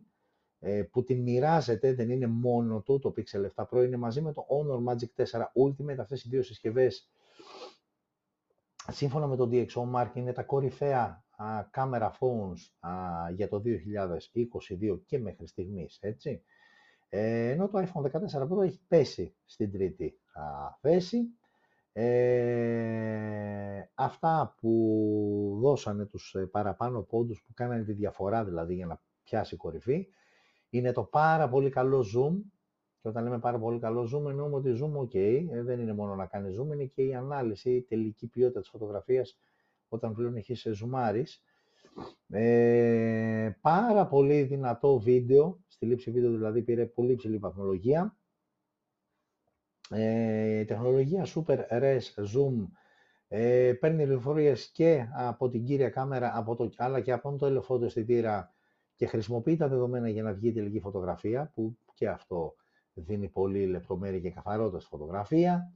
ε, 0.59 0.83
που 0.83 1.03
την 1.03 1.21
μοιράζεται, 1.21 1.93
δεν 1.93 2.09
είναι 2.09 2.27
μόνο 2.27 2.81
του, 2.81 2.99
το 2.99 3.13
Pixel 3.17 3.45
7 3.55 3.63
Pro 3.69 3.85
είναι 3.85 3.97
μαζί 3.97 4.21
με 4.21 4.33
το 4.33 4.45
Honor 4.49 4.91
Magic 4.91 5.23
4 5.23 5.51
Ultimate, 5.65 5.97
αυτές 5.99 6.23
οι 6.23 6.29
δύο 6.29 6.43
συσκευές, 6.43 7.09
σύμφωνα 8.91 9.27
με 9.27 9.35
το 9.35 9.49
DxO 9.51 9.91
Mark, 9.95 10.11
είναι 10.13 10.33
τα 10.33 10.43
κορυφαία 10.43 11.24
α, 11.37 11.69
camera 11.73 12.09
phones 12.19 12.89
α, 12.89 12.91
για 13.31 13.47
το 13.47 13.61
2022 13.65 14.99
και 15.05 15.19
μέχρι 15.19 15.47
στιγμής, 15.47 15.97
έτσι. 16.01 16.43
Ε, 17.09 17.49
ενώ 17.49 17.67
το 17.69 17.79
iPhone 17.79 18.11
14 18.11 18.47
Pro 18.47 18.63
έχει 18.63 18.81
πέσει 18.87 19.35
στην 19.45 19.71
τρίτη 19.71 20.19
α, 20.33 20.43
θέση. 20.81 21.19
Ε, 21.97 23.83
αυτά 23.93 24.55
που 24.57 25.57
δώσανε 25.61 26.05
τους 26.05 26.35
ε, 26.35 26.45
παραπάνω 26.45 27.01
πόντους 27.01 27.43
που 27.47 27.53
κάνανε 27.53 27.83
τη 27.83 27.93
διαφορά 27.93 28.45
δηλαδή 28.45 28.75
για 28.75 28.85
να 28.85 29.01
πιάσει 29.23 29.55
κορυφή 29.55 30.07
είναι 30.69 30.91
το 30.91 31.03
πάρα 31.03 31.49
πολύ 31.49 31.69
καλό 31.69 31.99
zoom 31.99 32.41
και 33.01 33.07
όταν 33.07 33.23
λέμε 33.23 33.39
πάρα 33.39 33.59
πολύ 33.59 33.79
καλό 33.79 34.01
zoom 34.01 34.29
εννοούμε 34.29 34.55
ότι 34.55 34.79
zoom 34.81 34.99
ok, 34.99 35.15
ε, 35.51 35.63
δεν 35.63 35.79
είναι 35.79 35.93
μόνο 35.93 36.15
να 36.15 36.25
κάνει 36.25 36.55
zoom, 36.59 36.73
είναι 36.73 36.85
και 36.85 37.01
η 37.01 37.15
ανάλυση, 37.15 37.71
η 37.71 37.81
τελική 37.81 38.27
ποιότητα 38.27 38.59
της 38.59 38.69
φωτογραφίας 38.69 39.37
όταν 39.87 40.13
πλέον 40.13 40.35
έχεις 40.35 40.67
ζουμάρεις. 40.73 41.43
Ε, 42.29 43.49
πάρα 43.61 44.07
πολύ 44.07 44.43
δυνατό 44.43 44.99
βίντεο, 44.99 45.59
στη 45.67 45.85
λήψη 45.85 46.11
βίντεο 46.11 46.31
δηλαδή 46.31 46.61
πήρε 46.61 46.85
πολύ 46.85 47.15
ψηλή 47.15 47.37
βαθμολογία. 47.37 48.17
Ε, 49.89 50.65
τεχνολογία 50.65 51.25
Super 51.25 51.57
Res 51.69 52.01
Zoom 52.15 52.67
ε, 53.27 53.73
παίρνει 53.79 54.03
πληροφορίες 54.03 54.71
και 54.71 55.07
από 55.15 55.49
την 55.49 55.65
κύρια 55.65 55.89
κάμερα 55.89 56.37
από 56.37 56.55
το, 56.55 56.69
αλλά 56.77 57.01
και 57.01 57.11
από 57.11 57.35
το 57.35 57.45
ελεφόντο 57.45 57.85
αισθητήρα 57.85 58.53
και 58.95 59.05
χρησιμοποιεί 59.05 59.55
τα 59.55 59.67
δεδομένα 59.67 60.09
για 60.09 60.23
να 60.23 60.33
βγει 60.33 60.47
η 60.47 60.53
τελική 60.53 60.79
φωτογραφία, 60.79 61.51
που 61.53 61.77
και 61.93 62.07
αυτό 62.09 62.55
δίνει 62.93 63.29
πολύ 63.29 63.65
λεπτομέρεια 63.65 64.19
και 64.19 64.31
καθαρότητα 64.31 64.79
στη 64.79 64.89
φωτογραφία. 64.89 65.73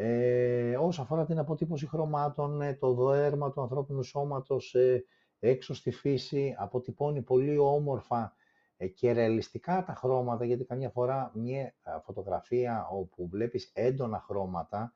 Ε, 0.00 0.76
όσο 0.76 1.02
αφορά 1.02 1.24
την 1.24 1.38
αποτύπωση 1.38 1.86
χρωμάτων, 1.86 2.62
ε, 2.62 2.74
το 2.74 2.94
δέρμα 2.94 3.50
του 3.50 3.60
ανθρώπινου 3.60 4.02
σώματος 4.02 4.74
ε, 4.74 5.04
έξω 5.38 5.74
στη 5.74 5.90
φύση, 5.90 6.54
αποτυπώνει 6.58 7.22
πολύ 7.22 7.58
όμορφα 7.58 8.36
ε, 8.76 8.86
και 8.86 9.12
ρεαλιστικά 9.12 9.84
τα 9.84 9.94
χρώματα, 9.94 10.44
γιατί 10.44 10.64
καμιά 10.64 10.90
φορά 10.90 11.30
μια 11.34 11.60
ε, 11.60 11.72
φωτογραφία 12.02 12.88
όπου 12.90 13.28
βλέπεις 13.28 13.70
έντονα 13.74 14.20
χρώματα, 14.20 14.92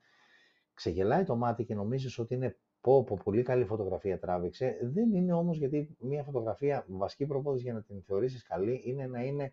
ξεγελάει 0.75 1.25
το 1.25 1.37
μάτι 1.37 1.65
και 1.65 1.75
νομίζεις 1.75 2.19
ότι 2.19 2.35
είναι 2.35 2.57
πω, 2.81 3.05
πω 3.05 3.19
πολύ 3.25 3.43
καλή 3.43 3.65
φωτογραφία 3.65 4.19
τράβηξε. 4.19 4.79
Δεν 4.83 5.15
είναι 5.15 5.33
όμως 5.33 5.59
γιατί 5.59 5.97
μια 6.01 6.23
φωτογραφία, 6.23 6.85
βασική 6.89 7.27
προπόθεση 7.27 7.63
για 7.63 7.73
να 7.73 7.83
την 7.83 8.03
θεωρήσεις 8.03 8.43
καλή, 8.43 8.83
είναι 8.85 9.07
να 9.07 9.23
είναι 9.23 9.53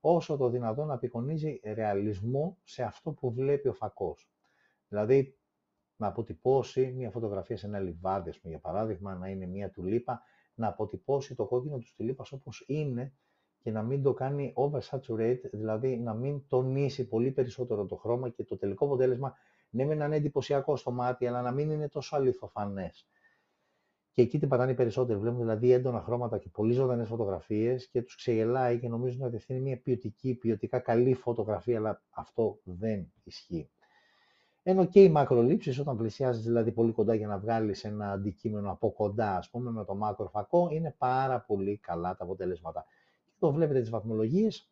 όσο 0.00 0.36
το 0.36 0.48
δυνατόν 0.48 0.86
να 0.86 0.94
απεικονίζει 0.94 1.60
ρεαλισμό 1.64 2.58
σε 2.64 2.82
αυτό 2.82 3.12
που 3.12 3.32
βλέπει 3.32 3.68
ο 3.68 3.72
φακός. 3.72 4.30
Δηλαδή, 4.88 5.38
να 5.96 6.06
αποτυπώσει 6.06 6.92
μια 6.92 7.10
φωτογραφία 7.10 7.56
σε 7.56 7.66
ένα 7.66 7.78
λιβάδι, 7.78 8.32
για 8.42 8.58
παράδειγμα, 8.58 9.14
να 9.14 9.28
είναι 9.28 9.46
μια 9.46 9.70
τουλίπα, 9.70 10.22
να 10.54 10.68
αποτυπώσει 10.68 11.34
το 11.34 11.46
κόκκινο 11.46 11.78
του 11.78 11.88
τουλίπας 11.96 12.32
όπως 12.32 12.64
είναι 12.66 13.14
και 13.58 13.70
να 13.70 13.82
μην 13.82 14.02
το 14.02 14.12
κάνει 14.12 14.54
oversaturate, 14.56 15.40
δηλαδή 15.52 15.98
να 15.98 16.14
μην 16.14 16.46
τονίσει 16.48 17.08
πολύ 17.08 17.30
περισσότερο 17.30 17.86
το 17.86 17.96
χρώμα 17.96 18.28
και 18.28 18.44
το 18.44 18.56
τελικό 18.56 18.84
αποτέλεσμα 18.84 19.34
ναι, 19.70 19.84
με 19.84 19.94
να 19.94 20.04
είναι 20.04 20.16
εντυπωσιακό 20.16 20.76
στο 20.76 20.90
μάτι, 20.90 21.26
αλλά 21.26 21.42
να 21.42 21.50
μην 21.50 21.70
είναι 21.70 21.88
τόσο 21.88 22.16
αληθοφανές. 22.16 23.08
Και 24.12 24.22
εκεί 24.22 24.38
την 24.38 24.48
πατάνε 24.48 24.74
περισσότερο. 24.74 25.18
Βλέπουν 25.18 25.38
δηλαδή 25.38 25.72
έντονα 25.72 26.00
χρώματα 26.00 26.38
και 26.38 26.48
πολύ 26.48 26.72
ζωντανές 26.72 27.08
φωτογραφίες 27.08 27.88
και 27.88 28.02
τους 28.02 28.16
ξεγελάει 28.16 28.78
και 28.78 28.88
νομίζουν 28.88 29.22
ότι 29.22 29.36
αυτή 29.36 29.52
είναι 29.52 29.62
μια 29.62 29.80
ποιοτική, 29.80 30.34
ποιοτικά 30.34 30.78
καλή 30.78 31.14
φωτογραφία, 31.14 31.78
αλλά 31.78 32.02
αυτό 32.10 32.60
δεν 32.64 33.12
ισχύει. 33.24 33.70
Ενώ 34.68 34.86
και 34.86 35.02
οι 35.02 35.08
μακρολήψεις, 35.08 35.78
όταν 35.78 35.96
πλησιάζεις 35.96 36.44
δηλαδή 36.44 36.72
πολύ 36.72 36.92
κοντά 36.92 37.14
για 37.14 37.26
να 37.26 37.38
βγάλεις 37.38 37.84
ένα 37.84 38.12
αντικείμενο 38.12 38.70
από 38.70 38.92
κοντά, 38.92 39.36
ας 39.36 39.50
πούμε, 39.50 39.70
με 39.70 39.84
το 39.84 39.94
μακροφακό, 39.94 40.68
είναι 40.70 40.94
πάρα 40.98 41.40
πολύ 41.40 41.76
καλά 41.78 42.16
τα 42.16 42.24
αποτελέσματα. 42.24 42.84
Και 43.24 43.32
εδώ 43.40 43.52
βλέπετε 43.52 43.80
τις 43.80 43.90
βαθμολογίες, 43.90 44.70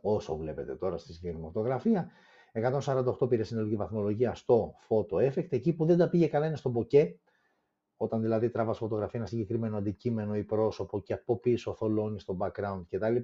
όσο 0.00 0.36
βλέπετε 0.36 0.74
τώρα 0.76 0.98
στη 0.98 1.12
συγκεκριμένη 1.12 1.52
φωτογραφία, 1.52 2.10
148 2.52 3.28
πήρε 3.28 3.42
συνολική 3.42 3.76
βαθμολογία 3.76 4.34
στο 4.34 4.74
Photo 4.88 5.14
Effect, 5.14 5.52
εκεί 5.52 5.72
που 5.72 5.84
δεν 5.84 5.98
τα 5.98 6.08
πήγε 6.08 6.26
καλά 6.26 6.46
είναι 6.46 6.56
στο 6.56 6.72
bokeh, 6.76 7.14
όταν 7.96 8.20
δηλαδή 8.20 8.50
τραβάς 8.50 8.78
φωτογραφία 8.78 9.18
ένα 9.18 9.28
συγκεκριμένο 9.28 9.76
αντικείμενο 9.76 10.36
ή 10.36 10.44
πρόσωπο 10.44 11.00
και 11.00 11.12
από 11.12 11.38
πίσω 11.38 11.74
θολώνεις 11.74 12.22
στο 12.22 12.36
background 12.40 12.82
κτλ. 12.88 13.16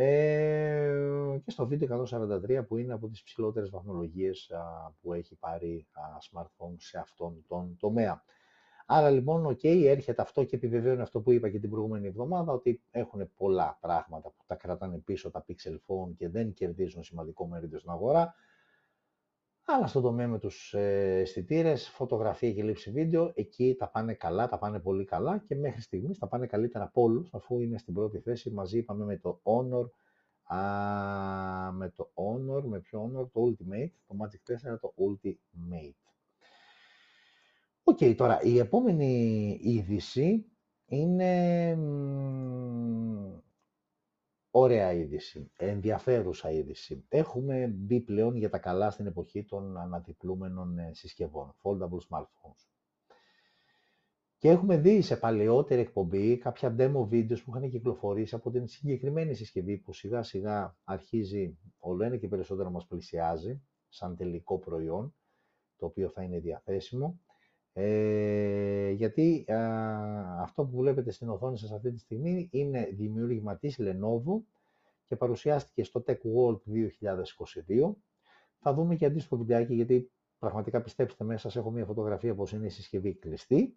Ε, 0.00 1.40
και 1.44 1.50
στο 1.50 1.66
βίντεο 1.66 2.06
143 2.10 2.64
που 2.68 2.76
είναι 2.76 2.92
από 2.92 3.08
τις 3.08 3.22
ψηλότερες 3.22 3.70
βαθμολογίες 3.70 4.50
που 5.00 5.12
έχει 5.12 5.34
πάρει 5.34 5.86
α, 5.92 6.00
smartphone 6.30 6.74
σε 6.76 6.98
αυτόν 6.98 7.44
τον 7.48 7.76
τομέα. 7.78 8.22
Άρα 8.86 9.10
λοιπόν, 9.10 9.46
οκ, 9.46 9.64
έρχεται 9.64 10.22
αυτό 10.22 10.44
και 10.44 10.56
επιβεβαιώνει 10.56 11.02
αυτό 11.02 11.20
που 11.20 11.32
είπα 11.32 11.50
και 11.50 11.58
την 11.58 11.70
προηγούμενη 11.70 12.06
εβδομάδα, 12.06 12.52
ότι 12.52 12.82
έχουν 12.90 13.30
πολλά 13.36 13.78
πράγματα 13.80 14.28
που 14.28 14.42
τα 14.46 14.54
κρατάνε 14.54 14.98
πίσω 14.98 15.30
τα 15.30 15.44
Pixel 15.48 15.74
Phone 15.74 16.14
και 16.16 16.28
δεν 16.28 16.52
κερδίζουν 16.52 17.02
σημαντικό 17.02 17.46
μερίδιο 17.46 17.78
στην 17.78 17.90
αγορά. 17.90 18.34
Αλλά 19.70 19.86
στον 19.86 20.00
τομέα 20.00 20.28
με 20.28 20.38
τους 20.38 20.74
ε, 20.74 21.18
αισθητήρες, 21.20 21.88
φωτογραφία 21.88 22.52
και 22.52 22.62
λήψη 22.62 22.90
βίντεο, 22.90 23.32
εκεί 23.34 23.74
τα 23.78 23.88
πάνε 23.88 24.14
καλά, 24.14 24.48
τα 24.48 24.58
πάνε 24.58 24.78
πολύ 24.80 25.04
καλά 25.04 25.38
και 25.38 25.54
μέχρι 25.54 25.80
στιγμής 25.80 26.18
τα 26.18 26.26
πάνε 26.26 26.46
καλύτερα 26.46 26.84
από 26.84 27.02
όλους, 27.02 27.34
αφού 27.34 27.60
είναι 27.60 27.78
στην 27.78 27.94
πρώτη 27.94 28.18
θέση 28.18 28.50
μαζί, 28.50 28.78
είπαμε, 28.78 29.04
με 29.04 29.16
το 29.16 29.40
Honor, 29.42 29.88
α, 30.56 31.72
με 31.72 31.92
το 31.96 32.10
Honor, 32.14 32.62
με 32.62 32.80
ποιο 32.80 33.02
Honor, 33.04 33.28
το 33.32 33.40
Ultimate, 33.44 33.90
το 34.06 34.16
Magic 34.20 34.72
4, 34.74 34.78
το 34.80 34.94
Ultimate. 34.96 36.12
OK, 37.82 37.98
τώρα 38.16 38.42
η 38.42 38.58
επόμενη 38.58 39.58
είδηση 39.62 40.46
είναι 40.86 41.74
ωραία 44.58 44.92
είδηση, 44.92 45.50
ενδιαφέρουσα 45.56 46.50
είδηση. 46.50 47.04
Έχουμε 47.08 47.66
μπει 47.66 48.00
πλέον 48.00 48.36
για 48.36 48.50
τα 48.50 48.58
καλά 48.58 48.90
στην 48.90 49.06
εποχή 49.06 49.44
των 49.44 49.76
αναδιπλούμενων 49.76 50.78
ε, 50.78 50.90
συσκευών, 50.94 51.54
foldable 51.62 51.98
smartphones. 52.08 52.66
Και 54.38 54.48
έχουμε 54.48 54.76
δει 54.76 55.00
σε 55.00 55.16
παλαιότερη 55.16 55.80
εκπομπή 55.80 56.38
κάποια 56.38 56.74
demo 56.78 57.08
videos 57.10 57.42
που 57.44 57.56
είχαν 57.56 57.70
κυκλοφορήσει 57.70 58.34
από 58.34 58.50
την 58.50 58.66
συγκεκριμένη 58.66 59.34
συσκευή 59.34 59.76
που 59.76 59.92
σιγά 59.92 60.22
σιγά 60.22 60.76
αρχίζει 60.84 61.58
ολοένα 61.78 62.16
και 62.16 62.28
περισσότερο 62.28 62.70
μας 62.70 62.86
πλησιάζει 62.86 63.62
σαν 63.88 64.16
τελικό 64.16 64.58
προϊόν, 64.58 65.14
το 65.76 65.86
οποίο 65.86 66.08
θα 66.08 66.22
είναι 66.22 66.38
διαθέσιμο. 66.38 67.20
Ε, 67.80 68.90
γιατί 68.90 69.44
αυτό 70.40 70.64
που 70.64 70.76
βλέπετε 70.76 71.10
στην 71.10 71.28
οθόνη 71.28 71.58
σας 71.58 71.72
αυτή 71.72 71.92
τη 71.92 71.98
στιγμή 71.98 72.48
είναι 72.52 72.88
δημιούργημα 72.92 73.56
της 73.56 73.76
Lenovo 73.80 74.40
και 75.06 75.16
παρουσιάστηκε 75.16 75.84
στο 75.84 76.04
Tech 76.06 76.16
World 76.16 76.58
2022. 77.86 77.94
Θα 78.58 78.74
δούμε 78.74 78.96
και 78.96 79.04
αντίστοιχο 79.04 79.36
βιντεάκι 79.36 79.74
γιατί 79.74 80.10
πραγματικά 80.38 80.82
πιστέψτε 80.82 81.24
με, 81.24 81.40
σας 81.40 81.56
έχω 81.56 81.70
μια 81.70 81.84
φωτογραφία 81.84 82.34
πως 82.34 82.52
είναι 82.52 82.66
η 82.66 82.70
συσκευή 82.70 83.14
κλειστή 83.14 83.76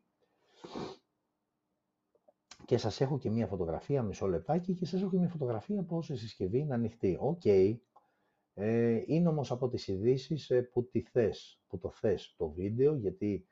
και 2.66 2.78
σας 2.78 3.02
έχω 3.02 3.18
και 3.18 3.30
μια 3.30 3.48
φωτογραφία 3.48 4.04
μισό 4.04 4.28
λεπτάκι 4.28 4.74
και 4.74 4.86
σας 4.86 5.02
έχω 5.02 5.10
και 5.10 5.18
μια 5.18 5.30
φωτογραφία 5.30 5.84
πως 5.84 6.10
η 6.10 6.16
συσκευή 6.16 6.60
είναι 6.60 6.74
ανοιχτή. 6.74 7.18
OK, 7.20 7.42
okay. 7.44 7.78
ε, 8.54 9.04
είναι 9.06 9.28
όμως 9.28 9.52
από 9.52 9.70
τις 9.70 9.88
ειδήσεις 9.88 10.50
ε, 10.50 10.62
που, 10.62 10.90
τη 10.90 11.02
θες, 11.02 11.62
που 11.68 11.78
το 11.78 11.90
θες 11.90 12.34
το 12.38 12.50
βίντεο 12.50 12.96
γιατί 12.96 13.46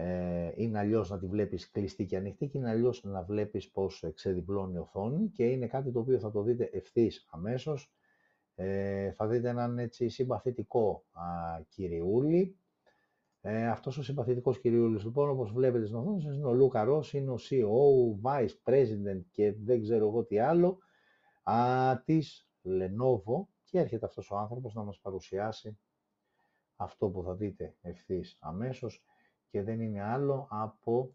ε, 0.00 0.52
είναι 0.54 0.78
αλλιώς 0.78 1.10
να 1.10 1.18
τη 1.18 1.26
βλέπεις 1.26 1.70
κλειστή 1.70 2.06
και 2.06 2.16
ανοιχτή 2.16 2.46
και 2.48 2.58
είναι 2.58 2.70
αλλιώς 2.70 3.04
να 3.04 3.22
βλέπεις 3.22 3.70
πώς 3.70 4.04
ξεδιπλώνει 4.14 4.74
η 4.74 4.78
οθόνη 4.78 5.28
και 5.28 5.44
είναι 5.44 5.66
κάτι 5.66 5.92
το 5.92 5.98
οποίο 5.98 6.18
θα 6.18 6.30
το 6.30 6.42
δείτε 6.42 6.70
ευθύς 6.72 7.26
αμέσως. 7.30 7.92
Ε, 8.54 9.12
θα 9.12 9.26
δείτε 9.26 9.48
έναν 9.48 9.78
έτσι 9.78 10.08
συμπαθητικό 10.08 11.04
α, 11.12 11.22
κυριούλη. 11.68 12.58
Ε, 13.40 13.66
αυτός 13.68 13.98
ο 13.98 14.02
συμπαθητικός 14.02 14.60
κυριούλης 14.60 15.04
λοιπόν 15.04 15.30
όπως 15.30 15.52
βλέπετε 15.52 15.84
στην 15.84 15.98
οθόνη 15.98 16.20
σας 16.20 16.36
είναι 16.36 16.46
ο 16.46 16.52
Λούκα 16.52 16.84
Ρος, 16.84 17.12
είναι 17.12 17.30
ο 17.30 17.38
CEO, 17.50 18.22
Vice 18.22 18.54
President 18.70 19.22
και 19.30 19.52
δεν 19.52 19.82
ξέρω 19.82 20.06
εγώ 20.06 20.24
τι 20.24 20.38
άλλο 20.38 20.78
α, 21.42 22.02
της 22.04 22.50
Lenovo 22.64 23.46
και 23.64 23.78
έρχεται 23.78 24.06
αυτός 24.06 24.30
ο 24.30 24.36
άνθρωπος 24.36 24.74
να 24.74 24.82
μας 24.82 24.98
παρουσιάσει 25.00 25.78
αυτό 26.76 27.08
που 27.08 27.22
θα 27.22 27.34
δείτε 27.34 27.76
ευθύς 27.80 28.36
αμέσως 28.40 29.07
και 29.48 29.62
δεν 29.62 29.80
είναι 29.80 30.02
άλλο 30.02 30.46
από 30.50 31.14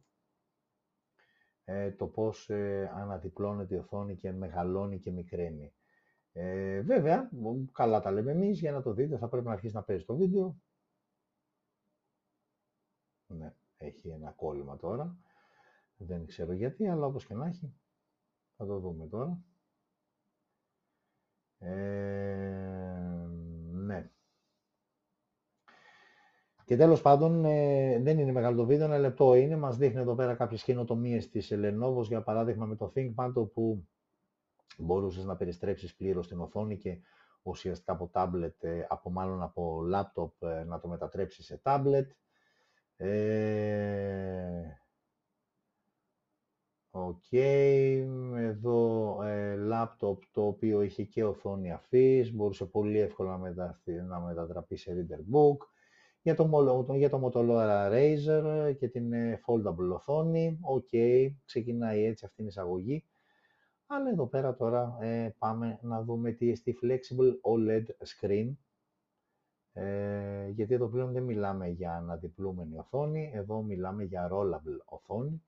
ε, 1.66 1.92
το 1.92 2.08
πώς 2.08 2.50
ε, 2.50 2.92
αναδιπλώνεται 2.96 3.76
η 3.76 3.78
οθόνη 3.78 4.16
και 4.16 4.32
μεγαλώνει 4.32 5.00
και 5.00 5.12
μικραίνει. 5.12 5.74
Ε, 6.32 6.82
βέβαια, 6.82 7.30
καλά 7.72 8.02
τα 8.02 8.12
λέμε 8.12 8.32
εμείς, 8.32 8.60
για 8.60 8.72
να 8.72 8.82
το 8.82 8.94
δείτε 8.94 9.18
θα 9.18 9.28
πρέπει 9.28 9.46
να 9.46 9.54
αρχίσει 9.54 9.76
να 9.76 9.84
παίζει 9.84 10.06
το 10.06 10.16
βίντεο. 10.16 10.58
Ναι, 13.28 13.54
έχει 13.78 14.10
ένα 14.10 14.32
κόλλημα 14.32 14.78
τώρα. 14.78 15.18
Δεν 15.98 16.26
ξέρω 16.26 16.54
γιατί, 16.54 16.88
αλλά 16.88 17.06
όπως 17.06 17.26
και 17.26 17.34
να 17.34 17.46
έχει, 17.46 17.74
θα 18.58 18.66
το 18.66 18.80
δούμε 18.80 19.08
τώρα. 19.08 19.44
Ε, 21.60 23.28
ναι, 23.72 24.12
και 26.66 26.78
τέλος 26.78 27.02
πάντων, 27.02 27.46
ε, 27.46 28.00
δεν 28.00 28.20
είναι 28.20 28.32
μεγάλο 28.32 28.58
το 28.58 28.66
βίντεο, 28.66 28.86
ένα 28.86 28.98
λεπτό 28.98 29.36
είναι. 29.36 29.56
Μας 29.56 29.78
δείχνει 29.78 30.00
εδώ 30.00 30.16
πέρα 30.16 30.36
κάποιες 30.36 30.64
καινοτομίες 30.64 31.30
της 31.30 31.52
Lenovo, 31.54 32.04
για 32.04 32.22
παράδειγμα 32.22 32.66
με 32.66 32.76
το 32.76 32.92
ThinkPad, 32.96 33.32
όπου 33.34 33.88
μπορούσες 34.78 35.26
να 35.26 35.36
περιστρέψεις 35.36 35.96
πλήρως 35.96 36.28
την 36.28 36.40
οθόνη 36.40 36.78
και 36.78 36.98
ουσιαστικά 37.42 37.92
από 37.92 38.12
tablet, 38.14 38.54
ε, 38.60 38.86
από 38.88 39.10
μάλλον 39.12 39.42
από 39.42 39.82
laptop, 39.94 40.48
ε, 40.48 40.64
να 40.64 40.80
το 40.80 40.88
μετατρέψεις 40.88 41.46
σε 41.46 41.62
tablet. 41.64 42.08
Ε, 42.98 44.64
Οκ, 46.96 47.32
εδώ 48.38 49.18
ε, 49.24 49.58
laptop 49.72 50.18
το 50.32 50.48
οποίο 50.48 50.82
είχε 50.82 51.04
και 51.04 51.24
οθόνη 51.24 51.72
αφής, 51.72 52.34
μπορούσε 52.34 52.66
πολύ 52.66 53.00
εύκολα 53.00 53.38
να, 53.38 53.82
να 54.08 54.20
μετατραπεί 54.20 54.76
σε 54.76 54.92
reader 54.96 55.36
book 55.36 55.58
για 56.24 56.36
το, 56.36 56.86
για 56.96 57.10
το 57.10 57.28
Motorola 57.28 57.92
Razr 57.92 58.76
και 58.78 58.88
την 58.88 59.14
ε, 59.14 59.42
foldable 59.46 59.94
οθόνη. 59.94 60.60
Οκ, 60.62 60.90
ξεκινάει 61.46 62.04
έτσι 62.04 62.26
αυτή 62.26 62.44
η 62.44 62.46
εισαγωγή. 62.46 63.06
Αλλά 63.86 64.10
εδώ 64.10 64.28
πέρα 64.28 64.56
τώρα 64.56 64.98
ε, 65.00 65.36
πάμε 65.38 65.80
να 65.82 66.04
δούμε 66.04 66.32
τι 66.32 66.50
εστί 66.50 66.78
Flexible 66.82 67.32
OLED 67.42 67.86
Screen. 67.86 68.56
Ε, 69.74 70.50
γιατί 70.50 70.74
εδώ 70.74 70.88
πλέον 70.88 71.12
δεν 71.12 71.24
μιλάμε 71.24 71.68
για 71.68 71.96
αναδιπλούμενη 71.96 72.78
οθόνη, 72.78 73.32
εδώ 73.34 73.62
μιλάμε 73.62 74.04
για 74.04 74.30
rollable 74.32 74.80
οθόνη. 74.86 75.44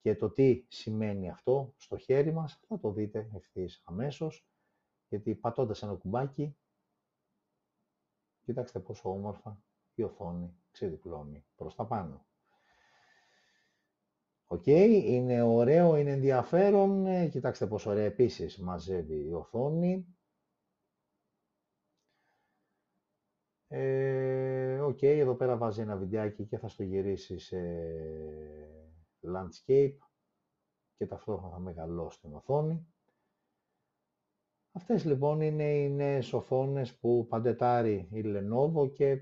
Και 0.00 0.16
το 0.16 0.30
τι 0.30 0.64
σημαίνει 0.68 1.30
αυτό 1.30 1.74
στο 1.76 1.96
χέρι 1.96 2.32
μας 2.32 2.60
θα 2.68 2.78
το 2.78 2.92
δείτε 2.92 3.30
ευθύς 3.34 3.82
αμέσως, 3.84 4.48
γιατί 5.08 5.34
πατώντας 5.34 5.82
ένα 5.82 5.94
κουμπάκι, 5.94 6.56
κοιτάξτε 8.44 8.80
πόσο 8.80 9.10
όμορφα 9.10 9.65
η 9.96 10.02
οθόνη 10.02 10.56
ξεδιπλώνει 10.70 11.44
προς 11.56 11.74
τα 11.74 11.86
πάνω. 11.86 12.26
Οκ, 14.46 14.66
είναι 14.66 15.42
ωραίο, 15.42 15.96
είναι 15.96 16.10
ενδιαφέρον. 16.10 17.06
Ε, 17.06 17.28
κοιτάξτε 17.28 17.66
πόσο 17.66 17.90
ωραία 17.90 18.04
επίσης 18.04 18.58
μαζεύει 18.58 19.26
η 19.26 19.32
οθόνη. 19.32 20.16
Ε, 23.68 24.78
οκ, 24.80 25.02
εδώ 25.02 25.34
πέρα 25.34 25.56
βάζει 25.56 25.80
ένα 25.80 25.96
βιντεάκι 25.96 26.46
και 26.46 26.58
θα 26.58 26.68
στο 26.68 26.82
γυρίσει 26.82 27.38
σε 27.38 27.58
landscape 29.22 29.96
και 30.96 31.06
ταυτόχρονα 31.06 31.52
θα 31.52 31.58
μεγαλώσει 31.58 32.20
την 32.20 32.34
οθόνη. 32.34 32.86
Αυτές 34.72 35.04
λοιπόν 35.04 35.40
είναι 35.40 35.74
οι 35.74 35.90
νέες 35.90 36.32
οθόνες 36.32 36.98
που 36.98 37.26
πατεντάρει 37.28 38.08
η 38.12 38.22
Lenovo 38.24 38.92
και 38.92 39.20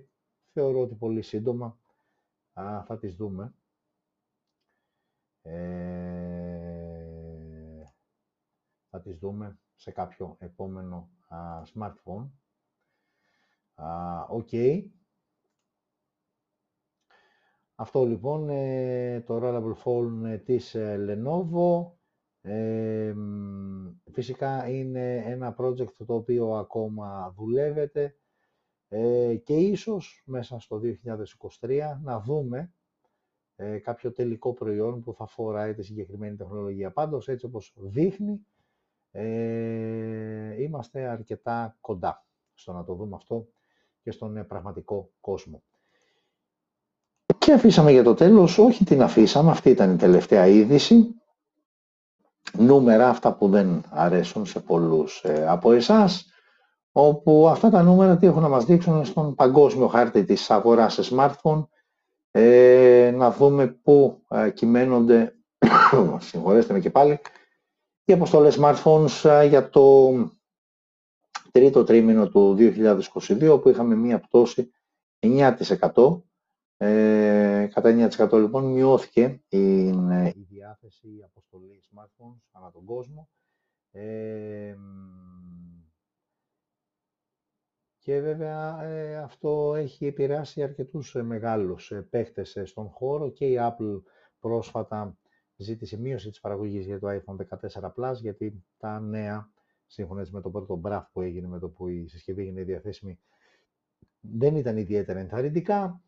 θεωρώ 0.55 0.81
ότι 0.81 0.95
πολύ 0.95 1.23
σύντομα 1.23 1.79
α, 2.53 2.85
θα 2.85 2.99
τις 2.99 3.17
δούμε. 3.17 3.55
Ε, 5.43 5.95
θα 8.91 9.01
τις 9.01 9.19
δούμε 9.19 9.59
σε 9.75 9.91
κάποιο 9.91 10.37
επόμενο 10.39 11.11
α, 11.29 11.63
smartphone. 11.75 12.29
Οκ. 14.29 14.49
Αυτό 17.75 18.05
λοιπόν 18.05 18.49
ε, 18.49 19.21
το 19.21 19.41
Rollable 19.43 19.75
Phone 19.85 20.23
ε, 20.25 20.39
της 20.39 20.75
Lenovo. 20.77 21.91
φυσικά 24.13 24.69
είναι 24.69 25.17
ένα 25.17 25.55
project 25.59 25.95
το 26.07 26.15
οποίο 26.15 26.55
ακόμα 26.55 27.33
δουλεύεται 27.37 28.17
και 29.45 29.55
ίσως 29.55 30.23
μέσα 30.27 30.59
στο 30.59 30.81
2023 31.61 31.81
να 32.03 32.21
δούμε 32.21 32.73
ε, 33.57 33.79
κάποιο 33.79 34.13
τελικό 34.13 34.53
προϊόν 34.53 35.03
που 35.03 35.15
θα 35.15 35.27
φοράει 35.27 35.75
τη 35.75 35.83
συγκεκριμένη 35.83 36.37
τεχνολογία. 36.37 36.91
Πάντως, 36.91 37.29
έτσι 37.29 37.47
όπως 37.47 37.73
δείχνει, 37.77 38.47
ε, 39.11 40.63
είμαστε 40.63 41.07
αρκετά 41.07 41.77
κοντά 41.81 42.27
στο 42.55 42.73
να 42.73 42.85
το 42.85 42.95
δούμε 42.95 43.17
αυτό 43.17 43.49
και 44.03 44.11
στον 44.11 44.37
ε, 44.37 44.45
πραγματικό 44.45 45.11
κόσμο. 45.21 45.63
Και 47.39 47.53
αφήσαμε 47.53 47.91
για 47.93 48.03
το 48.03 48.15
τέλος, 48.15 48.59
όχι 48.59 48.85
την 48.85 49.03
αφήσαμε, 49.03 49.51
αυτή 49.51 49.71
ήταν 49.71 49.93
η 49.95 49.97
τελευταία 49.97 50.47
είδηση. 50.47 51.15
Νούμερα 52.59 53.09
αυτά 53.09 53.35
που 53.35 53.49
δεν 53.49 53.85
αρέσουν 53.91 54.47
σε 54.47 54.61
πολλούς 54.61 55.23
ε, 55.25 55.47
από 55.49 55.73
εσάς, 55.73 56.33
όπου 56.97 57.49
αυτά 57.49 57.71
τα 57.71 57.83
νούμερα 57.83 58.17
τι 58.17 58.27
έχουν 58.27 58.43
να 58.43 58.49
μας 58.49 58.65
δείξουν 58.65 59.05
στον 59.05 59.35
παγκόσμιο 59.35 59.89
χάρτη 59.89 60.25
της 60.25 60.51
αγοράς 60.51 60.95
σε 60.95 61.15
smartphone, 61.15 61.67
ε, 62.31 63.13
να 63.15 63.31
δούμε 63.31 63.67
πού 63.67 64.25
ε, 64.29 64.51
κυμαίνονται, 64.51 65.37
συγχωρέστε 66.19 66.73
με 66.73 66.81
και 66.81 66.91
πάλι, 66.91 67.21
οι 68.05 68.13
αποστολές 68.13 68.59
smartphones 68.61 69.25
ε, 69.25 69.45
για 69.47 69.69
το 69.69 70.13
τρίτο 71.51 71.85
τρίμηνο 71.85 72.29
του 72.29 72.57
2022, 72.59 73.61
που 73.63 73.69
είχαμε 73.69 73.95
μία 73.95 74.21
πτώση 74.21 74.71
9%. 75.21 76.23
Ε, 76.77 77.69
κατά 77.73 78.11
9% 78.17 78.33
λοιπόν 78.33 78.65
μειώθηκε 78.65 79.43
η, 79.49 79.87
η 79.89 80.47
διάθεση 80.49 81.09
η 81.09 81.23
αποστολή 81.25 81.83
smartphones 81.91 82.49
ανά 82.53 82.71
τον 82.71 82.85
κόσμο. 82.85 83.29
Ε, 83.91 84.75
και 88.05 88.21
βέβαια 88.21 88.83
ε, 88.83 89.17
αυτό 89.17 89.75
έχει 89.77 90.07
επηρεάσει 90.07 90.63
αρκετούς 90.63 91.15
ε, 91.15 91.23
μεγάλους 91.23 91.91
ε, 91.91 92.07
παίχτες 92.11 92.61
στον 92.65 92.89
χώρο 92.89 93.31
και 93.31 93.47
η 93.47 93.57
Apple 93.61 94.03
πρόσφατα 94.41 95.19
ζήτησε 95.57 95.99
μείωση 95.99 96.29
της 96.29 96.41
παραγωγής 96.41 96.87
για 96.87 96.99
το 96.99 97.09
iPhone 97.09 97.37
14 97.81 97.93
Plus 97.97 98.15
γιατί 98.21 98.65
τα 98.77 99.01
νέα, 99.01 99.51
σύμφωνα 99.87 100.27
με 100.31 100.41
το 100.41 100.51
πρώτο 100.51 100.77
μπραφ 100.77 101.11
που 101.13 101.21
έγινε 101.21 101.47
με 101.47 101.59
το 101.59 101.69
που 101.69 101.89
η 101.89 102.07
συσκευή 102.07 102.43
έγινε 102.43 102.63
διαθέσιμη, 102.63 103.19
δεν 104.21 104.57
ήταν 104.57 104.77
ιδιαίτερα 104.77 105.19
ενθαρρυντικά. 105.19 106.03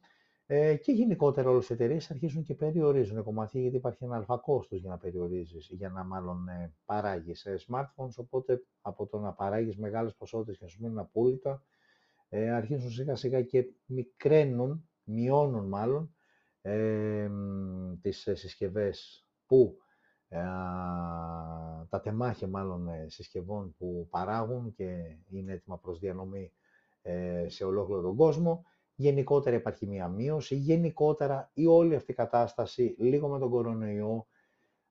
Ε, 0.47 0.77
και 0.77 0.93
γενικότερα 0.93 1.51
όλες 1.51 1.69
οι 1.69 1.73
εταιρείες 1.73 2.11
αρχίζουν 2.11 2.43
και 2.43 2.55
περιορίζουν 2.55 3.23
κομμάτια 3.23 3.61
γιατί 3.61 3.77
υπάρχει 3.77 4.05
ένα 4.05 4.17
αλφα 4.17 4.37
κόστος 4.37 4.81
για 4.81 4.91
να 4.91 4.99
περιορίζεις, 4.99 5.69
για 5.71 5.89
να 5.89 6.05
μάλλον 6.05 6.49
ε, 6.49 6.73
παράγεις 6.85 7.47
smartphones. 7.67 8.15
Οπότε 8.17 8.63
από 8.81 9.07
το 9.07 9.19
να 9.19 9.33
παράγεις 9.33 9.77
μεγάλες 9.77 10.15
ποσότητες 10.15 10.59
και 10.59 10.65
να 10.65 10.71
σου 10.71 10.79
μείνουν 10.83 10.99
απόλυτα, 10.99 11.63
ε, 12.37 12.51
αρχίζουν 12.51 12.91
σιγά 12.91 13.17
σιγά 13.17 13.43
και 13.43 13.65
μικραίνουν, 13.87 14.89
μειώνουν 15.05 15.69
μάλλον, 15.69 16.15
ε, 16.63 17.31
τις 18.01 18.29
συσκευές 18.33 19.27
που, 19.47 19.77
ε, 20.29 20.39
τα 21.89 22.01
τεμάχια 22.03 22.49
μάλλον 22.49 22.89
ε, 22.89 23.07
συσκευών 23.09 23.75
που 23.79 24.07
παράγουν 24.11 24.73
και 24.73 25.17
είναι 25.29 25.53
έτοιμα 25.53 25.79
προς 25.79 25.99
διανομή 25.99 26.53
ε, 27.03 27.45
σε 27.49 27.65
ολόκληρο 27.65 28.03
τον 28.03 28.17
κόσμο. 28.17 28.65
Γενικότερα 28.95 29.57
υπάρχει 29.57 29.87
μία 29.87 30.09
μείωση, 30.09 30.57
γενικότερα 30.57 31.51
η 31.55 31.67
όλη 31.67 31.95
αυτή 31.95 32.11
η 32.11 32.15
κατάσταση, 32.15 32.97
λίγο 32.99 33.29
με 33.29 33.39
τον 33.39 33.51
κορονοϊό, 33.51 34.27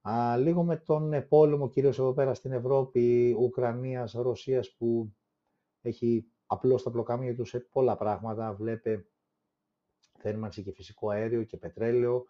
α, 0.02 0.38
λίγο 0.38 0.64
με 0.64 0.78
τον 0.78 1.26
πόλεμο 1.28 1.70
κυρίως 1.70 2.00
εδώ 2.00 2.14
πέρα 2.14 2.34
στην 2.34 2.52
Ευρώπη, 2.52 3.36
Ουκρανίας, 3.40 4.12
Ρωσίας 4.12 4.76
που 4.78 5.14
έχει 5.82 6.26
απλώς 6.46 6.84
τα 6.84 6.92
πλοκάμια 6.92 7.36
του 7.36 7.46
σε 7.46 7.60
πολλά 7.60 7.98
πράγματα. 7.98 8.54
Βλέπε 8.54 9.06
θέρμανση 10.18 10.64
και 10.64 10.72
φυσικό 10.72 11.10
αέριο 11.10 11.44
και 11.44 11.58
πετρέλαιο, 11.58 12.26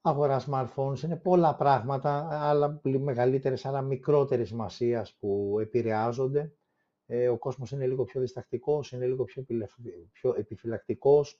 αγορά 0.00 0.44
smartphones, 0.46 1.02
είναι 1.02 1.16
πολλά 1.16 1.56
πράγματα, 1.56 2.28
αλλά 2.32 2.80
μεγαλύτερες, 2.82 3.64
αλλά 3.64 3.82
μικρότερης 3.82 4.48
σημασίας 4.48 5.12
που 5.12 5.56
επηρεάζονται. 5.60 6.52
Ε, 7.06 7.28
ο 7.28 7.38
κόσμος 7.38 7.70
είναι 7.70 7.86
λίγο 7.86 8.04
πιο 8.04 8.20
διστακτικός, 8.20 8.92
είναι 8.92 9.06
λίγο 9.06 9.24
πιο, 9.24 9.44
πιο 10.12 10.34
επιφυλακτικός, 10.36 11.38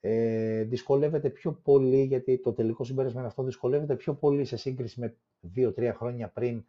ε, 0.00 0.62
δυσκολεύεται 0.62 1.30
πιο 1.30 1.52
πολύ, 1.52 2.02
γιατί 2.02 2.38
το 2.38 2.52
τελικό 2.52 2.84
συμπέρασμα 2.84 3.18
είναι 3.18 3.28
αυτό, 3.28 3.42
δυσκολεύεται 3.42 3.96
πιο 3.96 4.14
πολύ 4.14 4.44
σε 4.44 4.56
σύγκριση 4.56 5.00
με 5.00 5.16
δύο-τρία 5.40 5.94
χρόνια 5.94 6.28
πριν 6.28 6.64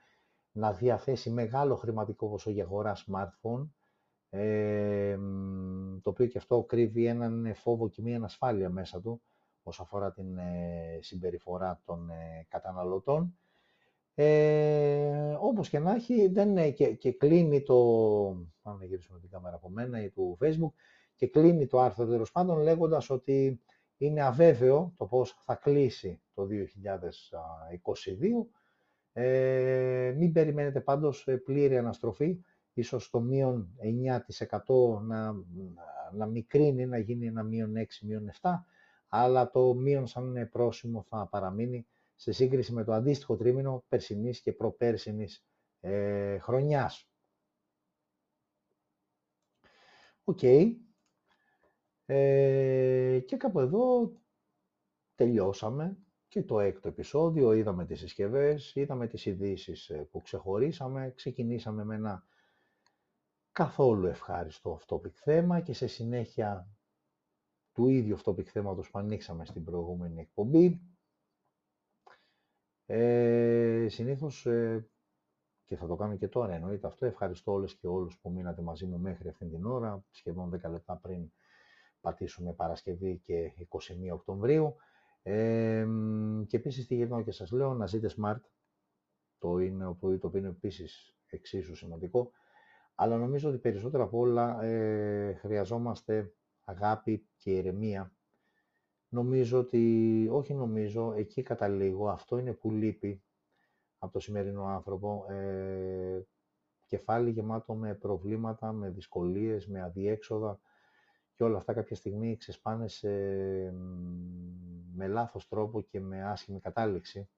να 0.51 0.73
διαθέσει 0.73 1.29
μεγάλο 1.29 1.75
χρηματικό 1.75 2.29
ποσό 2.29 2.49
για 2.49 2.63
αγορά 2.63 2.95
smartphone 2.95 3.67
το 6.01 6.09
οποίο 6.09 6.25
και 6.25 6.37
αυτό 6.37 6.63
κρύβει 6.63 7.05
έναν 7.05 7.53
φόβο 7.55 7.89
και 7.89 8.01
μία 8.01 8.15
ανασφάλεια 8.15 8.69
μέσα 8.69 9.01
του 9.01 9.21
όσον 9.63 9.85
αφορά 9.85 10.11
την 10.11 10.37
ε, 10.37 10.99
συμπεριφορά 11.01 11.81
των 11.85 12.09
ε, 12.09 12.45
καταναλωτών. 12.49 13.37
Ε, 14.15 15.37
όπως 15.39 15.69
και 15.69 15.79
να 15.79 15.93
έχει, 15.93 16.27
δεν, 16.27 16.73
και, 16.73 16.93
και 16.93 17.11
κλείνει 17.11 17.61
το, 17.61 17.75
πάμε 18.61 18.77
να 18.79 18.85
γυρίσουμε 18.85 19.19
την 19.19 19.29
κάμερα 19.29 19.55
από 19.55 19.69
μένα 19.69 20.03
ή 20.03 20.09
του 20.09 20.37
Facebook, 20.41 20.73
και 21.15 21.27
κλείνει 21.27 21.67
το 21.67 21.79
άρθρο 21.79 22.05
τέλος 22.05 22.31
πάντων 22.31 22.57
λέγοντας 22.57 23.09
ότι 23.09 23.61
είναι 23.97 24.21
αβέβαιο 24.21 24.93
το 24.97 25.05
πώς 25.05 25.41
θα 25.45 25.55
κλείσει 25.55 26.21
το 26.33 26.47
2022. 26.47 26.51
Ε, 29.13 30.13
μην 30.17 30.31
περιμένετε 30.31 30.81
πάντως 30.81 31.27
πλήρη 31.43 31.77
αναστροφή, 31.77 32.39
ίσως 32.73 33.09
το 33.09 33.19
μείον 33.19 33.77
9% 34.67 35.01
να, 35.01 35.33
να 36.13 36.25
μικρύνει, 36.25 36.85
να 36.85 36.97
γίνει 36.97 37.27
ένα 37.27 37.43
μείον 37.43 37.73
6, 37.77 37.85
μείον 38.01 38.31
7, 38.41 38.49
αλλά 39.07 39.49
το 39.51 39.73
μείον 39.73 40.07
σαν 40.07 40.49
πρόσημο 40.51 41.03
θα 41.03 41.27
παραμείνει 41.27 41.87
σε 42.15 42.31
σύγκριση 42.31 42.73
με 42.73 42.83
το 42.83 42.93
αντίστοιχο 42.93 43.35
τρίμηνο 43.35 43.83
περσινής 43.89 44.41
και 44.41 44.53
προπέρσινης 44.53 45.45
ε, 45.79 46.37
χρονιάς. 46.37 47.07
Οκ. 50.23 50.43
Ε, 52.05 53.19
και 53.25 53.37
κάπου 53.37 53.59
εδώ 53.59 54.11
τελειώσαμε 55.15 55.97
και 56.27 56.43
το 56.43 56.59
έκτο 56.59 56.87
επεισόδιο. 56.87 57.53
Είδαμε 57.53 57.85
τις 57.85 57.99
συσκευές, 57.99 58.75
είδαμε 58.75 59.07
τις 59.07 59.25
ειδήσεις 59.25 59.89
ε, 59.89 60.07
που 60.11 60.21
ξεχωρίσαμε, 60.21 61.13
ξεκινήσαμε 61.15 61.83
με 61.83 61.95
ένα 61.95 62.25
καθόλου 63.53 64.07
ευχάριστο 64.07 64.79
off-topic 64.79 65.11
θέμα 65.11 65.61
και 65.61 65.73
σε 65.73 65.87
συνέχεια 65.87 66.67
του 67.73 67.87
ίδιου 67.87 68.17
off-topic 68.17 68.43
θέματος 68.43 68.89
που 68.89 68.99
ανοίξαμε 68.99 69.45
στην 69.45 69.63
προηγούμενη 69.63 70.21
εκπομπή. 70.21 70.81
Ε, 72.85 73.85
συνήθως, 73.89 74.45
ε, 74.45 74.89
και 75.65 75.75
θα 75.75 75.87
το 75.87 75.95
κάνω 75.95 76.17
και 76.17 76.27
τώρα 76.27 76.53
εννοείται 76.53 76.87
αυτό, 76.87 77.05
ευχαριστώ 77.05 77.51
όλες 77.51 77.75
και 77.75 77.87
όλους 77.87 78.19
που 78.19 78.31
μείνατε 78.31 78.61
μαζί 78.61 78.85
μου 78.85 78.99
μέχρι 78.99 79.29
αυτήν 79.29 79.49
την 79.49 79.65
ώρα, 79.65 80.05
σχεδόν 80.09 80.49
10 80.49 80.69
λεπτά 80.69 80.97
πριν 80.97 81.31
πατήσουμε 82.01 82.53
Παρασκευή 82.53 83.21
και 83.23 83.53
21 83.69 84.13
Οκτωβρίου. 84.13 84.75
Ε, 85.21 85.87
και 86.47 86.57
επίσης 86.57 86.87
τι 86.87 86.95
γυρνάω 86.95 87.23
και 87.23 87.31
σας 87.31 87.51
λέω, 87.51 87.73
να 87.73 87.87
ζείτε 87.87 88.09
smart, 88.17 88.41
το 89.37 89.57
είναι, 89.57 89.83
το 89.99 90.27
οποίο 90.27 90.39
είναι 90.39 90.47
επίσης 90.47 91.15
εξίσου 91.27 91.75
σημαντικό, 91.75 92.31
αλλά 92.95 93.17
νομίζω 93.17 93.49
ότι 93.49 93.57
περισσότερο 93.57 94.03
από 94.03 94.19
όλα 94.19 94.63
ε, 94.63 95.33
χρειαζόμαστε 95.33 96.33
αγάπη 96.63 97.27
και 97.37 97.51
ηρεμία 97.51 98.11
νομίζω 99.13 99.59
ότι, 99.59 100.27
όχι 100.31 100.53
νομίζω, 100.53 101.13
εκεί 101.13 101.41
καταλήγω, 101.41 102.09
αυτό 102.09 102.37
είναι 102.37 102.53
που 102.53 102.71
λείπει 102.71 103.23
από 103.97 104.13
το 104.13 104.19
σημερινό 104.19 104.65
άνθρωπο. 104.65 105.25
Ε, 105.29 106.21
κεφάλι 106.85 107.29
γεμάτο 107.29 107.73
με 107.73 107.93
προβλήματα, 107.93 108.71
με 108.71 108.89
δυσκολίες, 108.89 109.67
με 109.67 109.81
αδιέξοδα 109.81 110.59
και 111.33 111.43
όλα 111.43 111.57
αυτά 111.57 111.73
κάποια 111.73 111.95
στιγμή 111.95 112.37
ξεσπάνε 112.37 112.87
σε, 112.87 113.09
με 114.93 115.07
λάθος 115.07 115.47
τρόπο 115.47 115.81
και 115.81 115.99
με 115.99 116.23
άσχημη 116.23 116.59
κατάληξη. 116.59 117.29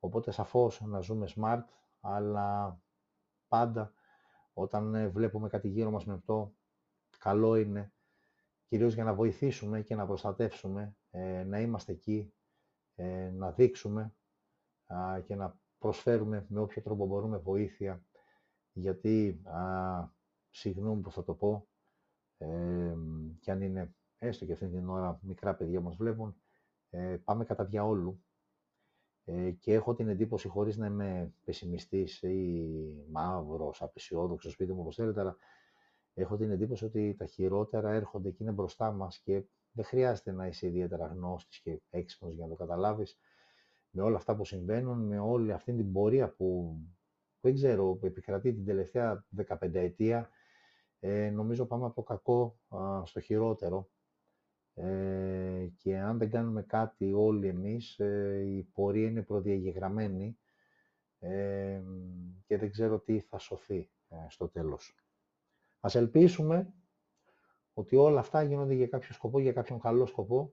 Οπότε 0.00 0.30
σαφώς 0.30 0.80
να 0.80 1.00
ζούμε 1.00 1.28
smart, 1.36 1.64
αλλά 2.00 2.80
πάντα 3.48 3.92
όταν 4.58 4.94
ε, 4.94 5.08
βλέπουμε 5.08 5.48
κάτι 5.48 5.68
γύρω 5.68 5.90
μας 5.90 6.04
με 6.04 6.12
αυτό, 6.12 6.54
καλό 7.18 7.56
είναι. 7.56 7.92
Κυρίως 8.66 8.94
για 8.94 9.04
να 9.04 9.14
βοηθήσουμε 9.14 9.82
και 9.82 9.94
να 9.94 10.06
προστατεύσουμε, 10.06 10.96
ε, 11.10 11.44
να 11.44 11.60
είμαστε 11.60 11.92
εκεί, 11.92 12.34
ε, 12.94 13.30
να 13.30 13.52
δείξουμε 13.52 14.12
και 15.24 15.34
να 15.34 15.60
προσφέρουμε 15.78 16.46
με 16.48 16.60
όποιο 16.60 16.82
τρόπο 16.82 17.06
μπορούμε 17.06 17.38
βοήθεια, 17.38 18.02
γιατί, 18.72 19.40
α, 19.44 19.62
συγγνώμη 20.50 21.00
που 21.00 21.10
θα 21.10 21.24
το 21.24 21.34
πω, 21.34 21.68
ε, 22.38 22.94
και 23.40 23.50
αν 23.50 23.62
είναι 23.62 23.94
έστω 24.18 24.44
και 24.44 24.52
αυτή 24.52 24.68
την 24.68 24.88
ώρα 24.88 25.18
μικρά 25.22 25.54
παιδιά 25.54 25.80
μας 25.80 25.96
βλέπουν, 25.96 26.42
ε, 26.90 27.16
πάμε 27.24 27.44
κατά 27.44 27.64
διαόλου 27.64 28.24
ε, 29.30 29.50
και 29.50 29.72
έχω 29.72 29.94
την 29.94 30.08
εντύπωση, 30.08 30.48
χωρίς 30.48 30.76
να 30.76 30.86
είμαι 30.86 31.32
πεσημιστής 31.44 32.22
ή 32.22 32.68
μαύρος, 33.10 33.82
απεσιόδοξος, 33.82 34.52
σπίτι 34.52 34.72
μου 34.72 34.80
όπως 34.80 34.94
θέλετε, 34.94 35.20
αλλά 35.20 35.36
έχω 36.14 36.36
την 36.36 36.50
εντύπωση 36.50 36.84
ότι 36.84 37.14
τα 37.18 37.26
χειρότερα 37.26 37.92
έρχονται 37.92 38.30
και 38.30 38.42
είναι 38.42 38.52
μπροστά 38.52 38.92
μας 38.92 39.18
και 39.18 39.44
δεν 39.72 39.84
χρειάζεται 39.84 40.32
να 40.32 40.46
είσαι 40.46 40.66
ιδιαίτερα 40.66 41.06
γνώστης 41.06 41.60
και 41.60 41.80
έξυπνος 41.90 42.34
για 42.34 42.44
να 42.44 42.50
το 42.50 42.56
καταλάβεις. 42.56 43.18
Με 43.90 44.02
όλα 44.02 44.16
αυτά 44.16 44.36
που 44.36 44.44
συμβαίνουν, 44.44 45.06
με 45.06 45.18
όλη 45.18 45.52
αυτή 45.52 45.74
την 45.74 45.92
πορεία 45.92 46.28
που 46.28 46.78
δεν 47.40 47.54
ξέρω, 47.54 47.98
επικρατεί 48.02 48.54
την 48.54 48.64
τελευταία 48.64 49.24
15 49.36 49.74
ετία, 49.74 50.28
ε, 51.00 51.30
νομίζω 51.30 51.66
πάμε 51.66 51.84
από 51.84 51.94
το 51.94 52.02
κακό 52.02 52.58
στο 53.04 53.20
χειρότερο 53.20 53.88
ε, 54.80 55.68
και 55.76 55.98
αν 55.98 56.18
δεν 56.18 56.30
κάνουμε 56.30 56.62
κάτι 56.62 57.12
όλοι 57.12 57.48
εμείς, 57.48 57.98
ε, 57.98 58.42
η 58.46 58.62
πορεία 58.62 59.08
είναι 59.08 59.22
προδιαγεγραμμένη 59.22 60.38
ε, 61.18 61.82
και 62.46 62.58
δεν 62.58 62.70
ξέρω 62.70 63.00
τι 63.00 63.20
θα 63.20 63.38
σωθεί 63.38 63.90
ε, 64.08 64.16
στο 64.28 64.48
τέλος. 64.48 64.94
Ας 65.80 65.94
ελπίσουμε 65.94 66.72
ότι 67.72 67.96
όλα 67.96 68.20
αυτά 68.20 68.42
γίνονται 68.42 68.74
για 68.74 68.86
κάποιο 68.86 69.12
σκοπό, 69.12 69.38
για 69.38 69.52
κάποιον 69.52 69.80
καλό 69.80 70.06
σκοπό 70.06 70.52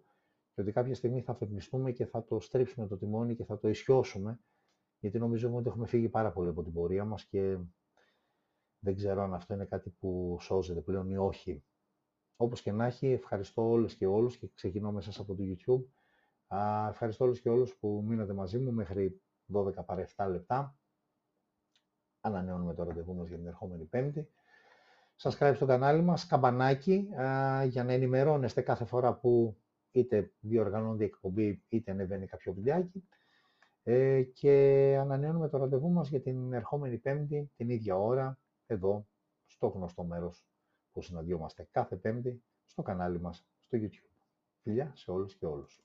και 0.53 0.61
ότι 0.61 0.71
κάποια 0.71 0.95
στιγμή 0.95 1.21
θα 1.21 1.31
αφεπνιστούμε 1.31 1.91
και 1.91 2.05
θα 2.05 2.23
το 2.23 2.39
στρίψουμε 2.39 2.87
το 2.87 2.97
τιμόνι 2.97 3.35
και 3.35 3.45
θα 3.45 3.57
το 3.57 3.67
ισιώσουμε 3.67 4.39
γιατί 4.99 5.19
νομίζουμε 5.19 5.57
ότι 5.57 5.67
έχουμε 5.67 5.87
φύγει 5.87 6.09
πάρα 6.09 6.31
πολύ 6.31 6.49
από 6.49 6.63
την 6.63 6.73
πορεία 6.73 7.05
μας 7.05 7.25
και 7.25 7.57
δεν 8.79 8.95
ξέρω 8.95 9.21
αν 9.21 9.33
αυτό 9.33 9.53
είναι 9.53 9.65
κάτι 9.65 9.89
που 9.89 10.37
σώζεται 10.41 10.81
πλέον 10.81 11.09
ή 11.09 11.17
όχι. 11.17 11.63
Όπως 12.37 12.61
και 12.61 12.71
να 12.71 12.85
έχει, 12.85 13.07
ευχαριστώ 13.07 13.69
όλες 13.69 13.95
και 13.95 14.05
όλους 14.05 14.37
και 14.37 14.49
ξεκινώ 14.55 14.91
μέσα 14.91 15.21
από 15.21 15.35
το 15.35 15.43
YouTube. 15.43 15.83
Α, 16.55 16.87
ευχαριστώ 16.89 17.23
όλους 17.23 17.41
και 17.41 17.49
όλους 17.49 17.75
που 17.75 18.03
μείνατε 18.07 18.33
μαζί 18.33 18.59
μου 18.59 18.71
μέχρι 18.71 19.21
12 19.53 19.85
παρα 19.85 20.07
7 20.15 20.27
λεπτά. 20.29 20.77
Ανανεώνουμε 22.21 22.73
το 22.73 22.83
ραντεβού 22.83 23.15
μας 23.15 23.27
για 23.27 23.37
την 23.37 23.47
ερχόμενη 23.47 23.83
Πέμπτη. 23.83 24.29
Subscribe 25.21 25.51
στο 25.55 25.65
κανάλι 25.65 26.01
μας, 26.01 26.27
καμπανάκι, 26.27 27.07
για 27.67 27.83
να 27.83 27.93
ενημερώνεστε 27.93 28.61
κάθε 28.61 28.85
φορά 28.85 29.13
που 29.13 29.57
είτε 29.91 30.33
διοργανώνται 30.39 31.03
η 31.03 31.07
εκπομπή, 31.07 31.63
είτε 31.69 31.91
ανεβαίνει 31.91 32.27
κάποιο 32.27 32.53
βιντεάκι. 32.53 33.07
Ε, 33.83 34.23
και 34.23 34.51
ανανεώνουμε 34.99 35.49
το 35.49 35.57
ραντεβού 35.57 35.89
μας 35.89 36.09
για 36.09 36.21
την 36.21 36.53
ερχόμενη 36.53 36.97
Πέμπτη, 36.97 37.51
την 37.55 37.69
ίδια 37.69 37.97
ώρα, 37.97 38.39
εδώ, 38.65 39.07
στο 39.45 39.67
γνωστό 39.67 40.03
μέρος 40.03 40.45
που 40.95 41.01
συναντιόμαστε 41.01 41.67
κάθε 41.71 41.95
Πέμπτη, 41.95 42.43
στο 42.65 42.81
κανάλι 42.81 43.19
μας, 43.19 43.47
στο 43.65 43.77
YouTube. 43.81 44.09
Φιλιά 44.61 44.91
σε 44.95 45.11
όλους 45.11 45.35
και 45.35 45.45
όλους. 45.45 45.83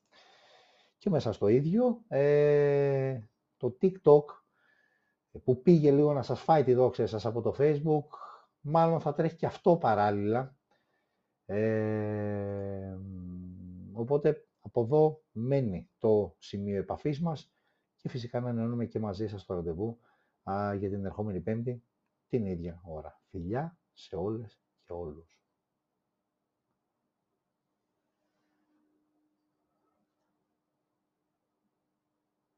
Και 0.99 1.11
μέσα 1.11 1.33
στο 1.33 1.49
ίδιο, 1.49 2.05
ε, 2.09 3.21
το 3.57 3.77
TikTok, 3.81 4.25
που 5.45 5.63
πήγε 5.63 5.91
λίγο 5.91 6.13
να 6.13 6.23
σας 6.23 6.41
φάει 6.41 6.65
τη 6.65 6.75
δόξα 6.75 7.07
σας 7.07 7.27
από 7.27 7.41
το 7.41 7.55
Facebook, 7.59 8.07
μάλλον 8.61 9.01
θα 9.01 9.13
τρέχει 9.13 9.37
και 9.37 9.47
αυτό 9.47 9.77
παράλληλα. 9.77 10.57
Ε, 11.47 12.97
οπότε 13.93 14.49
από 14.61 14.83
εδώ 14.83 15.23
μένει 15.33 15.91
το 15.99 16.35
σημείο 16.39 16.79
επαφής 16.79 17.21
μας 17.21 17.53
και 17.97 18.09
φυσικά 18.09 18.41
να 18.41 18.49
ενώνουμε 18.49 18.87
και 18.87 18.99
μαζί 18.99 19.29
σας 19.29 19.45
το 19.45 19.55
ραντεβού 19.55 19.99
α, 20.51 20.75
για 20.75 20.89
την 20.91 21.05
ερχόμενη 21.05 21.41
Πέμπτη 21.41 21.83
την 22.29 22.47
ίδια 22.47 22.81
ώρα. 22.85 23.21
Φιλιά 23.31 23.79
σε 23.93 24.17
όλες 24.17 24.60
και 24.91 24.97
όλους. 24.97 25.40